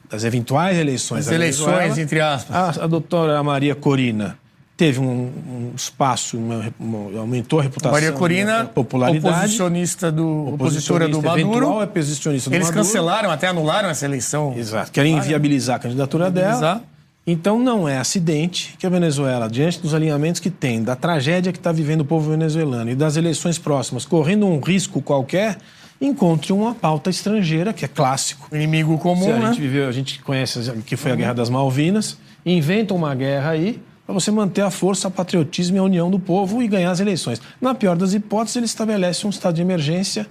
[0.08, 1.26] das eventuais eleições.
[1.26, 2.78] As eleições, entre aspas.
[2.78, 4.38] A, a doutora Maria Corina
[4.78, 9.36] teve um, um espaço, uma, uma, aumentou a reputação, Maria Corina, popularidade.
[9.36, 11.82] Oposicionista do, opositora do Maduro.
[11.82, 12.86] É posicionista do Eles Maduro.
[12.86, 14.54] cancelaram, até anularam essa eleição.
[14.56, 14.92] Exato.
[14.92, 16.80] Querem inviabilizar a candidatura dela.
[17.26, 21.58] Então não é acidente que a Venezuela, diante dos alinhamentos que tem, da tragédia que
[21.58, 25.58] está vivendo o povo venezuelano e das eleições próximas, correndo um risco qualquer,
[26.00, 28.48] encontre uma pauta estrangeira, que é clássico.
[28.54, 29.46] Inimigo comum, Se a né?
[29.48, 33.82] gente viveu, a gente conhece que foi a Guerra das Malvinas, inventa uma guerra aí
[34.08, 36.98] para você manter a força, o patriotismo e a união do povo e ganhar as
[36.98, 37.42] eleições.
[37.60, 40.26] Na pior das hipóteses, ele estabelece um estado de emergência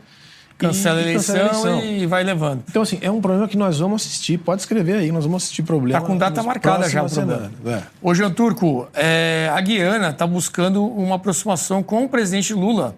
[0.57, 2.63] Cancela a eleição, eleição, e vai levando.
[2.67, 4.39] Então, assim, é um problema que nós vamos assistir.
[4.39, 5.99] Pode escrever aí, nós vamos assistir problema.
[5.99, 7.51] Está com data marcada já o problema.
[7.67, 7.83] É.
[8.01, 12.95] Ô, Jean Turco, é, a Guiana está buscando uma aproximação com o presidente Lula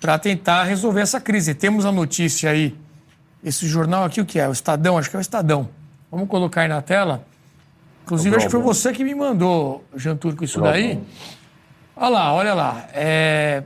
[0.00, 1.52] para tentar resolver essa crise.
[1.52, 2.74] Temos a notícia aí,
[3.44, 4.48] esse jornal aqui, o que é?
[4.48, 5.68] O Estadão, acho que é o Estadão.
[6.10, 7.22] Vamos colocar aí na tela.
[8.06, 11.00] Inclusive, acho que foi você que me mandou, Jean Turco, isso daí.
[11.96, 12.88] Olha lá, olha lá.
[12.92, 13.64] É,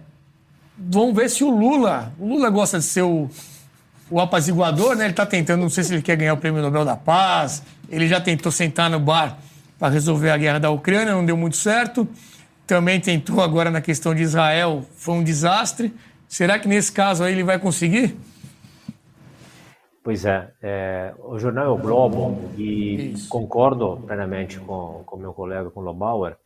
[0.78, 2.10] vamos ver se o Lula.
[2.18, 3.28] O Lula gosta de ser o,
[4.10, 5.04] o apaziguador, né?
[5.04, 7.62] Ele está tentando, não sei se ele quer ganhar o Prêmio Nobel da Paz.
[7.90, 9.36] Ele já tentou sentar no bar
[9.78, 12.08] para resolver a guerra da Ucrânia, não deu muito certo.
[12.66, 15.94] Também tentou agora na questão de Israel, foi um desastre.
[16.26, 18.16] Será que nesse caso aí ele vai conseguir?
[20.02, 23.28] Pois é, é o jornal é o Globo e Isso.
[23.28, 26.36] concordo plenamente com o meu colega, com o Lobauer.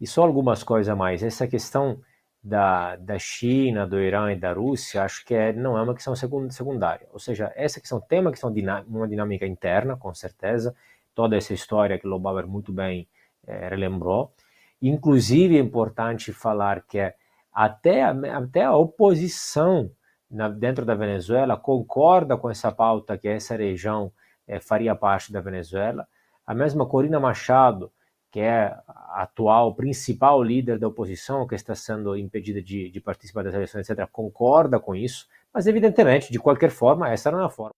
[0.00, 1.22] E só algumas coisas a mais.
[1.22, 2.00] Essa questão
[2.42, 6.14] da, da China, do Irã e da Rússia, acho que é, não é uma questão
[6.14, 7.06] secundária.
[7.12, 8.52] Ou seja, essa questão tem uma questão
[8.86, 10.74] uma dinâmica interna, com certeza.
[11.12, 13.08] Toda essa história que o Lobauer muito bem
[13.44, 14.32] é, relembrou.
[14.80, 17.12] Inclusive, é importante falar que
[17.52, 19.90] até a, até a oposição
[20.30, 24.12] na, dentro da Venezuela concorda com essa pauta que essa região
[24.46, 26.06] é, faria parte da Venezuela.
[26.46, 27.92] A mesma Corina Machado,
[28.30, 33.44] que é a atual principal líder da oposição, que está sendo impedida de, de participar
[33.44, 37.50] das eleições, etc., concorda com isso, mas evidentemente, de qualquer forma, essa não é a
[37.50, 37.74] forma.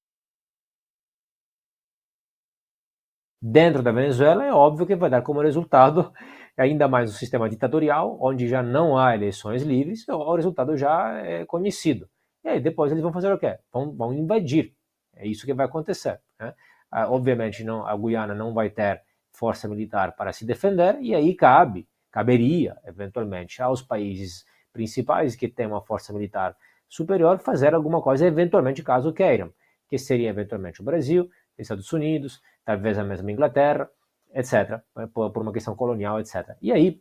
[3.43, 6.13] dentro da Venezuela, é óbvio que vai dar como resultado
[6.57, 11.45] ainda mais um sistema ditatorial, onde já não há eleições livres, o resultado já é
[11.45, 12.09] conhecido.
[12.45, 13.59] E aí depois eles vão fazer o quê?
[13.73, 14.75] Vão, vão invadir.
[15.15, 16.21] É isso que vai acontecer.
[16.39, 16.55] Né?
[16.91, 19.03] Ah, obviamente não, a Guiana não vai ter
[19.33, 25.67] força militar para se defender, e aí cabe, caberia, eventualmente, aos países principais que têm
[25.67, 26.55] uma força militar
[26.89, 29.53] superior fazer alguma coisa, eventualmente, caso queiram,
[29.89, 33.89] que seria eventualmente o Brasil, Estados Unidos, talvez a mesma Inglaterra,
[34.35, 34.81] etc.,
[35.13, 36.57] por, por uma questão colonial, etc.
[36.61, 37.01] E aí,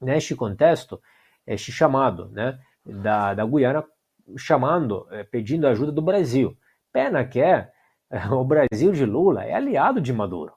[0.00, 1.00] neste contexto,
[1.46, 3.84] este chamado né, da, da Guiana,
[4.36, 6.56] chamando, eh, pedindo ajuda do Brasil.
[6.92, 7.70] Pena que é,
[8.30, 10.52] o Brasil de Lula é aliado de Maduro.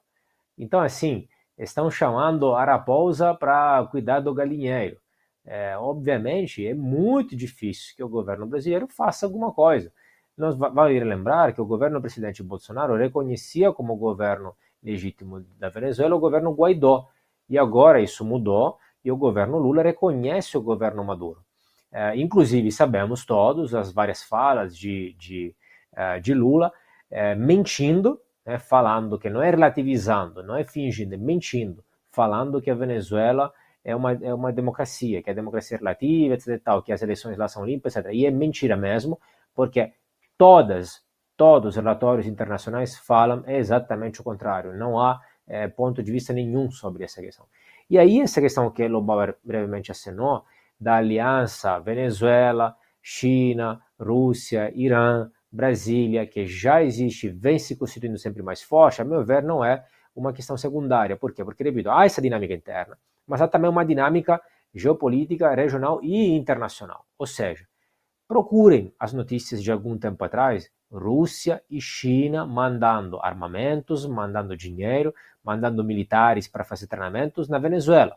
[0.58, 1.28] Então, assim,
[1.58, 4.98] estão chamando Araposa para cuidar do galinheiro.
[5.44, 9.92] É, obviamente, é muito difícil que o governo brasileiro faça alguma coisa.
[10.36, 16.16] Nós vale lembrar que o governo do presidente Bolsonaro reconhecia como governo legítimo da Venezuela
[16.16, 17.08] o governo Guaidó.
[17.48, 21.44] E agora isso mudou e o governo Lula reconhece o governo Maduro.
[21.92, 25.54] É, inclusive, sabemos todos as várias falas de, de,
[25.94, 26.72] é, de Lula
[27.10, 32.70] é, mentindo, né, falando que não é relativizando, não é fingindo, é mentindo, falando que
[32.70, 33.52] a Venezuela
[33.84, 36.60] é uma, é uma democracia, que a democracia é relativa, etc.
[36.62, 38.10] Tal, que as eleições lá são limpas, etc.
[38.12, 39.20] E é mentira mesmo,
[39.54, 39.92] porque
[40.38, 41.02] todas,
[41.36, 44.72] todos os relatórios internacionais falam exatamente o contrário.
[44.72, 47.46] Não há é, ponto de vista nenhum sobre essa questão.
[47.90, 50.44] E aí, essa questão que Lobauer brevemente acenou,
[50.82, 58.62] da aliança Venezuela, China, Rússia, Irã, Brasília, que já existe, vem se constituindo sempre mais
[58.62, 59.84] forte, a meu ver, não é
[60.14, 61.16] uma questão secundária.
[61.16, 61.44] Por quê?
[61.44, 64.40] Porque devido a essa dinâmica interna, mas há também uma dinâmica
[64.74, 67.06] geopolítica regional e internacional.
[67.16, 67.66] Ou seja,
[68.26, 75.14] procurem as notícias de algum tempo atrás, Rússia e China mandando armamentos, mandando dinheiro,
[75.44, 78.16] mandando militares para fazer treinamentos na Venezuela.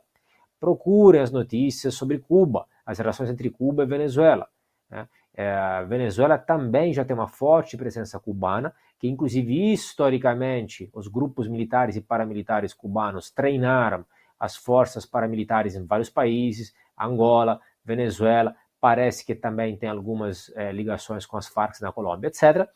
[0.59, 4.47] Procurem as notícias sobre Cuba, as relações entre Cuba e Venezuela.
[4.89, 5.07] Né?
[5.33, 11.95] É, Venezuela também já tem uma forte presença cubana, que inclusive historicamente os grupos militares
[11.95, 14.05] e paramilitares cubanos treinaram
[14.39, 21.25] as forças paramilitares em vários países, Angola, Venezuela, parece que também tem algumas é, ligações
[21.25, 22.69] com as Farc na Colômbia, etc.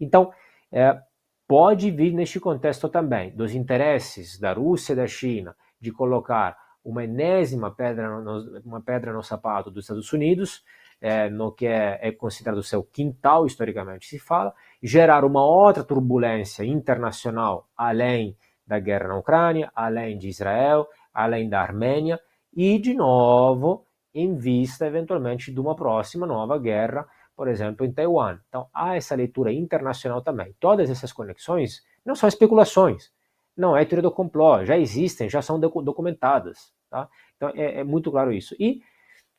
[0.00, 0.32] Então,
[0.70, 1.00] é,
[1.46, 6.56] pode vir neste contexto também dos interesses da Rússia e da China de colocar
[6.86, 10.64] uma enésima pedra no, uma pedra no sapato dos Estados Unidos,
[11.00, 16.64] é, no que é, é considerado seu quintal, historicamente se fala, gerar uma outra turbulência
[16.64, 22.20] internacional além da guerra na Ucrânia, além de Israel, além da Armênia,
[22.54, 23.84] e, de novo,
[24.14, 27.06] em vista, eventualmente, de uma próxima nova guerra,
[27.36, 28.38] por exemplo, em Taiwan.
[28.48, 30.54] Então, há essa leitura internacional também.
[30.58, 33.12] Todas essas conexões não são especulações,
[33.56, 36.75] não é teoria do complô, já existem, já são documentadas.
[36.90, 37.08] Tá?
[37.36, 38.54] Então, é, é muito claro isso.
[38.58, 38.80] E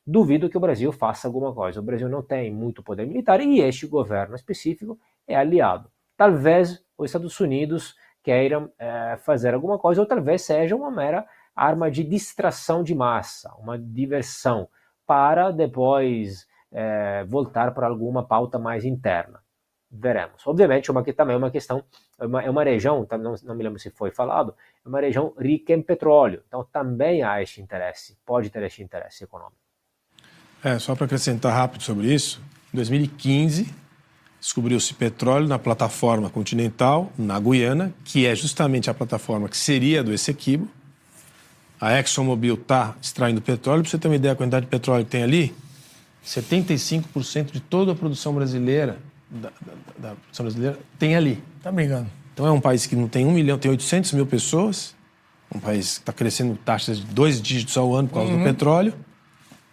[0.06, 1.80] duvido que o Brasil faça alguma coisa.
[1.80, 5.90] O Brasil não tem muito poder militar e este governo específico é aliado.
[6.16, 11.90] Talvez os Estados Unidos queiram é, fazer alguma coisa, ou talvez seja uma mera arma
[11.90, 14.68] de distração de massa, uma diversão,
[15.06, 19.40] para depois é, voltar para alguma pauta mais interna.
[19.90, 20.46] Veremos.
[20.46, 21.82] Obviamente, uma, também é uma questão,
[22.18, 24.54] é uma, é uma região, tá, não, não me lembro se foi falado,
[24.84, 26.42] é uma região rica em petróleo.
[26.46, 29.56] Então, também há este interesse, pode ter este interesse econômico.
[30.62, 32.42] É, só para acrescentar rápido sobre isso,
[32.72, 33.88] em 2015
[34.40, 40.12] descobriu-se petróleo na plataforma continental, na Guiana, que é justamente a plataforma que seria do
[40.12, 40.68] Essequibo,
[41.80, 43.82] a ExxonMobil está extraindo petróleo.
[43.82, 45.54] Para você ter uma ideia da quantidade de petróleo que tem ali,
[46.24, 48.98] 75% de toda a produção brasileira,
[49.30, 49.50] da,
[49.98, 51.42] da, da, brasileira tem ali.
[51.62, 52.06] Tá brincando.
[52.32, 54.94] Então é um país que não tem um milhão, tem 800 mil pessoas,
[55.54, 58.38] um país que está crescendo taxas de dois dígitos ao ano por causa uhum.
[58.38, 58.94] do petróleo.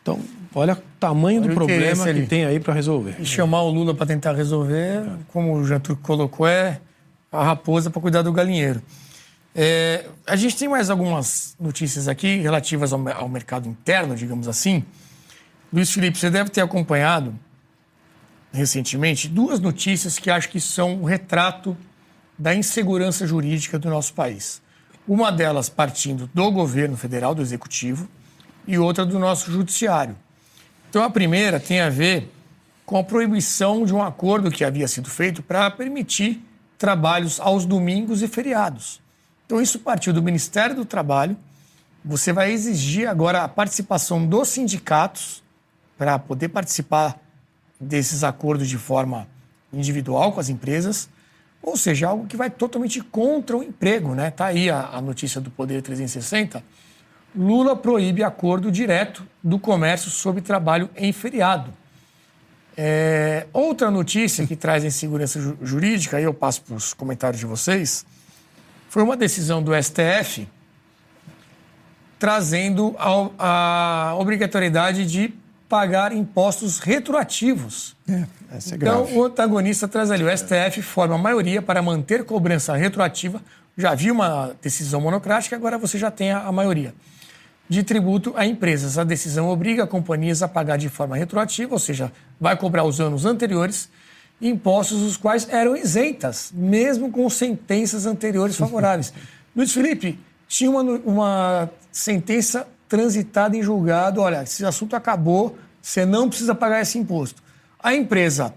[0.01, 0.19] Então,
[0.53, 3.15] olha o tamanho olha do problema que, que tem aí para resolver.
[3.19, 6.79] E chamar o Lula para tentar resolver, como o Jantur colocou, é
[7.31, 8.81] a raposa para cuidar do galinheiro.
[9.53, 14.83] É, a gente tem mais algumas notícias aqui relativas ao, ao, mercado interno, digamos assim.
[15.71, 17.33] Luiz Felipe, você deve ter acompanhado
[18.55, 21.77] recentemente duas notícias que acho que são um retrato
[22.37, 24.61] da insegurança jurídica do nosso país.
[25.07, 28.09] Uma delas partindo do governo federal, do executivo,
[28.67, 30.15] e outra do nosso judiciário.
[30.89, 32.31] Então, a primeira tem a ver
[32.85, 36.43] com a proibição de um acordo que havia sido feito para permitir
[36.77, 39.01] trabalhos aos domingos e feriados.
[39.45, 41.37] Então, isso partiu do Ministério do Trabalho.
[42.03, 45.43] Você vai exigir agora a participação dos sindicatos
[45.97, 47.19] para poder participar
[47.79, 49.27] desses acordos de forma
[49.71, 51.09] individual com as empresas.
[51.61, 54.29] Ou seja, algo que vai totalmente contra o emprego, né?
[54.29, 56.63] Tá aí a, a notícia do Poder 360.
[57.35, 61.73] Lula proíbe acordo direto do comércio sobre trabalho em feriado.
[62.77, 67.45] É, outra notícia que traz insegurança ju jurídica, aí eu passo para os comentários de
[67.45, 68.05] vocês,
[68.89, 70.47] foi uma decisão do STF
[72.19, 75.33] trazendo a, a obrigatoriedade de
[75.67, 77.95] pagar impostos retroativos.
[78.07, 79.17] É, essa é então, grave.
[79.17, 83.41] o antagonista traz ali, o STF forma a maioria para manter cobrança retroativa.
[83.77, 86.93] Já havia uma decisão monocrática, agora você já tem a, maioria.
[87.67, 88.97] De tributo a empresas.
[88.97, 93.25] A decisão obriga companhias a pagar de forma retroativa, ou seja, vai cobrar os anos
[93.25, 93.89] anteriores,
[94.41, 99.11] impostos os quais eram isentas, mesmo com sentenças anteriores favoráveis.
[99.55, 106.29] Luiz Felipe, tinha uma, uma sentença transitada em julgado, olha, esse assunto acabou, você não
[106.29, 107.41] precisa pagar esse imposto.
[107.79, 108.53] A empresa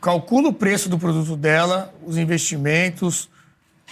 [0.00, 3.28] calcula o preço do produto dela, os investimentos,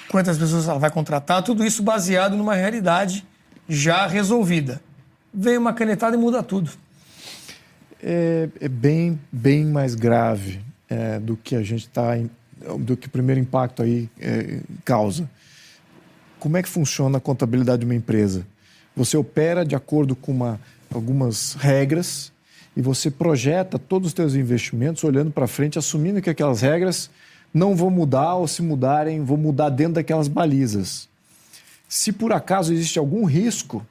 [0.08, 3.24] quantas pessoas ela vai contratar, tudo isso baseado numa realidade
[3.68, 4.80] já resolvida.
[5.32, 6.70] Vem uma canetada e muda tudo.
[8.02, 12.16] É, é bem, bem mais grave é, do que a gente está,
[12.78, 15.28] do que o primeiro impacto aí é, causa.
[16.38, 18.46] Como é que funciona a contabilidade de uma empresa?
[18.96, 20.60] Você opera de acordo com uma,
[20.92, 22.32] algumas regras
[22.76, 27.10] e você projeta todos os seus investimentos olhando para frente, assumindo que aquelas regras
[27.52, 31.08] não vão mudar ou se mudarem, vão mudar dentro daquelas balizas.
[31.88, 33.86] Se por acaso existe algum risco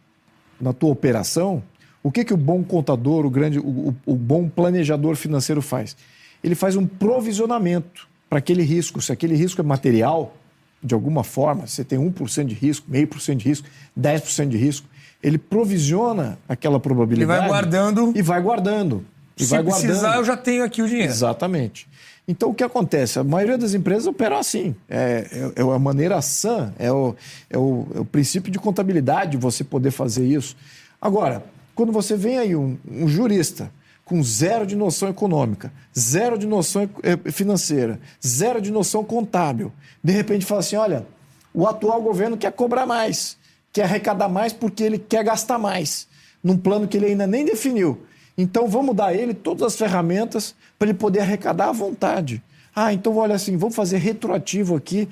[0.60, 1.64] na tua operação,
[2.02, 5.96] o que, que o bom contador, o, grande, o, o bom planejador financeiro faz?
[6.44, 9.02] Ele faz um provisionamento para aquele risco.
[9.02, 10.36] Se aquele risco é material,
[10.84, 13.68] de alguma forma, você tem 1% de risco, meio por cento de risco,
[13.98, 14.86] 10% de risco,
[15.24, 17.32] ele provisiona aquela probabilidade.
[17.32, 18.12] Ele vai guardando.
[18.14, 19.06] E vai guardando.
[19.38, 20.16] E Se vai precisar, guardando.
[20.16, 21.12] eu já tenho aqui o dinheiro.
[21.12, 21.88] Exatamente.
[22.28, 23.20] Então, o que acontece?
[23.20, 24.76] A maioria das empresas operam assim.
[24.90, 27.16] É, é, é a maneira sã, é o,
[27.50, 30.56] é, o, é o princípio de contabilidade você poder fazer isso.
[31.02, 31.44] Agora,
[31.74, 33.72] quando você vem aí um, um jurista
[34.06, 39.72] com zero de noção econômica, zero de noção eh, financeira, zero de noção contábil,
[40.04, 41.06] de repente fala assim: olha,
[41.54, 43.38] o atual governo quer cobrar mais,
[43.74, 46.08] quer arrecadar mais porque ele quer gastar mais,
[46.44, 48.04] num plano que ele ainda nem definiu.
[48.38, 52.42] Então vamos dar a ele todas as ferramentas para ele poder arrecadar à vontade.
[52.76, 55.10] Ah, então olha assim, vamos fazer retroativo aqui.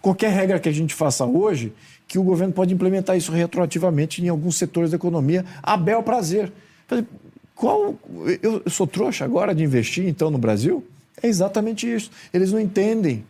[0.00, 1.72] Qualquer regra que a gente faça hoje,
[2.06, 6.52] que o governo pode implementar isso retroativamente em alguns setores da economia, a bel prazer.
[7.54, 7.98] Qual,
[8.42, 10.86] eu sou trouxa agora de investir então no Brasil?
[11.22, 12.10] É exatamente isso.
[12.32, 13.24] Eles não entendem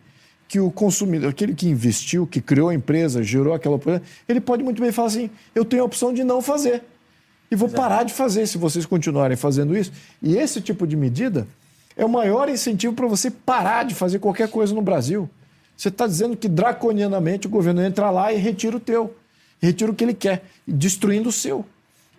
[0.49, 4.63] que o consumidor, aquele que investiu, que criou a empresa, gerou aquela oportunidade, ele pode
[4.63, 6.83] muito bem falar assim: eu tenho a opção de não fazer.
[7.51, 9.91] E vou parar de fazer se vocês continuarem fazendo isso.
[10.21, 11.47] E esse tipo de medida
[11.95, 15.29] é o maior incentivo para você parar de fazer qualquer coisa no Brasil.
[15.77, 19.15] Você está dizendo que draconianamente o governo entra lá e retira o teu,
[19.61, 21.65] retira o que ele quer, destruindo o seu.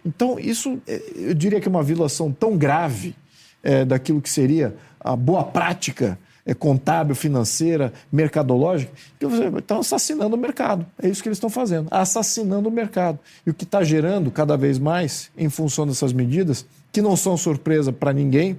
[0.04, 3.14] Então, isso é, eu diria que é uma violação tão grave
[3.62, 6.18] é, daquilo que seria a boa prática
[6.50, 8.92] é, contábil, financeira, mercadológica,
[9.58, 10.84] estão assassinando o mercado.
[11.00, 13.18] É isso que eles estão fazendo, assassinando o mercado.
[13.46, 17.36] E o que está gerando cada vez mais, em função dessas medidas, que não são
[17.36, 18.58] surpresa para ninguém,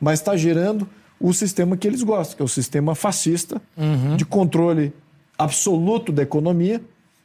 [0.00, 0.88] mas está gerando
[1.20, 4.16] o sistema que eles gostam, que é o sistema fascista, Uhum.
[4.16, 4.90] de controle
[5.36, 6.80] absoluto da economia,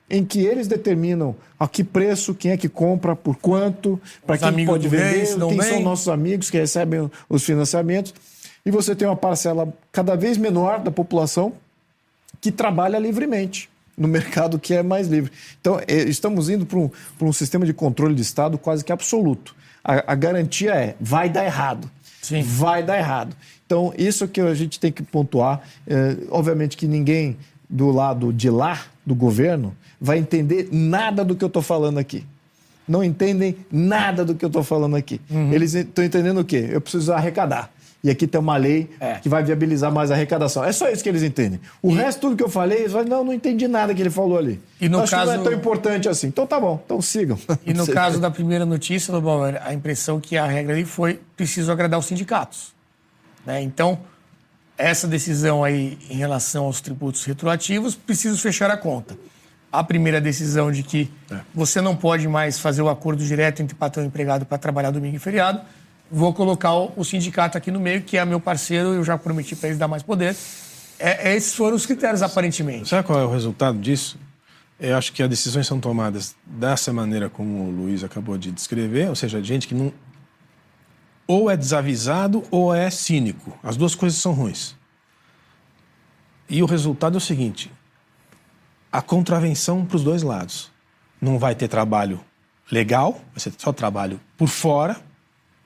[0.09, 4.65] em que eles determinam a que preço, quem é que compra, por quanto, para quem
[4.65, 5.61] pode vender, quem bem.
[5.61, 8.13] são nossos amigos que recebem os financiamentos.
[8.65, 11.53] E você tem uma parcela cada vez menor da população
[12.41, 15.31] que trabalha livremente no mercado que é mais livre.
[15.61, 18.91] Então, eh, estamos indo para um, para um sistema de controle de Estado quase que
[18.91, 19.55] absoluto.
[19.83, 21.89] A, a garantia é, vai dar errado.
[22.21, 22.41] Sim.
[22.41, 23.35] Vai dar errado.
[23.65, 25.61] Então, isso que a gente tem que pontuar.
[25.85, 27.37] Eh, obviamente que ninguém
[27.69, 32.25] do lado de lá, do governo, vai entender nada do que eu estou falando aqui.
[32.87, 35.19] Não entendem nada do que eu estou falando aqui.
[35.51, 36.67] Eles estão entendendo o quê?
[36.69, 37.71] Eu preciso arrecadar.
[38.05, 39.15] E aqui tem uma lei É.
[39.15, 40.63] que vai viabilizar mais a arrecadação.
[40.63, 41.59] É só isso que eles entendem.
[41.81, 44.37] O resto, tudo que eu falei, eles falam, não, não entendi nada que ele falou
[44.37, 44.61] ali.
[44.79, 46.27] E no Acho que não é tão importante assim.
[46.27, 47.35] Então tá bom, então sigam.
[47.65, 51.71] E no caso da primeira notícia, Lobão, a impressão que a regra ali foi preciso
[51.71, 52.75] agradar os sindicatos.
[53.43, 53.59] né?
[53.63, 53.97] Então,
[54.77, 59.17] essa decisão aí em relação aos tributos retroativos, preciso fechar a conta.
[59.71, 61.09] A primeira decisão de que
[61.53, 65.15] você não pode mais fazer o acordo direto entre patrão e empregado para trabalhar domingo
[65.15, 65.59] e feriado,
[66.11, 69.69] vou colocar o, sindicato aqui no meio, que é meu parceiro, eu já prometi para
[69.69, 70.35] eles dar mais poder.
[70.97, 72.87] É, esses foram os critérios, aparentemente.
[72.87, 74.17] Sabe qual é o resultado disso?
[74.79, 79.09] Eu acho que as decisões são tomadas dessa maneira como o Luiz acabou de descrever,
[79.09, 79.91] ou seja, gente que não.
[81.27, 83.57] Ou é desavisado ou é cínico.
[83.63, 84.75] As duas coisas são ruins.
[86.49, 87.71] E o resultado é o seguinte:
[88.91, 90.71] a contravenção para os dois lados.
[91.19, 92.19] Não vai ter trabalho
[92.71, 94.97] legal, vai ser só trabalho por fora,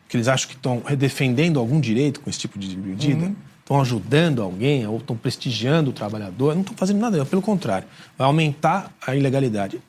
[0.09, 3.35] que eles acham que estão defendendo algum direito com esse tipo de medida, uhum.
[3.59, 7.87] estão ajudando alguém ou estão prestigiando o trabalhador, não estão fazendo nada, pelo contrário,
[8.17, 9.79] vai aumentar a ilegalidade.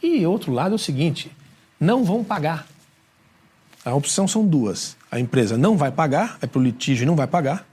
[0.00, 1.30] E outro lado é o seguinte:
[1.78, 2.68] não vão pagar.
[3.84, 4.96] A opção são duas.
[5.10, 7.66] A empresa não vai pagar, é para o litígio e não vai pagar.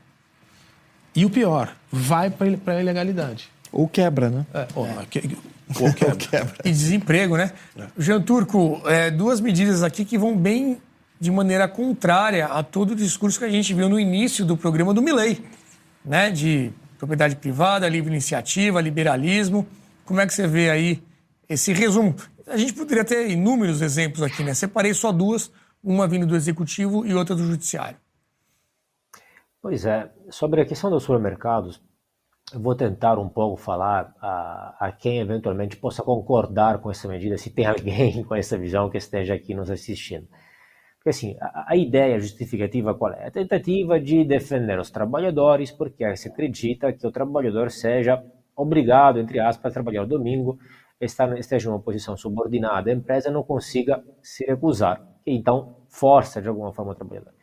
[1.15, 3.49] E o pior, vai para a ilegalidade.
[3.71, 4.45] Ou quebra, né?
[4.53, 5.05] É, ou, é.
[5.09, 5.37] Que,
[5.79, 6.13] ou quebra.
[6.13, 6.55] ou quebra.
[6.63, 7.51] E desemprego, né?
[7.77, 7.85] É.
[7.97, 10.77] Jean Turco, é, duas medidas aqui que vão bem
[11.19, 14.93] de maneira contrária a todo o discurso que a gente viu no início do programa
[14.93, 15.43] do Milley,
[16.03, 16.29] né?
[16.29, 19.67] De propriedade privada, livre iniciativa, liberalismo.
[20.05, 21.03] Como é que você vê aí
[21.47, 22.15] esse resumo?
[22.47, 24.53] A gente poderia ter inúmeros exemplos aqui, né?
[24.53, 25.51] Separei só duas,
[25.83, 27.97] uma vindo do executivo e outra do judiciário.
[29.61, 31.81] Pois é, sobre a questão dos supermercados,
[32.53, 37.37] eu vou tentar um pouco falar a, a quem eventualmente possa concordar com essa medida,
[37.37, 40.27] se tem alguém com essa visão que esteja aqui nos assistindo.
[41.05, 43.27] Porque assim, a, a ideia justificativa qual é?
[43.27, 48.23] A tentativa de defender os trabalhadores, porque se acredita que o trabalhador seja
[48.55, 50.57] obrigado, entre aspas, a trabalhar domingo,
[50.99, 56.47] esteja em uma posição subordinada à empresa, não consiga se recusar, e então força de
[56.47, 57.33] alguma forma o trabalhador.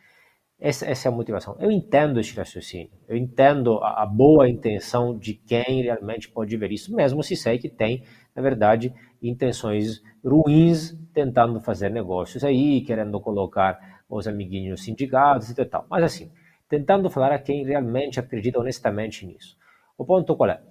[0.59, 1.55] Essa, essa, é a motivação.
[1.57, 6.71] Eu entendo esse raciocínio, eu entendo a, a, boa intenção de quem realmente pode ver
[6.73, 8.03] isso, mesmo se sei que tem,
[8.35, 8.93] na verdade,
[9.29, 15.85] intenções ruins tentando fazer negócios aí, querendo colocar os amiguinhos sindicatos e tal.
[15.89, 16.31] Mas assim,
[16.69, 19.57] tentando falar a quem realmente acredita honestamente nisso.
[19.97, 20.61] O ponto qual é?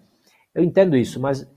[0.55, 1.51] Eu entendo isso, mas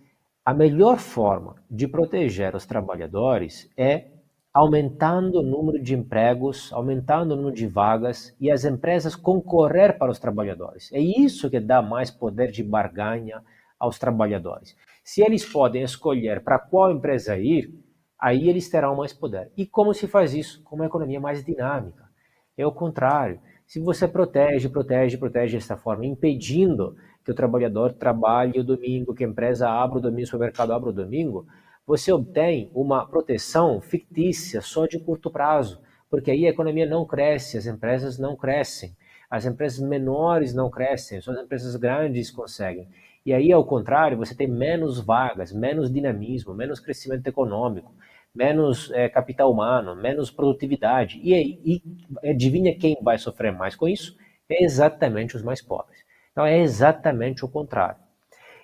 [0.46, 4.06] a melhor forma de proteger os trabalhadores é
[4.54, 10.10] aumentando o número de empregos, aumentando o número de vagas e as empresas concorrer para
[10.10, 10.90] os trabalhadores.
[10.94, 13.44] É isso que dá mais poder de barganha
[13.78, 14.74] aos trabalhadores.
[15.06, 17.72] Se eles podem escolher para qual empresa ir,
[18.20, 19.52] aí eles terão mais poder.
[19.56, 20.64] E como se faz isso?
[20.64, 22.10] Com uma economia mais dinâmica.
[22.58, 23.40] É o contrário.
[23.68, 29.24] Se você protege, protege, protege dessa forma, impedindo que o trabalhador trabalhe o domingo, que
[29.24, 31.46] a empresa abra o domingo, o mercado abra o domingo,
[31.86, 35.80] você obtém uma proteção fictícia só de curto prazo,
[36.10, 38.98] porque aí a economia não cresce, as empresas não crescem,
[39.30, 42.90] as empresas menores não crescem, só as empresas grandes conseguem.
[43.26, 47.94] E aí, ao contrário, você tem menos vagas, menos dinamismo, menos crescimento econômico,
[48.34, 51.20] menos é, capital humano, menos produtividade.
[51.24, 54.16] E, e adivinha quem vai sofrer mais com isso?
[54.48, 56.06] É exatamente os mais pobres.
[56.32, 57.98] Então, é exatamente o contrário.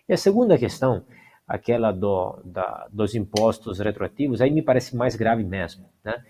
[0.07, 1.03] E a segunda questão
[1.51, 6.23] aquela do, da, dos impostos retroativos, aí me parece mais grave mesmo, né?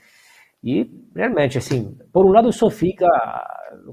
[0.64, 3.08] E, realmente, assim, por um lado só fica,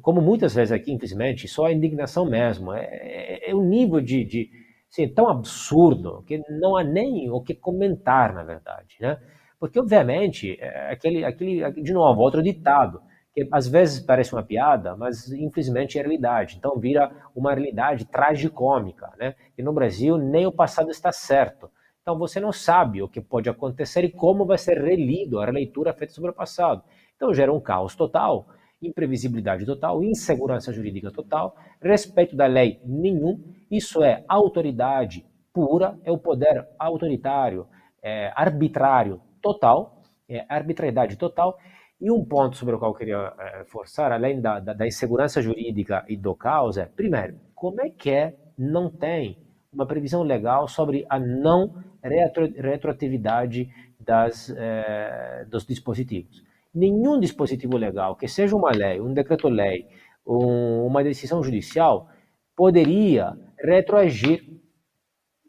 [0.03, 2.73] como muitas vezes aqui, infelizmente, só a indignação mesmo.
[2.73, 4.51] É, é, é um nível de, de
[4.91, 9.19] assim, tão absurdo que não há nem o que comentar, na verdade, né?
[9.59, 13.01] Porque, obviamente, é aquele, aquele, de novo, outro ditado,
[13.35, 16.57] que às vezes parece uma piada, mas infelizmente é realidade.
[16.57, 19.35] Então vira uma realidade tragicômica, né?
[19.57, 21.71] E no Brasil nem o passado está certo.
[22.09, 25.93] Então você não sabe o que pode acontecer e como vai ser relido a releitura
[25.93, 26.83] feita sobre o passado.
[27.15, 28.49] Então gera um caos total,
[28.81, 33.45] imprevisibilidade total, insegurança jurídica total, respeito da lei nenhum.
[33.71, 37.67] Isso é autoridade pura, é o poder autoritário,
[38.03, 41.59] é arbitrário total, é arbitrariedade total
[42.01, 45.43] e um ponto sobre o qual eu queria é, forçar, além da, da, da, insegurança
[45.43, 50.69] jurídica e do caos, é, primeiro, como é que é, não tem uma previsão legal
[50.69, 53.69] sobre a não retro, retroatividade
[54.01, 56.43] das, é, dos dispositivos?
[56.75, 59.87] Nenhum dispositivo legal, que seja uma lei, um decreto-lei,
[60.27, 62.09] um, uma decisão judicial,
[62.55, 64.45] poderia retroagir.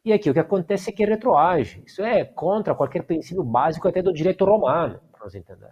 [0.04, 1.84] E aqui o que acontece é que retroage.
[1.86, 5.72] Isso é contra qualquer princípio básico até do direito romano, para nós entender.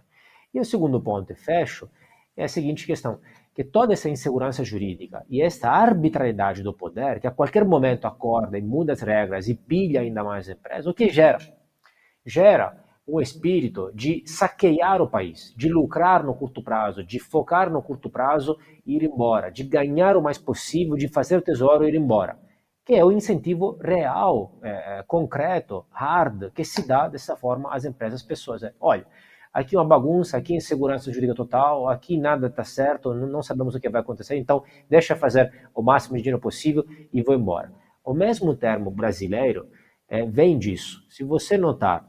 [0.52, 1.90] E o segundo ponto, e fecho,
[2.36, 3.20] é a seguinte questão,
[3.58, 8.56] que toda essa insegurança jurídica e esta arbitrariedade do poder, que a qualquer momento acorda
[8.56, 11.38] e muda as regras e pilha ainda mais a empresa, o que gera?
[12.24, 17.82] Gera um espírito de saquear o país, de lucrar no curto prazo, de focar no
[17.82, 18.56] curto prazo
[18.86, 22.38] e ir embora, de ganhar o mais possível, de fazer o tesouro e ir embora.
[22.86, 28.20] Que é o incentivo real, é, concreto, hard, que se dá dessa forma às empresas,
[28.20, 28.62] às pessoas.
[28.62, 29.04] É, olha,
[29.52, 33.88] aqui uma bagunça, aqui insegurança jurídica total, aqui nada está certo, não sabemos o que
[33.88, 37.72] vai acontecer, então deixa fazer o máximo de dinheiro possível e vou embora.
[38.04, 39.68] O mesmo termo brasileiro
[40.08, 41.04] é, vem disso.
[41.08, 42.06] Se você notar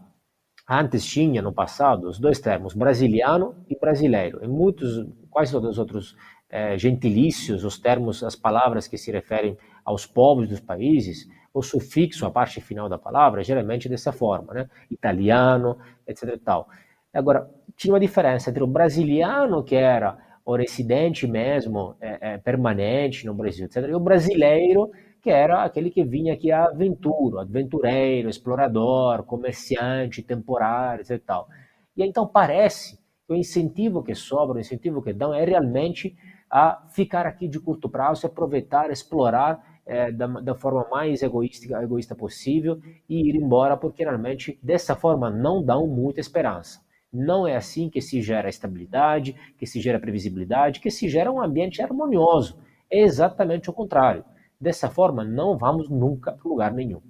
[0.69, 4.45] antes tinha no passado os dois termos, brasiliano e brasileiro.
[4.45, 6.15] Em muitos, quase todos os outros
[6.47, 12.25] é, gentilícios, os termos, as palavras que se referem aos povos dos países, o sufixo,
[12.25, 14.69] a parte final da palavra, geralmente é dessa forma, né?
[14.91, 16.35] Italiano, etc.
[16.35, 16.69] E tal.
[17.13, 23.25] Agora, tinha uma diferença entre o brasiliano, que era o residente mesmo, é, é, permanente
[23.25, 24.89] no Brasil, etc., e o brasileiro,
[25.21, 31.21] que era aquele que vinha aqui a aventura, aventureiro, explorador, comerciante, temporário, etc.
[31.95, 36.15] E, então parece que o incentivo que sobra, o incentivo que dão é realmente
[36.49, 42.15] a ficar aqui de curto prazo, aproveitar, explorar é, da, da, forma mais egoísta, egoísta
[42.15, 46.79] possível e ir embora, porque realmente dessa forma não dão muita esperança.
[47.11, 51.41] Não é assim que se gera estabilidade, que se gera previsibilidade, que se gera um
[51.41, 52.57] ambiente harmonioso.
[52.89, 54.23] É exatamente o contrário.
[54.59, 57.01] Dessa forma, não vamos nunca para lugar nenhum.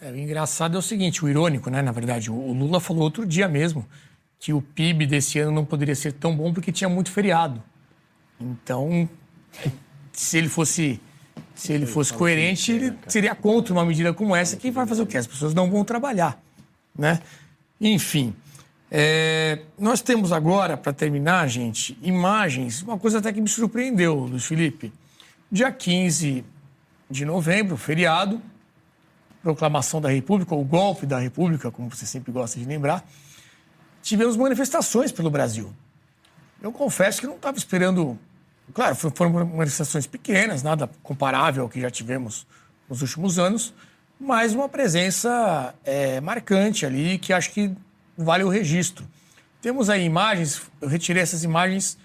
[0.00, 1.80] É, o engraçado é o seguinte, o irônico, né?
[1.80, 3.86] Na verdade, o Lula falou outro dia mesmo
[4.38, 7.62] que o PIB desse ano não poderia ser tão bom porque tinha muito feriado.
[8.40, 9.08] Então,
[10.12, 11.00] se ele fosse
[11.54, 15.06] se ele fosse coerente, ele seria contra uma medida como essa que vai fazer o
[15.06, 15.16] quê?
[15.16, 16.42] As pessoas não vão trabalhar,
[16.98, 17.20] né?
[17.80, 18.34] Enfim,
[18.94, 24.44] é, nós temos agora, para terminar, gente, imagens, uma coisa até que me surpreendeu, Luiz
[24.44, 24.92] Felipe.
[25.50, 26.44] Dia 15
[27.10, 28.38] de novembro, feriado,
[29.42, 33.02] proclamação da República, ou golpe da República, como você sempre gosta de lembrar,
[34.02, 35.72] tivemos manifestações pelo Brasil.
[36.60, 38.18] Eu confesso que não estava esperando.
[38.74, 42.46] Claro, foram manifestações pequenas, nada comparável ao que já tivemos
[42.90, 43.72] nos últimos anos,
[44.20, 47.74] mas uma presença é, marcante ali que acho que
[48.22, 49.04] vale o registro.
[49.60, 51.96] Temos aí imagens, eu retirei essas imagens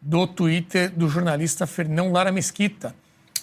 [0.00, 2.94] do Twitter do jornalista Fernão Lara Mesquita,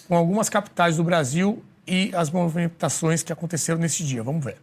[0.06, 4.22] com algumas capitais do Brasil e as movimentações que aconteceram nesse dia.
[4.22, 4.56] Vamos ver.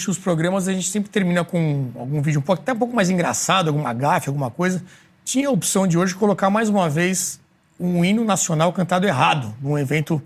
[0.00, 3.10] Últimos programas a gente sempre termina com algum vídeo um pouco, até um pouco mais
[3.10, 4.82] engraçado, alguma gafe, alguma coisa.
[5.24, 7.40] Tinha a opção de hoje colocar mais uma vez
[7.78, 10.20] um hino nacional cantado errado num evento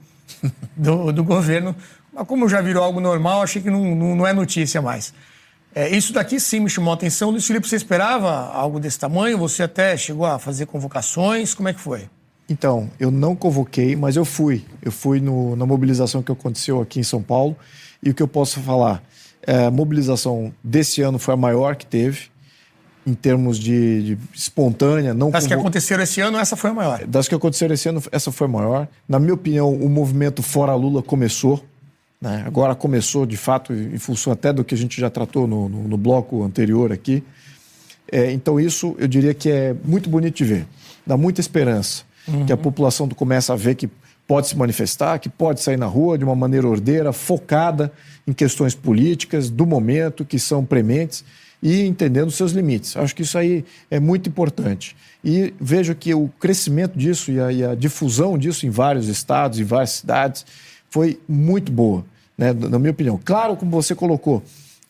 [0.77, 1.75] do, do governo.
[2.13, 5.13] Mas como já virou algo normal, achei que não, não, não é notícia mais.
[5.75, 7.31] É, isso daqui sim me chamou a atenção.
[7.31, 9.37] Luiz Felipe, você esperava algo desse tamanho?
[9.39, 11.53] Você até chegou a fazer convocações?
[11.53, 12.09] Como é que foi?
[12.49, 14.65] Então, eu não convoquei, mas eu fui.
[14.81, 17.57] Eu fui no, na mobilização que aconteceu aqui em São Paulo.
[18.03, 19.03] E o que eu posso falar?
[19.47, 22.29] É, a mobilização desse ano foi a maior que teve,
[23.07, 25.13] em termos de, de espontânea.
[25.13, 25.55] Não das convo...
[25.55, 27.07] que aconteceram esse ano, essa foi a maior.
[27.07, 28.89] Das que aconteceram esse ano, essa foi a maior.
[29.09, 31.63] Na minha opinião, o movimento Fora Lula começou.
[32.21, 32.43] Né?
[32.47, 35.89] Agora começou, de fato, em função até do que a gente já tratou no, no,
[35.89, 37.23] no bloco anterior aqui.
[38.11, 40.67] É, então, isso eu diria que é muito bonito de ver.
[41.07, 42.05] Dá muita esperança.
[42.27, 42.47] Uhum.
[42.47, 43.91] Que a população começa a ver que
[44.27, 47.93] pode se manifestar, que pode sair na rua de uma maneira ordeira, focada
[48.27, 51.25] em questões políticas do momento, que são prementes,
[51.63, 52.95] e entendendo seus limites.
[52.97, 54.95] Acho que isso aí é muito importante.
[55.25, 59.59] E vejo que o crescimento disso e a, e a difusão disso em vários estados
[59.59, 60.45] e várias cidades
[60.91, 62.05] foi muito boa,
[62.37, 63.19] né, na minha opinião.
[63.25, 64.43] Claro, como você colocou,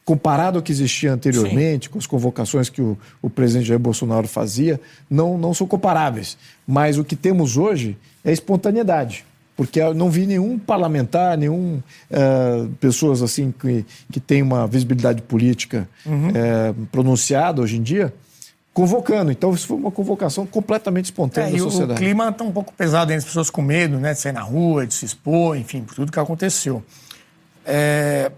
[0.05, 1.93] comparado ao que existia anteriormente, Sim.
[1.93, 6.37] com as convocações que o, o, presidente Jair Bolsonaro fazia, não, não são comparáveis.
[6.67, 9.25] Mas o que temos hoje é espontaneidade
[9.57, 11.81] porque eu não vi nenhum parlamentar, nenhum
[12.11, 16.29] uh, pessoas assim que, que tem uma visibilidade política uhum.
[16.29, 18.13] uh, pronunciada hoje em dia
[18.73, 19.31] convocando.
[19.31, 21.93] Então isso foi uma convocação completamente espontânea é, da sociedade.
[21.93, 24.43] O clima está um pouco pesado entre as pessoas com medo, né, de sair na
[24.43, 26.83] rua, de se expor, enfim, por tudo que aconteceu.
[27.65, 28.31] É...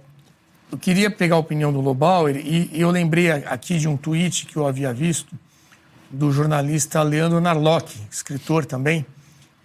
[0.71, 4.47] eu queria pegar a opinião do Lobauer e, e eu lembrei aqui de um tweet
[4.47, 5.35] que eu havia visto
[6.11, 9.05] do jornalista Leandro Narlock, escritor também.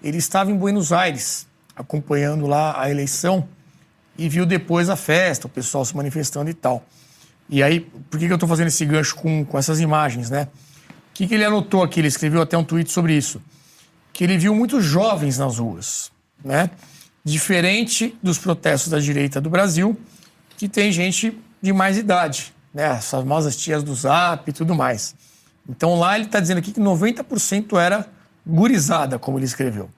[0.03, 3.47] Ele estava em Buenos Aires acompanhando lá a eleição
[4.17, 6.85] e viu depois a festa, o pessoal se manifestando e tal.
[7.49, 10.47] E aí, por que, que eu estou fazendo esse gancho com, com essas imagens, né?
[11.09, 11.99] O que, que ele anotou aqui?
[11.99, 13.41] Ele escreveu até um tweet sobre isso.
[14.13, 16.11] Que ele viu muitos jovens nas ruas,
[16.43, 16.69] né?
[17.23, 19.99] Diferente dos protestos da direita do Brasil,
[20.57, 22.87] que tem gente de mais idade, né?
[22.87, 25.13] As famosas tias do Zap e tudo mais.
[25.67, 28.07] Então lá ele está dizendo aqui que 90% era
[28.45, 29.89] gurizada, como ele escreveu.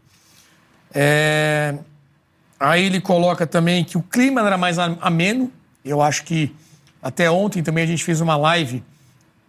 [0.93, 1.75] É...
[2.59, 5.51] Aí ele coloca também que o clima era mais ameno.
[5.83, 6.55] Eu acho que
[7.01, 8.83] até ontem também a gente fez uma live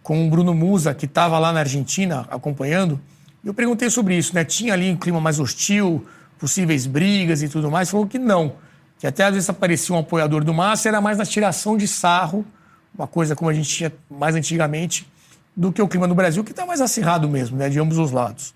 [0.03, 2.99] com o Bruno Musa, que estava lá na Argentina acompanhando.
[3.43, 4.43] Eu perguntei sobre isso, né?
[4.43, 6.05] Tinha ali um clima mais hostil,
[6.37, 7.89] possíveis brigas e tudo mais.
[7.89, 8.55] Falou que não.
[8.99, 12.45] Que até às vezes aparecia um apoiador do Massa, era mais na tiração de sarro,
[12.93, 15.07] uma coisa como a gente tinha mais antigamente,
[15.55, 17.69] do que o clima no Brasil, que está mais acirrado mesmo, né?
[17.69, 18.53] De ambos os lados.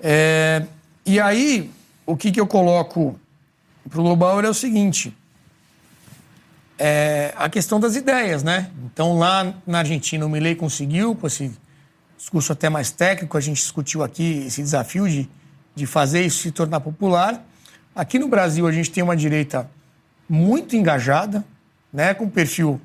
[0.00, 0.64] É...
[1.04, 1.70] E aí,
[2.04, 3.18] o que, que eu coloco
[3.88, 5.16] para o Lobauer é o seguinte:
[6.78, 8.70] é a questão das ideias, né?
[8.84, 11.52] Então, lá na Argentina, o Milei conseguiu, com esse
[12.16, 15.28] discurso até mais técnico, a gente discutiu aqui esse desafio de,
[15.74, 17.44] de fazer isso se tornar popular.
[17.94, 19.70] Aqui no Brasil, a gente tem uma direita
[20.28, 21.44] muito engajada,
[21.92, 22.12] né?
[22.14, 22.80] com perfil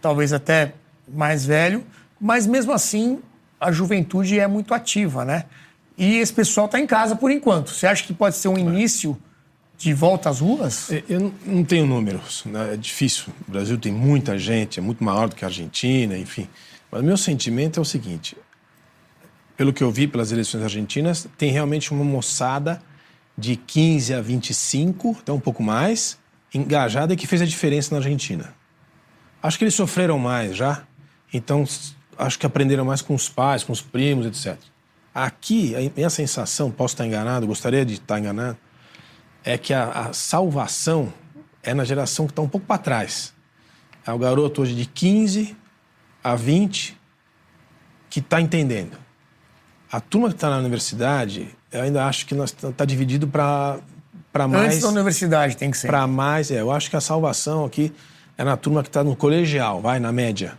[0.00, 0.74] talvez até
[1.08, 1.84] mais velho,
[2.20, 3.20] mas mesmo assim
[3.60, 5.44] a juventude é muito ativa, né?
[5.98, 7.70] E esse pessoal está em casa por enquanto.
[7.70, 9.20] Você acha que pode ser um início
[9.76, 10.92] de volta às ruas?
[10.92, 12.74] É, eu não tenho números, né?
[12.74, 13.32] é difícil.
[13.48, 16.48] O Brasil tem muita gente, é muito maior do que a Argentina, enfim.
[16.90, 18.36] Mas meu sentimento é o seguinte:
[19.56, 22.80] pelo que eu vi pelas eleições argentinas, tem realmente uma moçada
[23.36, 26.16] de 15 a 25, até um pouco mais,
[26.54, 28.54] engajada e que fez a diferença na Argentina.
[29.42, 30.84] Acho que eles sofreram mais já,
[31.32, 31.64] então
[32.16, 34.58] acho que aprenderam mais com os pais, com os primos, etc.
[35.14, 38.56] Aqui, a minha sensação, posso estar enganado, gostaria de estar enganado,
[39.44, 41.12] é que a, a salvação
[41.62, 43.32] é na geração que está um pouco para trás.
[44.06, 45.56] É o garoto hoje de 15
[46.22, 46.96] a 20
[48.08, 48.96] que está entendendo.
[49.90, 53.80] A turma que está na universidade, eu ainda acho que está tá dividido para
[54.34, 54.66] mais.
[54.66, 55.88] Antes da universidade tem que ser.
[55.88, 56.60] Para mais, é.
[56.60, 57.92] Eu acho que a salvação aqui
[58.36, 60.58] é na turma que está no colegial, vai, na média.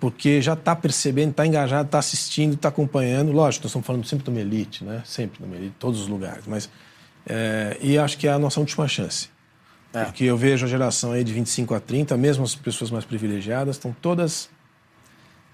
[0.00, 3.30] Porque já está percebendo, está engajado, está assistindo, está acompanhando.
[3.30, 5.02] Lógico, nós estamos falando sempre de uma elite, né?
[5.04, 6.44] Sempre de uma elite, todos os lugares.
[6.46, 6.70] Mas
[7.26, 9.28] é, e acho que é a nossa última chance.
[9.92, 10.04] É.
[10.04, 13.76] Porque eu vejo a geração aí de 25 a 30, mesmo as pessoas mais privilegiadas,
[13.76, 14.48] estão todas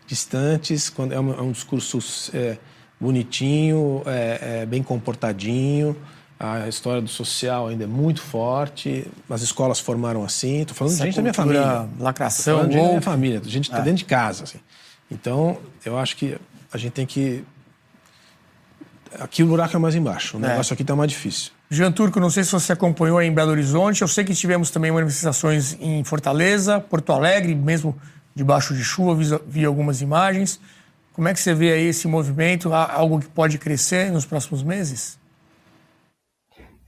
[0.06, 1.98] distantes, quando é um, é um discurso
[2.32, 2.58] é,
[3.00, 5.96] bonitinho, é, bem comportadinho,
[6.38, 11.04] a história do social ainda é muito forte, as escolas formaram assim, estou falando Essa
[11.04, 11.88] de gente da minha família.
[11.98, 13.82] lacração, falando de gente da minha família, gente que está é.
[13.82, 14.44] dentro de casa.
[14.44, 14.58] Assim.
[15.10, 16.36] Então, eu acho que
[16.72, 17.42] a gente tem que...
[19.18, 21.52] Aqui o buraco é mais embaixo, o negócio aqui está mais difícil.
[21.70, 24.02] Jean Turco, não sei se você acompanhou aí em Belo Horizonte.
[24.02, 27.96] Eu sei que tivemos também manifestações em Fortaleza, Porto Alegre, mesmo
[28.34, 30.60] debaixo de chuva, vi, vi algumas imagens.
[31.12, 32.72] Como é que você vê aí esse movimento?
[32.72, 35.18] Há algo que pode crescer nos próximos meses?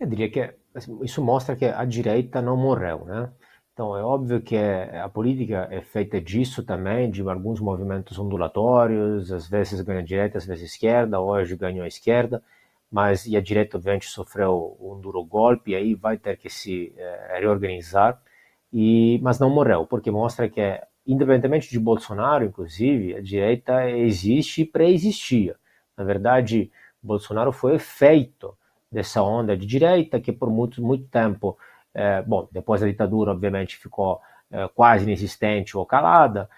[0.01, 3.31] Eu diria que assim, isso mostra que a direita não morreu, né?
[3.73, 9.49] Então é óbvio que a política é feita disso também, de alguns movimentos ondulatórios, às
[9.49, 12.43] vezes ganha a direita, às vezes a esquerda, hoje ganhou a esquerda
[12.91, 16.93] mas e a direita obviamente sofreu um duro golpe, e aí vai ter que se
[16.97, 18.20] eh, reorganizar,
[18.73, 20.61] e, mas não morreu, porque mostra que,
[21.07, 25.57] independentemente de Bolsonaro, inclusive, a direita existe e pré-existia.
[25.97, 26.70] Na verdade,
[27.03, 28.57] Bolsonaro foi efeito
[28.90, 31.59] dessa onda de direita que por muito, muito tempo,
[31.94, 34.20] eh, bom, depois da ditadura, obviamente, ficou
[34.51, 36.48] eh, quase inexistente ou calada,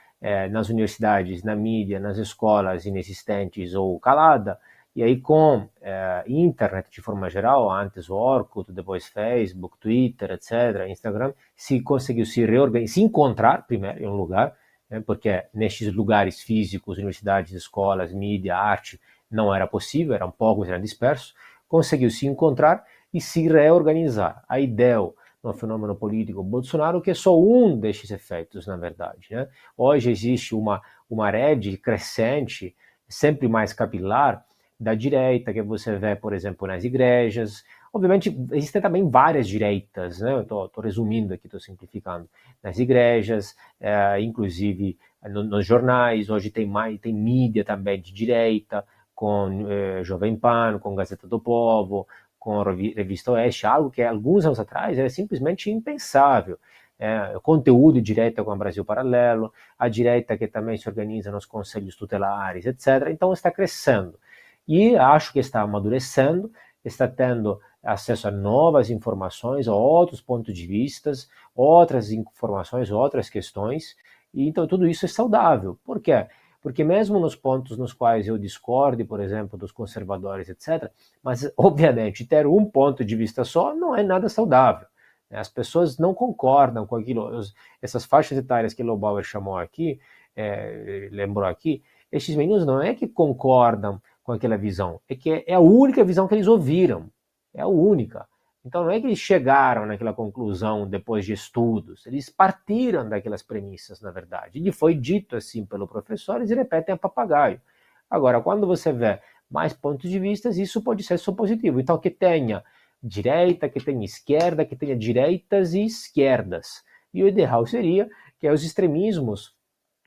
[0.51, 4.59] nas universidades, na mídia, nas escolas inexistentes ou calada,
[4.95, 10.89] e aí com é, internet de forma geral, antes o Orkut, depois Facebook, Twitter, etc.,
[10.89, 14.57] Instagram, se conseguiu se reorganizar, se encontrar primeiro em um lugar,
[14.91, 19.01] né, porque nestes lugares físicos, universidades, escolas, mídia, arte,
[19.31, 21.35] não era possível, eram poucos, eram dispersos,
[21.71, 22.85] conseguiu se encontrar
[23.15, 24.43] e se reorganizar.
[24.49, 29.29] Aí deu no fenômeno político Bolsonaro, que é só um destes efeitos, na verdade.
[29.31, 29.49] Né?
[29.77, 32.75] Hoje existe uma, uma rede crescente,
[33.09, 34.45] sempre mais capilar,
[34.79, 37.63] da direita, que você vê, por exemplo, nas igrejas.
[37.93, 40.41] Obviamente, existem também várias direitas, né?
[40.41, 42.27] Estou resumindo aqui, estou simplificando.
[42.63, 44.99] Nas igrejas, é, inclusive
[45.29, 48.83] no, nos jornais, hoje tem mais, tem mídia também de direita,
[49.21, 54.59] com é, Jovem Pan, com Gazeta do Povo, com Revista Oeste, algo que alguns anos
[54.59, 56.59] atrás era simplesmente impensável.
[56.99, 61.45] é, conteúdo de direita com o Brasil Paralelo, a direita que também se organiza nos
[61.45, 63.09] conselhos tutelares, etc.
[63.11, 64.19] Então está crescendo.
[64.67, 66.51] E acho que está amadurecendo,
[66.83, 73.97] está tendo acesso a novas informações, a outros pontos de vistas, outras informações, outras questões.
[74.33, 75.79] E então tudo isso é saudável.
[75.85, 76.27] Por quê?
[76.61, 80.91] Porque mesmo nos pontos nos quais eu discorde, por exemplo, dos conservadores, etc.,
[81.23, 84.87] mas obviamente ter um ponto de vista só não é nada saudável.
[85.31, 85.39] Né?
[85.39, 87.41] As pessoas não concordam com aquilo,
[87.81, 89.99] essas faixas etárias que Lobauer chamou aqui,
[90.37, 95.55] é, lembrou aqui, esses meninos não é que concordam com aquela visão, é que é
[95.55, 97.11] a única visão que eles ouviram,
[97.55, 98.29] é a única.
[98.65, 104.01] Então não é que eles chegaram naquela conclusão depois de estudos, eles partiram daquelas premissas,
[104.01, 104.59] na verdade.
[104.63, 107.61] E foi dito assim pelo professor, eles repetem a papagaio.
[108.09, 109.21] Agora, quando você vê
[109.51, 111.81] mais pontos de vista, isso pode ser só positivo.
[111.81, 112.63] Então, que tenha
[113.03, 116.85] direita, que tenha esquerda, que tenha direitas e esquerdas.
[117.15, 118.09] E o ideal seria
[118.39, 119.55] que os extremismos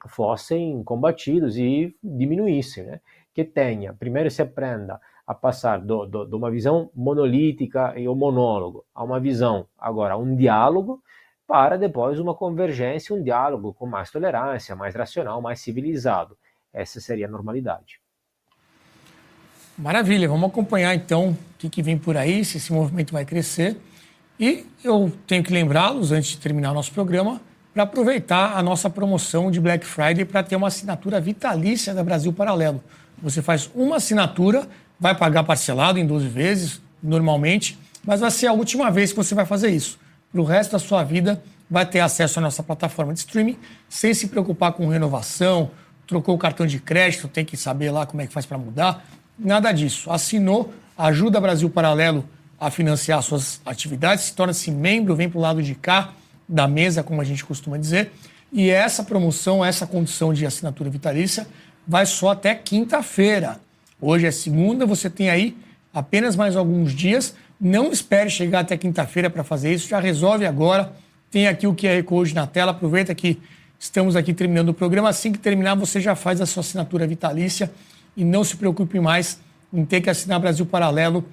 [0.08, 3.02] fossem combatidos e diminuíssem, né?
[3.34, 8.16] Que tenha, primeiro se aprenda a passar do, do, de uma visão monolítica e o
[8.16, 11.02] monólogo a uma visão, agora, um diálogo,
[11.48, 16.38] para depois uma convergência, um diálogo com mais tolerância, mais racional, mais civilizado.
[16.74, 18.02] Essa seria a normalidade.
[19.78, 23.78] Maravilha, vamos acompanhar então o que, que vem por aí, se esse movimento vai crescer.
[24.40, 27.42] E eu tenho que lembrá-los, antes de terminar o nosso programa,
[27.74, 32.32] para aproveitar a nossa promoção de Black Friday para ter uma assinatura vitalícia da Brasil
[32.32, 32.84] Paralelo.
[33.22, 34.68] Você faz uma assinatura,
[35.04, 39.36] vai pagar parcelado em 12 vezes, normalmente, mas vai ser a última vez que você
[39.36, 40.00] vai fazer isso.
[40.32, 43.58] Para o resto da sua vida, vai ter acesso à nossa plataforma de streaming,
[43.90, 45.72] sem se preocupar com renovação,
[46.08, 49.06] trocou o cartão de crédito, tem que saber lá como é que faz para mudar.
[49.38, 50.10] Nada disso.
[50.10, 52.24] Assinou, ajuda Brasil Paralelo
[52.58, 56.14] a financiar suas atividades, se torna-se membro, vem para o lado de cá
[56.48, 58.14] da mesa, como a gente costuma dizer.
[58.54, 61.46] E essa promoção, essa condição de assinatura vitalícia
[61.86, 63.60] vai só até quinta-feira.
[64.00, 65.58] Hoje é segunda, você tem aí
[65.94, 67.36] apenas mais alguns dias.
[67.60, 70.94] Não espere chegar até quinta-feira para fazer isso, já resolve agora.
[71.32, 73.40] Tem aqui o QR Code na tela, aproveita que
[73.80, 75.10] estamos aqui terminando o programa.
[75.10, 77.72] Assim que terminar, você já faz a sua assinatura vitalícia
[78.16, 79.40] e não se preocupe mais
[79.74, 81.26] em ter que assinar Brasil Paralelo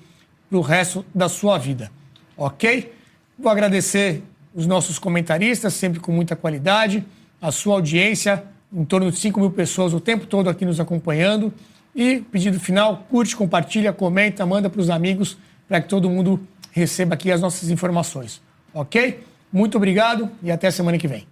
[0.48, 1.90] para o resto da sua vida.
[2.36, 2.92] Ok?
[3.38, 4.22] Vou agradecer
[4.54, 7.04] os nossos comentaristas, sempre com muita qualidade,
[7.40, 8.42] a sua audiência,
[8.72, 11.52] em torno de 5 mil pessoas o tempo todo aqui nos acompanhando.
[11.94, 15.36] E pedido final, curte, compartilha, comenta, manda para os amigos
[15.68, 16.40] para que todo mundo
[16.72, 18.40] receba aqui as nossas informações.
[18.72, 19.24] Ok?
[19.52, 21.29] Muito obrigado e até semana que vem.